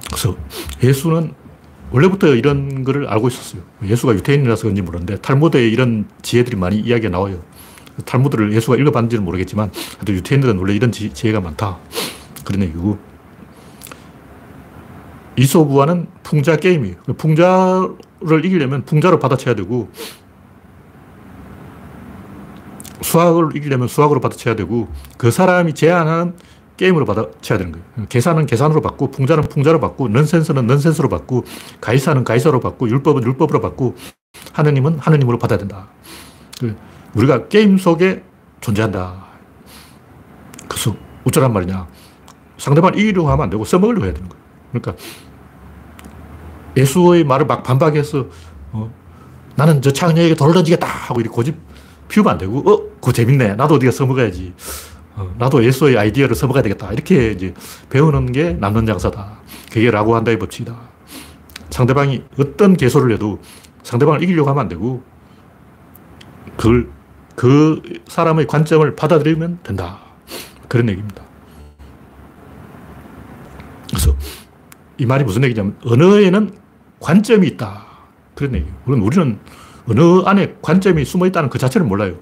그래서 0.08 0.36
예수는 0.84 1.34
원래부터 1.92 2.36
이런 2.36 2.84
거를 2.84 3.08
알고 3.08 3.28
있었어요. 3.28 3.62
예수가 3.84 4.14
유태인이라서 4.14 4.64
그런지 4.64 4.82
모르는데 4.82 5.18
탈무드에 5.18 5.68
이런 5.68 6.06
지혜들이 6.22 6.56
많이 6.56 6.80
이야기가 6.80 7.10
나와요. 7.10 7.42
탈무드를 8.06 8.54
예수가 8.54 8.78
읽어봤는지는 8.78 9.24
모르겠지만 9.24 9.72
하여튼 9.96 10.16
유태인들은 10.16 10.58
원래 10.58 10.74
이런 10.74 10.92
지, 10.92 11.12
혜가 11.24 11.42
많다. 11.42 11.80
그런 12.46 12.62
얘기고 12.64 12.98
이소부와는 15.38 16.08
풍자 16.24 16.56
게임이에요. 16.58 16.96
풍자를 17.18 18.46
이기려면 18.46 18.86
풍자로 18.86 19.20
받아쳐야 19.20 19.56
되고 19.56 19.90
수학을 23.02 23.56
이기려면 23.56 23.88
수학으로 23.88 24.20
받아쳐야 24.22 24.56
되고 24.56 24.88
그 25.18 25.32
사람이 25.32 25.74
제안한 25.74 26.36
게임으로 26.78 27.06
받아쳐야 27.06 27.58
되는 27.58 27.72
거예요. 27.72 27.86
계산은 28.10 28.46
계산으로 28.46 28.82
받고 28.82 29.12
풍자는 29.12 29.44
풍자로 29.44 29.80
받고 29.80 30.08
넌센스는 30.10 30.66
넌센스로 30.68 31.10
받고 31.10 31.46
가이사는 31.80 32.24
가이사로 32.24 32.60
받고 32.60 32.90
율법은 32.90 33.24
율법으로 33.24 33.62
받고 33.62 33.96
하느님은 34.54 35.00
하느님으로 35.00 35.38
받아야 35.38 35.60
된다. 35.60 35.90
그 36.60 36.76
우리가 37.14 37.48
게임 37.48 37.78
속에 37.78 38.24
존재한다. 38.62 39.26
그래서 40.68 40.96
어쩌란 41.26 41.54
말이냐. 41.54 41.88
상대방 42.58 42.94
이기려고 42.96 43.30
하면 43.30 43.44
안 43.44 43.50
되고 43.50 43.66
써먹으려고 43.66 44.06
해야 44.06 44.14
되는 44.14 44.30
거예요. 44.30 44.44
그러니까 44.72 44.96
예수의 46.78 47.24
말을 47.26 47.46
막 47.46 47.64
반박해서 47.64 48.28
어, 48.72 48.92
나는 49.56 49.82
저 49.82 49.92
창녀에게 49.92 50.36
돌을 50.36 50.54
던지겠다 50.54 50.88
하고 50.88 51.20
이렇게 51.20 51.36
고집 51.36 51.58
피우면 52.08 52.34
안 52.34 52.38
되고, 52.38 52.60
어, 52.60 52.78
그거 52.96 53.12
재밌네. 53.12 53.56
나도 53.56 53.76
어디가 53.76 53.92
써먹어야지. 53.92 54.54
어, 55.16 55.34
나도 55.38 55.64
예수의 55.64 55.98
아이디어를 55.98 56.36
써먹어야 56.36 56.64
되겠다. 56.64 56.92
이렇게 56.94 57.32
이제 57.32 57.54
배우는 57.90 58.32
게 58.32 58.54
남는 58.54 58.86
장사다. 58.86 59.40
그게 59.72 59.92
라고 59.92 60.16
한다의 60.16 60.40
법칙이다. 60.40 60.76
상대방이 61.70 62.24
어떤 62.40 62.76
개소를 62.76 63.14
해도 63.14 63.40
상대방을 63.84 64.24
이기려고 64.24 64.50
하면 64.50 64.62
안 64.62 64.68
되고, 64.70 65.04
그걸, 66.58 66.90
그 67.36 67.82
사람의 68.08 68.48
관점을 68.48 68.96
받아들이면 68.96 69.60
된다. 69.64 70.00
그런 70.68 70.90
얘기입니다. 70.90 71.24
그래서 73.90 74.16
이 74.98 75.06
말이 75.06 75.24
무슨 75.24 75.44
얘기냐면, 75.44 75.78
언어에는 75.84 76.52
관점이 77.00 77.48
있다. 77.48 77.86
그런 78.36 78.56
얘기예요. 78.56 78.74
물론 78.86 79.02
우리는 79.02 79.40
언어 79.88 80.22
안에 80.24 80.56
관점이 80.62 81.04
숨어 81.04 81.26
있다는 81.28 81.50
그 81.50 81.58
자체를 81.58 81.88
몰라요. 81.88 82.16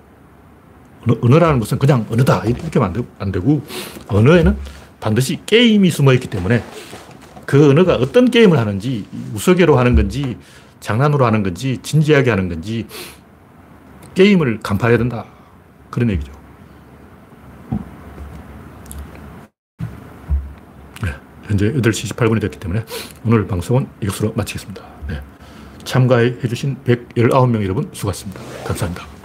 언어, 1.22 1.40
라는 1.40 1.60
것은 1.60 1.80
그냥 1.80 2.06
언어다. 2.10 2.44
이렇게 2.46 2.80
하면 2.80 3.08
안 3.20 3.32
되고, 3.32 3.62
언어에는 4.08 4.58
반드시 5.00 5.40
게임이 5.46 5.90
숨어 5.92 6.14
있기 6.14 6.28
때문에 6.28 6.64
그 7.46 7.70
언어가 7.70 7.96
어떤 7.96 8.30
게임을 8.30 8.58
하는지, 8.58 9.06
우스개로 9.34 9.78
하는 9.78 9.96
건지, 9.96 10.38
장난으로 10.80 11.26
하는 11.26 11.44
건지, 11.44 11.80
진지하게 11.82 12.30
하는 12.30 12.50
건지, 12.50 12.86
게임을 14.16 14.60
간파해야 14.62 14.98
된다. 14.98 15.26
그런 15.90 16.10
얘기죠. 16.12 16.32
네, 21.02 21.14
현재 21.44 21.72
8시 21.74 22.14
18분이 22.14 22.42
됐기 22.42 22.60
때문에 22.60 22.86
오늘 23.26 23.48
방송은 23.48 23.88
이것으로 24.02 24.34
마치겠습니다. 24.36 24.84
네. 25.08 25.22
참가해 25.84 26.40
주신 26.48 26.78
119명 26.86 27.64
여러분 27.64 27.90
수고하셨습니다. 27.94 28.42
감사합니다. 28.66 29.19